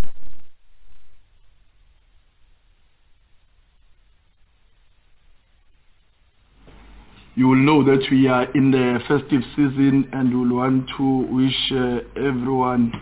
[7.42, 11.72] you will know that we are in the festive season and we'll want to wish
[11.72, 12.92] uh, everyone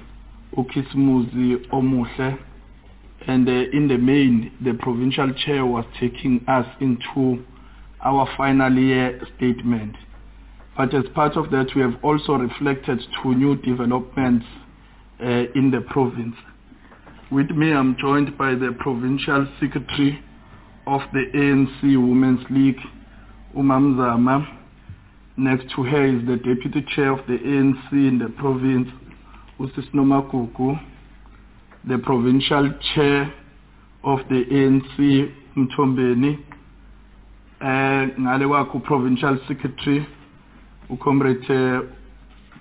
[0.57, 2.39] ukismuzi omuhle.
[3.27, 7.45] And uh, in the main the provincial chair was taking us into
[8.03, 9.95] our final year statement.
[10.75, 14.47] But as part of that we have also reflected to new developments
[15.23, 16.37] uh, in the province.
[17.31, 20.19] With me I'm joined by the provincial secretary
[20.87, 22.81] of the ANC Women's League
[23.57, 24.47] Umamzama.
[25.37, 28.89] Next to her is the deputy chair of the ANC in the province,
[29.59, 30.79] Usisnomakuku.
[31.89, 33.33] The provincial chair
[34.05, 36.39] of the ANC, Mtombeni.
[37.61, 40.07] Uh, ngale kwakho provincial secretary,
[40.89, 41.89] ucomrade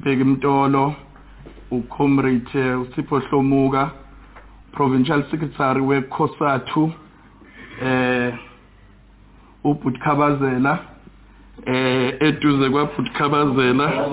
[0.03, 0.95] Bheki Mtolo,
[1.72, 3.93] ucomrade Usipho Hlomuka,
[4.74, 6.93] provincial secretary weKhosathu,
[7.82, 8.49] uh,
[9.63, 10.79] ubhutkhabazela
[11.65, 13.85] eh eduze kwabhutkhabazela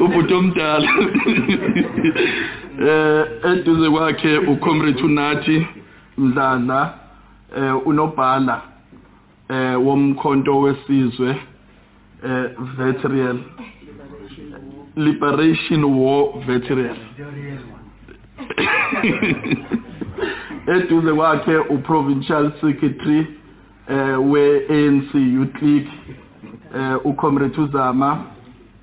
[0.00, 0.88] ubhuti omdala
[2.88, 5.66] eh eduze kwakhe ucomrade unathi
[6.18, 6.94] mdladla
[7.56, 8.62] eh unobhala
[9.48, 11.36] eh womkhonto wesizwe
[12.24, 12.46] eh
[12.76, 13.38] veteran.
[14.96, 16.96] Liberation war veteran.
[20.66, 23.26] eduze kwakhe uprovincial secretary
[23.88, 25.90] eh we-ANC Youth League
[26.76, 28.24] eh uComrade Uzama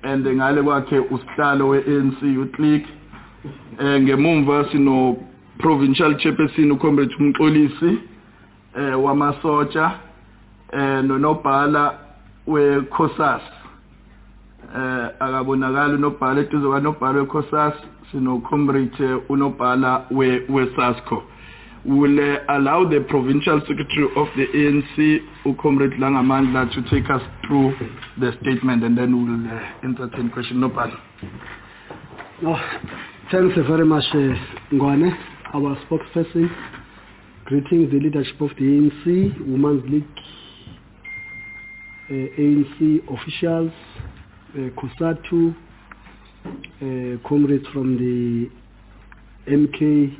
[0.02, 2.86] and ngale kwakhe usihlalo we-ANC Youth League
[3.80, 5.16] eh ngemumva sino
[5.58, 7.98] provincial chairperson uComrade Umxolisi
[8.76, 9.98] eh wamasotsha
[10.72, 11.98] eh nonobhala
[12.46, 13.42] weCosas.
[14.76, 17.74] Eh akabonakala unobhala eduze kwanobhala weCosas
[18.12, 21.22] sino comrade unobhala we weSasco.
[21.84, 27.74] Will uh, allow the provincial secretary of the ANC, Ukomrade Langamandla, to take us through
[28.20, 30.60] the statement and then we'll uh, entertain question.
[30.60, 30.98] No problem.
[32.44, 32.60] Oh,
[33.30, 34.34] thanks very much, uh,
[34.72, 35.10] Ngwane,
[35.54, 36.50] our spokesperson.
[37.46, 40.04] Greetings the leadership of the ANC, Women's League,
[42.10, 43.72] ANC officials,
[44.54, 45.54] uh, COSATU,
[46.44, 48.50] uh, comrades from the
[49.50, 50.16] MK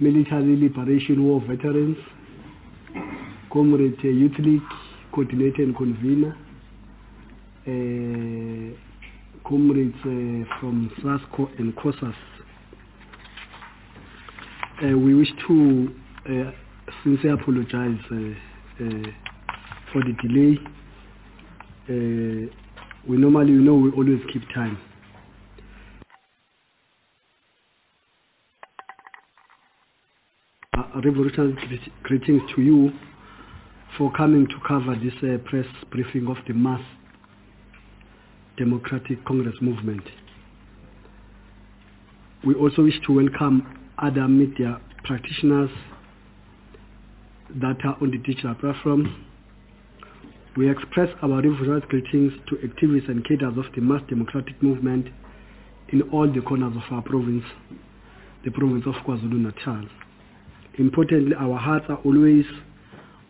[0.00, 1.98] Military Liberation War Veterans,
[3.52, 4.62] Comrade Youth League
[5.12, 6.36] Coordinator and Convener,
[7.66, 12.14] uh, comrades uh, from SASCO and COSAS.
[14.82, 15.94] Uh, we wish to
[17.04, 17.98] sincerely apologize
[19.92, 20.58] for the delay.
[23.06, 24.78] We normally, you know, we always keep time.
[30.80, 32.90] Uh, revolutionary greetings to you
[33.98, 36.80] for coming to cover this uh, press briefing of the mass
[38.56, 40.02] Democratic Congress movement.
[42.46, 45.68] We also wish to welcome other media practitioners
[47.60, 49.26] that are on the digital platform.
[50.56, 55.08] We express our reverent greetings to activists and cadres of the mass democratic movement
[55.90, 57.44] in all the corners of our province,
[58.46, 59.86] the province of KwaZulu-Natal.
[60.78, 62.44] Importantly, our hearts are always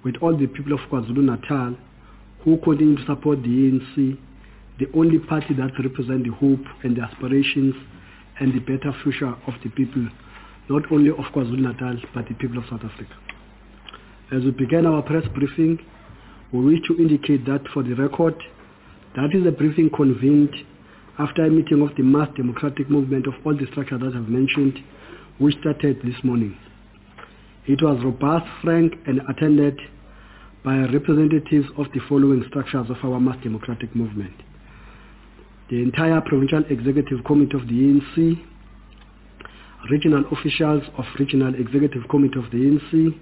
[0.05, 1.77] with all the people of KwaZulu-Natal
[2.45, 4.19] who continue to support the ANC,
[4.79, 7.75] the only party that represents the hope and the aspirations
[8.39, 10.09] and the better future of the people,
[10.69, 13.15] not only of KwaZulu-Natal, but the people of South Africa.
[14.33, 15.79] As we begin our press briefing,
[16.53, 18.35] we wish to indicate that for the record,
[19.17, 20.55] that is a briefing convened
[21.19, 24.79] after a meeting of the mass democratic movement of all the structures that I've mentioned,
[25.39, 26.57] which started this morning.
[27.67, 29.79] It was robust, frank, and attended
[30.65, 34.35] by representatives of the following structures of our mass democratic movement.
[35.71, 38.45] The entire Provincial Executive Committee of the ANC,
[39.91, 43.19] regional officials of Regional Executive Committee of the ANC,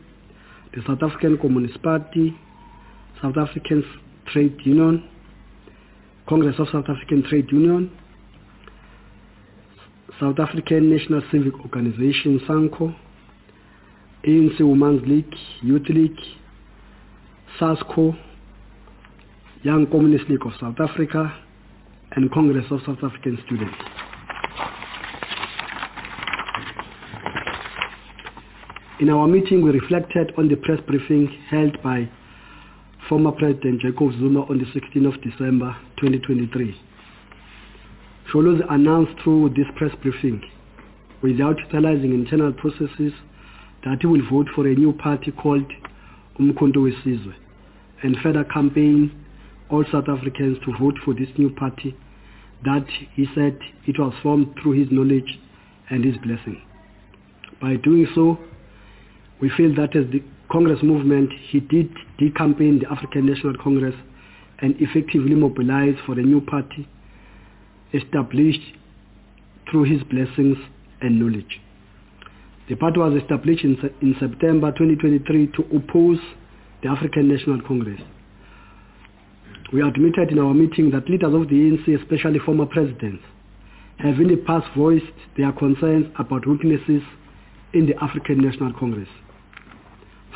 [0.74, 2.36] the South African Communist Party,
[3.20, 3.84] South African
[4.32, 5.08] Trade Union,
[6.28, 7.90] Congress of South African Trade Union,
[10.20, 12.94] South African National Civic Organization, SANCO,
[14.26, 15.32] ANC Women's League,
[15.62, 16.18] Youth League,
[17.60, 18.18] SASCO,
[19.62, 21.32] Young Communist League of South Africa,
[22.12, 23.76] and Congress of South African Students.
[29.00, 32.10] In our meeting, we reflected on the press briefing held by
[33.08, 36.74] former President Jacob Zuma on the 16th of December 2023.
[38.32, 40.42] Sholozi announced through this press briefing,
[41.22, 43.12] without utilizing internal processes,
[43.84, 45.70] that he will vote for a new party called
[46.40, 47.34] Umkhonto Wesizwe
[48.02, 49.24] and further campaign
[49.70, 51.96] all South Africans to vote for this new party
[52.64, 55.38] that he said it was formed through his knowledge
[55.90, 56.60] and his blessing.
[57.60, 58.38] By doing so,
[59.40, 63.94] we feel that as the Congress movement, he did decampaign the African National Congress
[64.60, 66.88] and effectively mobilize for a new party
[67.92, 68.60] established
[69.70, 70.56] through his blessings
[71.00, 71.60] and knowledge.
[72.68, 76.18] The party was established in, in September 2023 to oppose
[76.82, 78.00] the African National Congress.
[79.72, 83.22] We admitted in our meeting that leaders of the ANC, especially former presidents,
[83.98, 85.04] have in the past voiced
[85.36, 87.02] their concerns about weaknesses
[87.72, 89.08] in the African National Congress.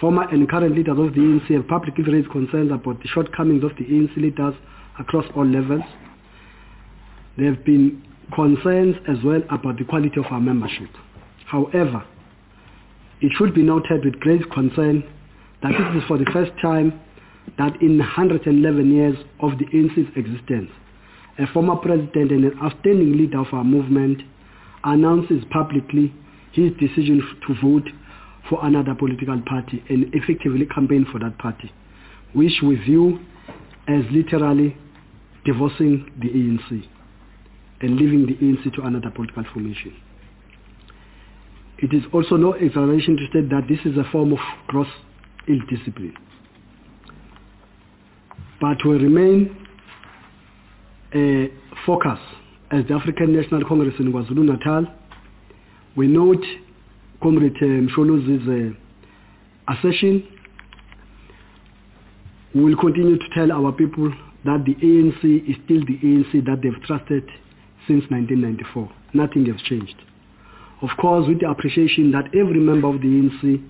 [0.00, 3.70] Former and current leaders of the ANC have publicly raised concerns about the shortcomings of
[3.76, 4.54] the ANC leaders
[4.98, 5.84] across all levels.
[7.36, 8.02] There have been
[8.34, 10.88] concerns as well about the quality of our membership.
[11.46, 12.04] However,
[13.22, 15.04] it should be noted with great concern
[15.62, 17.00] that this is for the first time
[17.56, 20.70] that in 111 years of the ANC's existence,
[21.38, 24.20] a former president and an outstanding leader of our movement
[24.84, 26.12] announces publicly
[26.52, 27.88] his decision to vote
[28.50, 31.72] for another political party and effectively campaign for that party,
[32.32, 33.20] which we view
[33.86, 34.76] as literally
[35.44, 36.88] divorcing the ANC
[37.80, 39.94] and leaving the ANC to another political formation.
[41.82, 44.38] It is also no exaggeration to state that this is a form of
[44.68, 44.86] gross
[45.48, 46.14] ill-discipline.
[48.60, 49.56] But we remain
[51.12, 51.50] a
[51.84, 52.20] focus
[52.70, 54.86] as the African National Congress in KwaZulu-Natal.
[55.96, 56.44] We note
[57.20, 58.76] Comrade Msholozi's
[59.68, 60.26] uh, assertion.
[62.54, 64.12] We will continue to tell our people
[64.44, 67.24] that the ANC is still the ANC that they've trusted
[67.88, 68.88] since 1994.
[69.14, 69.96] Nothing has changed.
[70.82, 73.62] Of course, with the appreciation that every member of the ANC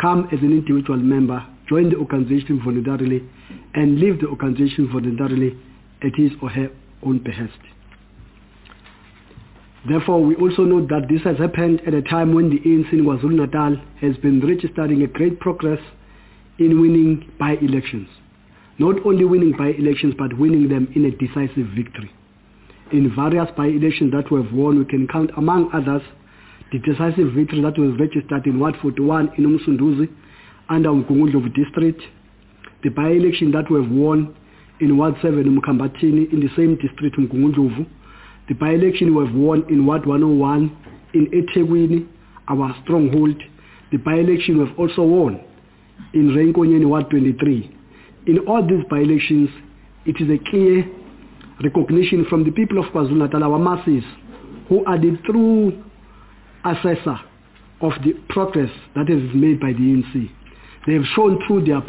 [0.00, 3.22] come as an individual member, join the organization voluntarily,
[3.74, 5.56] and leave the organization voluntarily
[6.02, 6.70] at his or her
[7.02, 7.58] own behest.
[9.86, 13.04] Therefore, we also note that this has happened at a time when the ANC in
[13.04, 15.80] KwaZulu-Natal has been registering a great progress
[16.58, 18.08] in winning by-elections.
[18.78, 22.10] Not only winning by-elections, but winning them in a decisive victory.
[22.92, 26.02] In various by-elections that we have won, we can count among others
[26.72, 30.08] the decisive victory that was registered in Ward 41 in Umsunduzi
[30.68, 32.02] under Mgungundlovu district,
[32.82, 34.34] the by-election that we have won
[34.80, 37.86] in Ward 7 in Mkhambathini in the same district Mgungundlovu,
[38.48, 40.76] the by-election we have won in Ward 101
[41.14, 42.06] in eThekwini,
[42.48, 43.42] our stronghold,
[43.90, 45.40] the by-election we have also won
[46.12, 47.76] in Ray Nkonyeni Ward 23.
[48.26, 49.48] In all these by-elections,
[50.04, 50.86] it is a clear
[51.64, 54.04] recognition from the people of KwaZulu-Natal, our masses,
[54.68, 55.82] who are the true
[56.64, 57.18] assessor
[57.80, 60.30] of the progress that is made by the ANC.
[60.86, 61.80] They have shown through their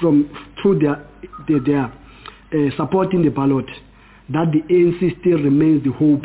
[0.00, 0.30] from
[0.62, 1.06] through their
[1.48, 3.66] their, their uh, support in the ballot
[4.30, 6.24] that the ANC still remains the hope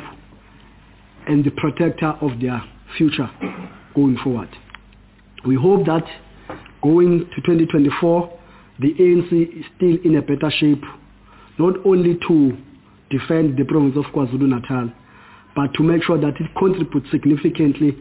[1.28, 2.62] and the protector of their
[2.98, 3.30] future
[3.96, 4.50] going forward.
[5.46, 6.04] We hope that
[6.82, 8.40] going to 2024,
[8.80, 10.84] the ANC is still in a better shape,
[11.58, 12.58] not only to
[13.10, 14.92] defend the province of KwaZulu-Natal,
[15.56, 17.98] but to make sure that it contributes significantly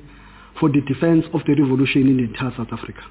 [0.59, 3.03] for the defense of the revolution in the entire South Africa.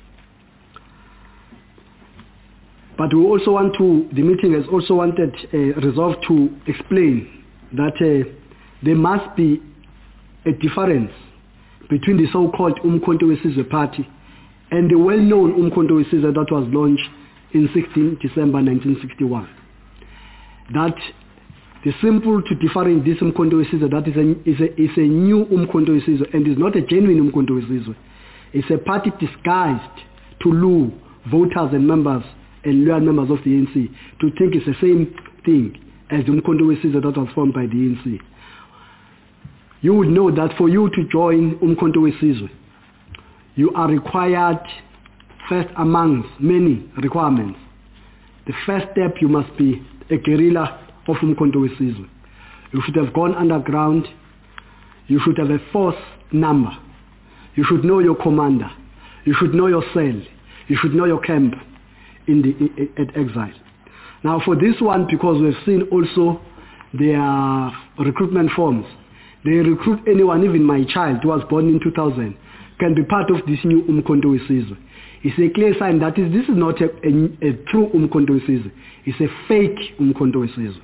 [2.98, 7.96] But we also want to, the meeting has also wanted, uh, resolved to explain that
[7.98, 8.30] uh,
[8.84, 9.62] there must be
[10.46, 11.12] a difference
[11.90, 14.08] between the so-called Umkhonto Wesizwe party
[14.72, 17.08] and the well-known Umkhonto Wesizwe that was launched
[17.54, 19.50] in 16 December 1961.
[20.74, 20.96] That
[21.84, 25.46] the simple to different this Umkhonto Wesizwe that is a, is a, is a new
[25.46, 27.96] Umkhonto Wesizwe and is not a genuine Umkhonto Wesizwe.
[28.54, 30.02] It's a party disguised
[30.44, 30.92] to lure
[31.32, 32.24] voters and members
[32.64, 35.76] and loyal members of the ANC to think it's the same thing
[36.12, 38.20] as the Umkhonto Wesizwe that was formed by the ANC.
[39.82, 42.50] You would know that for you to join Umkhonto Wesizwe,
[43.56, 44.62] you are required
[45.50, 47.58] first amongst many requirements.
[48.46, 52.08] The first step you must be a guerrilla of Umkhonto Wesizwe.
[52.74, 54.08] You should have gone underground.
[55.08, 56.72] You should have a force number.
[57.56, 58.70] You should know your commander.
[59.26, 60.22] You should know your cell.
[60.68, 61.54] You should know your camp
[62.28, 63.54] in the at exile.
[64.24, 66.42] Now for this one, because we've seen also
[66.94, 68.86] their recruitment forms,
[69.44, 72.38] they recruit anyone, even my child who was born in 2000,
[72.80, 74.78] can be part of this new Umkhonto Wesizwe.
[75.24, 78.72] It's a clear sign that is, this is not a, a, a true Umkhonto Wesizwe.
[79.06, 80.82] It's a fake Umkhonto Wesizwe.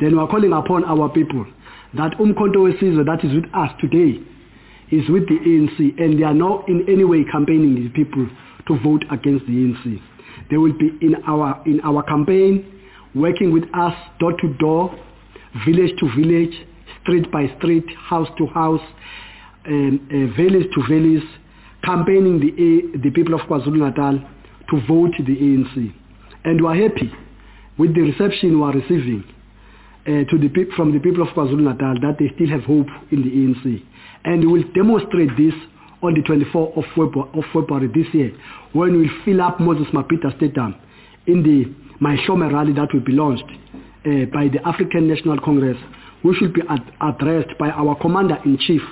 [0.00, 1.44] Then we are calling upon our people
[1.94, 4.20] that Umkhonto Wesizwe that is with us today
[4.90, 8.26] is with the ANC and they are not in any way campaigning the people
[8.68, 10.00] to vote against the ANC.
[10.50, 12.64] They will be in our in our campaign,
[13.14, 14.94] working with us door to door,
[15.66, 16.54] village to village,
[17.02, 18.80] street by street, house to house,
[19.66, 21.24] um, uh, village to village,
[21.84, 24.20] campaigning the the people of KwaZulu-Natal
[24.70, 25.92] to vote the ANC.
[26.44, 27.12] And we are happy
[27.78, 29.24] with the reception we are receiving
[30.06, 33.22] uh, to the people from the people of KwaZulu-Natal that they still have hope in
[33.22, 33.82] the ANC.
[34.24, 35.54] And we will demonstrate this
[36.02, 38.32] on the 24th of February, of February this year
[38.72, 40.74] when we'll fill up Moses Mabhida Stadium
[41.26, 41.64] in the
[42.04, 45.76] Maishome rally that will be launched uh, by the African National Congress,
[46.22, 48.82] which will be ad- addressed by our Commander-in-Chief,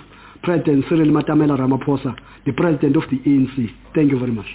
[0.42, 3.70] President Cyril Matamela Ramaphosa, the President of the ANC.
[3.94, 4.46] Thank you very much.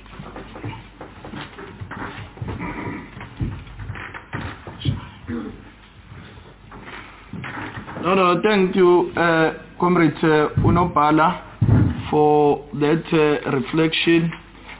[8.01, 14.33] No, no, thank you, uh, Comrade uh, Unopala, for that uh, reflection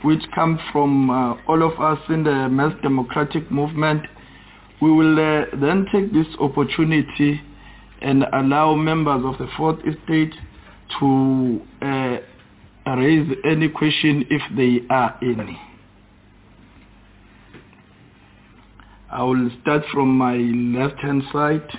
[0.04, 4.08] which comes from uh, all of us in the mass democratic movement.
[4.82, 7.40] We will uh, then take this opportunity
[8.02, 10.34] and allow members of the fourth estate
[11.00, 12.18] to uh,
[12.96, 15.62] raise any question if there are any.
[19.12, 21.70] I will start from my left hand side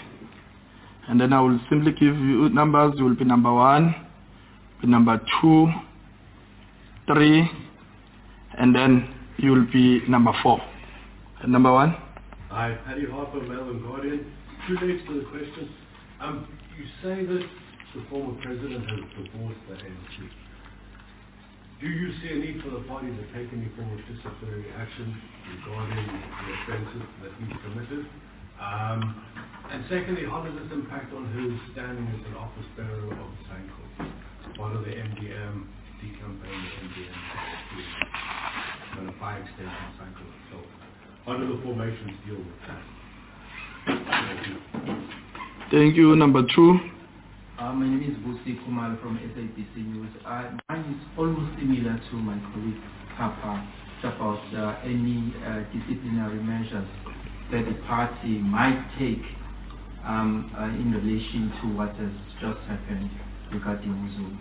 [1.08, 2.94] and then I will simply give you numbers.
[2.98, 3.94] It will be number one,
[4.80, 5.68] be number two,
[7.06, 7.48] three,
[8.58, 9.08] and then
[9.38, 10.60] you will be number four.
[11.42, 11.96] And number one?
[12.50, 14.26] Hi, Paddy Harper, Mail & Guardian.
[14.68, 15.68] Two legs to the question.
[16.20, 16.46] Um,
[16.78, 17.42] you say that
[17.94, 20.30] the former president has divorced the ANC.
[21.80, 25.20] Do you see a need for the party to take any form of disciplinary action
[25.50, 28.06] regarding the offences that he's committed?
[28.62, 29.02] Um,
[29.72, 34.56] and secondly, how does this impact on his standing as an office bearer of SANCO,
[34.56, 35.66] part of the MDM,
[35.98, 37.18] decampaign the MDM,
[38.98, 40.66] and a fire extension cycle itself?
[41.26, 42.82] How do the formations deal with that?
[43.86, 44.56] Thank you.
[45.70, 46.14] Thank you.
[46.14, 46.78] Number two.
[47.58, 50.10] Uh, my name is Busi Kumar from SABC News.
[50.24, 52.82] Uh, mine is almost similar to my colleague
[53.16, 53.68] Papa.
[54.02, 56.88] about uh, any uh, disciplinary measures
[57.52, 59.20] that the party might take
[60.04, 63.10] um, uh, in relation to what has just happened
[63.52, 64.32] regarding Uzulu.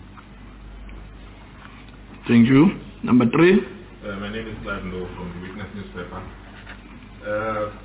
[2.27, 2.79] Thank you.
[3.03, 3.59] Number three.
[3.59, 6.23] Uh, my name is Clive Lowe from the Witness newspaper.
[7.27, 7.75] Uh,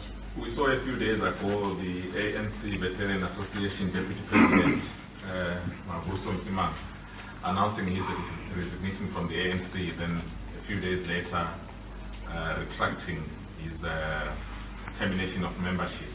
[0.41, 4.83] we saw a few days ago the ANC Veteran Association Deputy President
[5.27, 5.59] uh,
[5.91, 6.73] Mavuso Msimang
[7.45, 8.05] announcing his
[8.57, 11.51] resignation from the ANC, then a few days later
[12.31, 13.25] uh, retracting
[13.59, 14.35] his uh,
[14.99, 16.11] termination of membership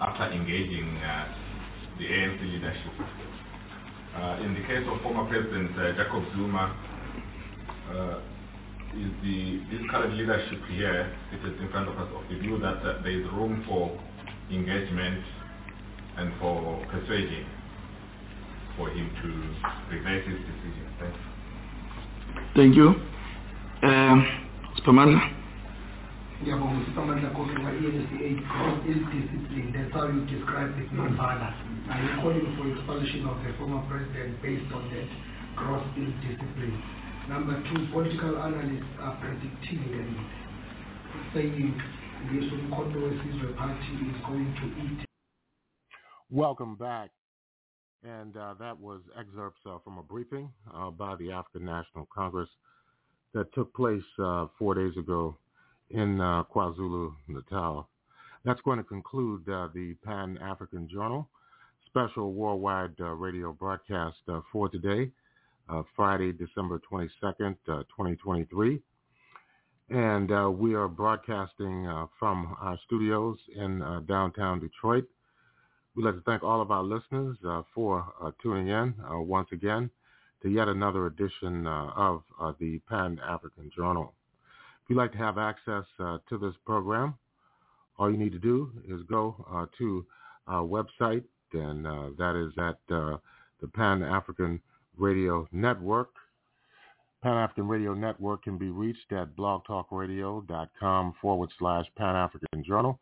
[0.00, 1.34] after engaging uh,
[1.98, 2.92] the ANC leadership.
[4.16, 6.74] Uh, in the case of former President uh, Jacob Zuma,
[8.96, 12.78] is the this current leadership here, seated in front of us, of the view that
[12.78, 13.98] uh, there is room for
[14.50, 15.22] engagement
[16.16, 17.46] and for persuasion
[18.76, 20.86] for him to reverse his decision.
[20.98, 22.54] Thank you.
[22.54, 22.94] Thank you.
[25.20, 25.37] you.
[26.40, 26.46] Um, Spamandla.
[26.46, 31.56] ngiyabonga usamandla kofi ma-enca cross ill discipline that's how you describe it non-violence
[31.90, 35.08] are you calling for expulsion of the former president based on that
[35.56, 36.78] gross ill discipline
[37.28, 40.14] number two political analysts are predicting and
[41.34, 41.74] saying
[42.32, 45.08] yesu umkhonto wesizwe party is going to eat
[46.30, 47.10] Welcome back.
[48.04, 52.50] And uh, that was excerpts uh, from a briefing uh, by the African National Congress
[53.32, 55.38] that took place uh, four days ago
[55.90, 57.88] in uh, KwaZulu-Natal.
[58.44, 61.28] That's going to conclude uh, the Pan-African Journal
[61.88, 65.10] special worldwide uh, radio broadcast uh, for today,
[65.68, 68.80] uh, Friday, December 22nd, uh, 2023.
[69.90, 75.06] And we are broadcasting from our studios in downtown Detroit.
[75.96, 77.38] We'd like to thank all of our listeners
[77.74, 78.04] for
[78.42, 79.88] tuning in once again
[80.42, 82.22] to yet another edition of
[82.60, 84.12] the Pan-African Journal.
[84.88, 87.14] If you'd like to have access uh, to this program,
[87.98, 90.06] all you need to do is go uh, to
[90.46, 93.18] our website, and uh, that is at uh,
[93.60, 94.62] the Pan-African
[94.96, 96.08] Radio Network.
[97.22, 102.98] Pan-African Radio Network can be reached at blogtalkradio.com forward slash Pan-African Journal.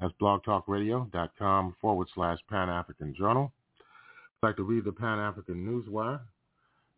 [0.00, 3.52] That's blogtalkradio.com forward slash Pan-African Journal.
[3.78, 3.84] If
[4.42, 6.22] you'd like to read the Pan-African Newswire,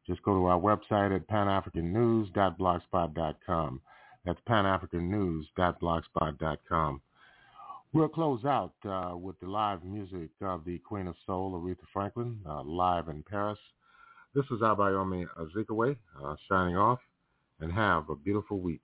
[0.07, 3.81] just go to our website at panafricannews.blogspot.com.
[4.25, 7.01] That's panafricannews.blogspot.com.
[7.93, 12.39] We'll close out uh, with the live music of the Queen of Soul, Aretha Franklin,
[12.49, 13.59] uh, live in Paris.
[14.35, 15.95] This is Abayomi Azikiwe
[16.25, 17.01] uh, signing off,
[17.61, 18.81] and have a beautiful week.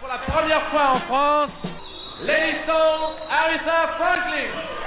[0.00, 1.52] Pour la première fois en France,
[2.66, 4.79] Soul, Aretha Franklin.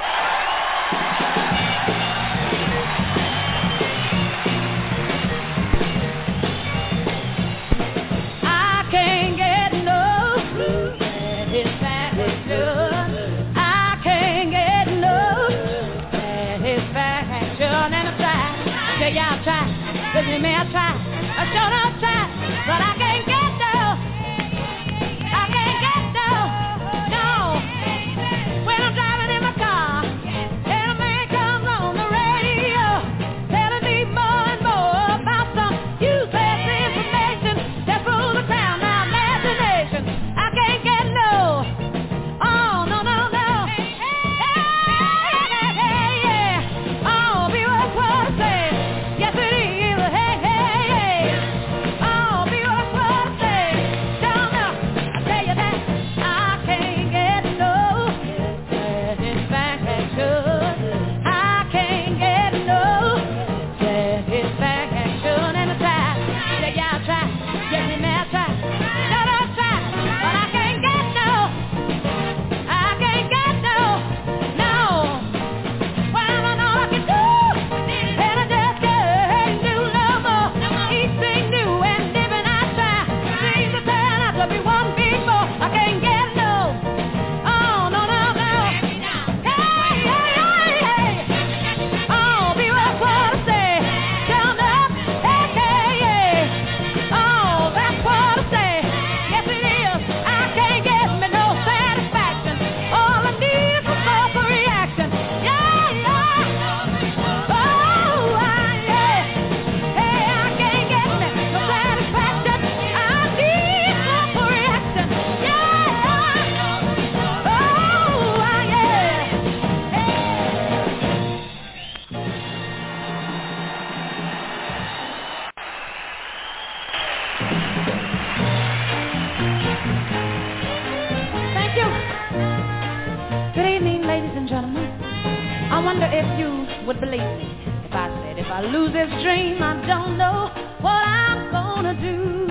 [137.95, 140.49] I said, if I lose this dream, I don't know
[140.81, 142.42] what I'm gonna do.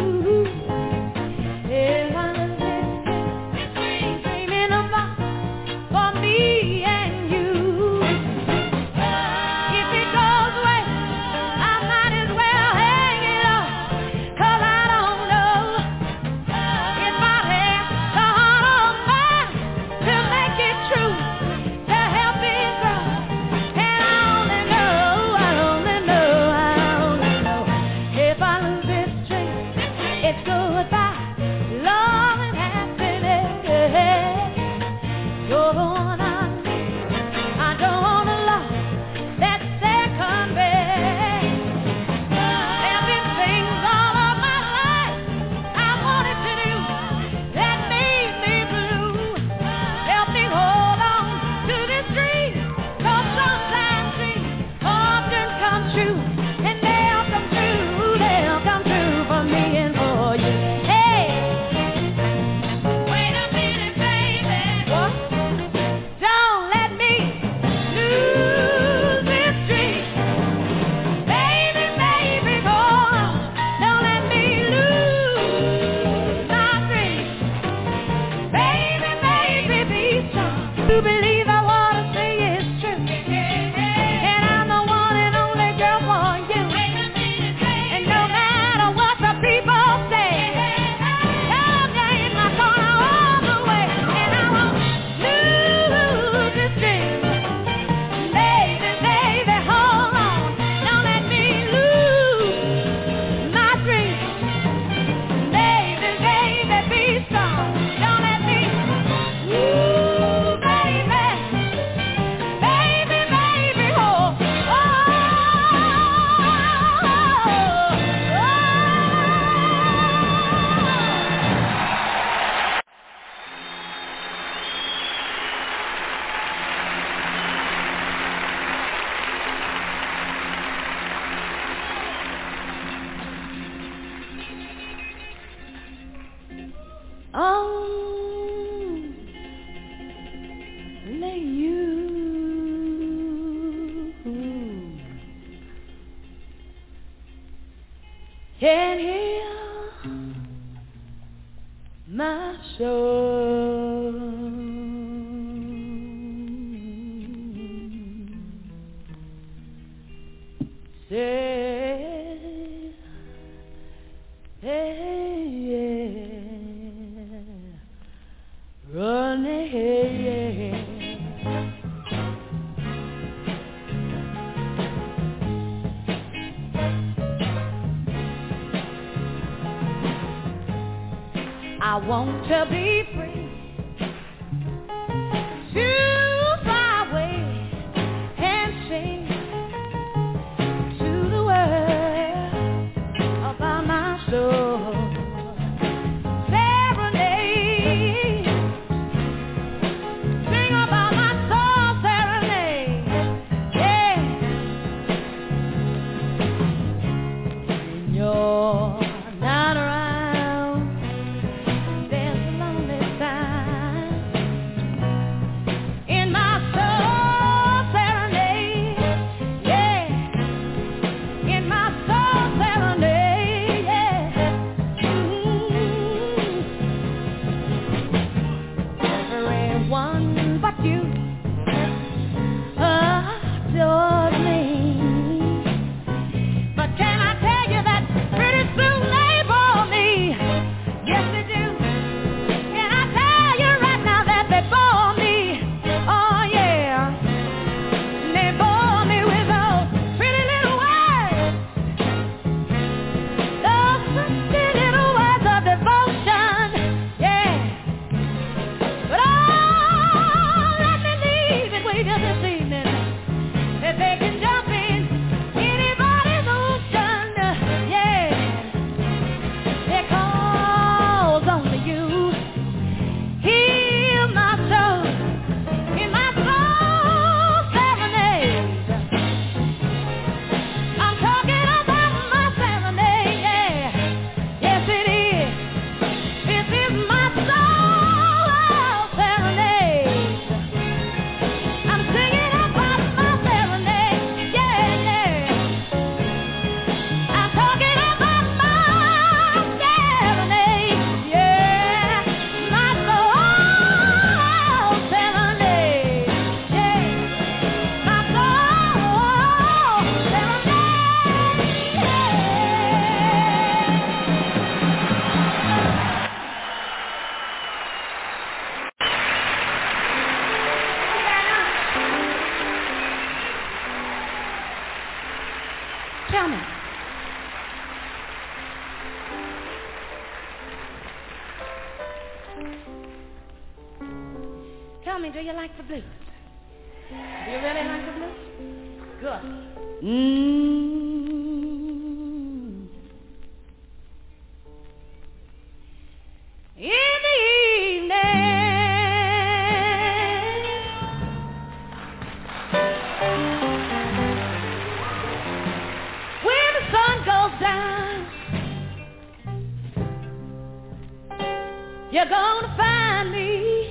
[362.13, 363.89] You're gonna find me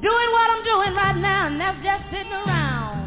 [0.00, 3.03] doing what I'm doing right now, and that's just sitting around.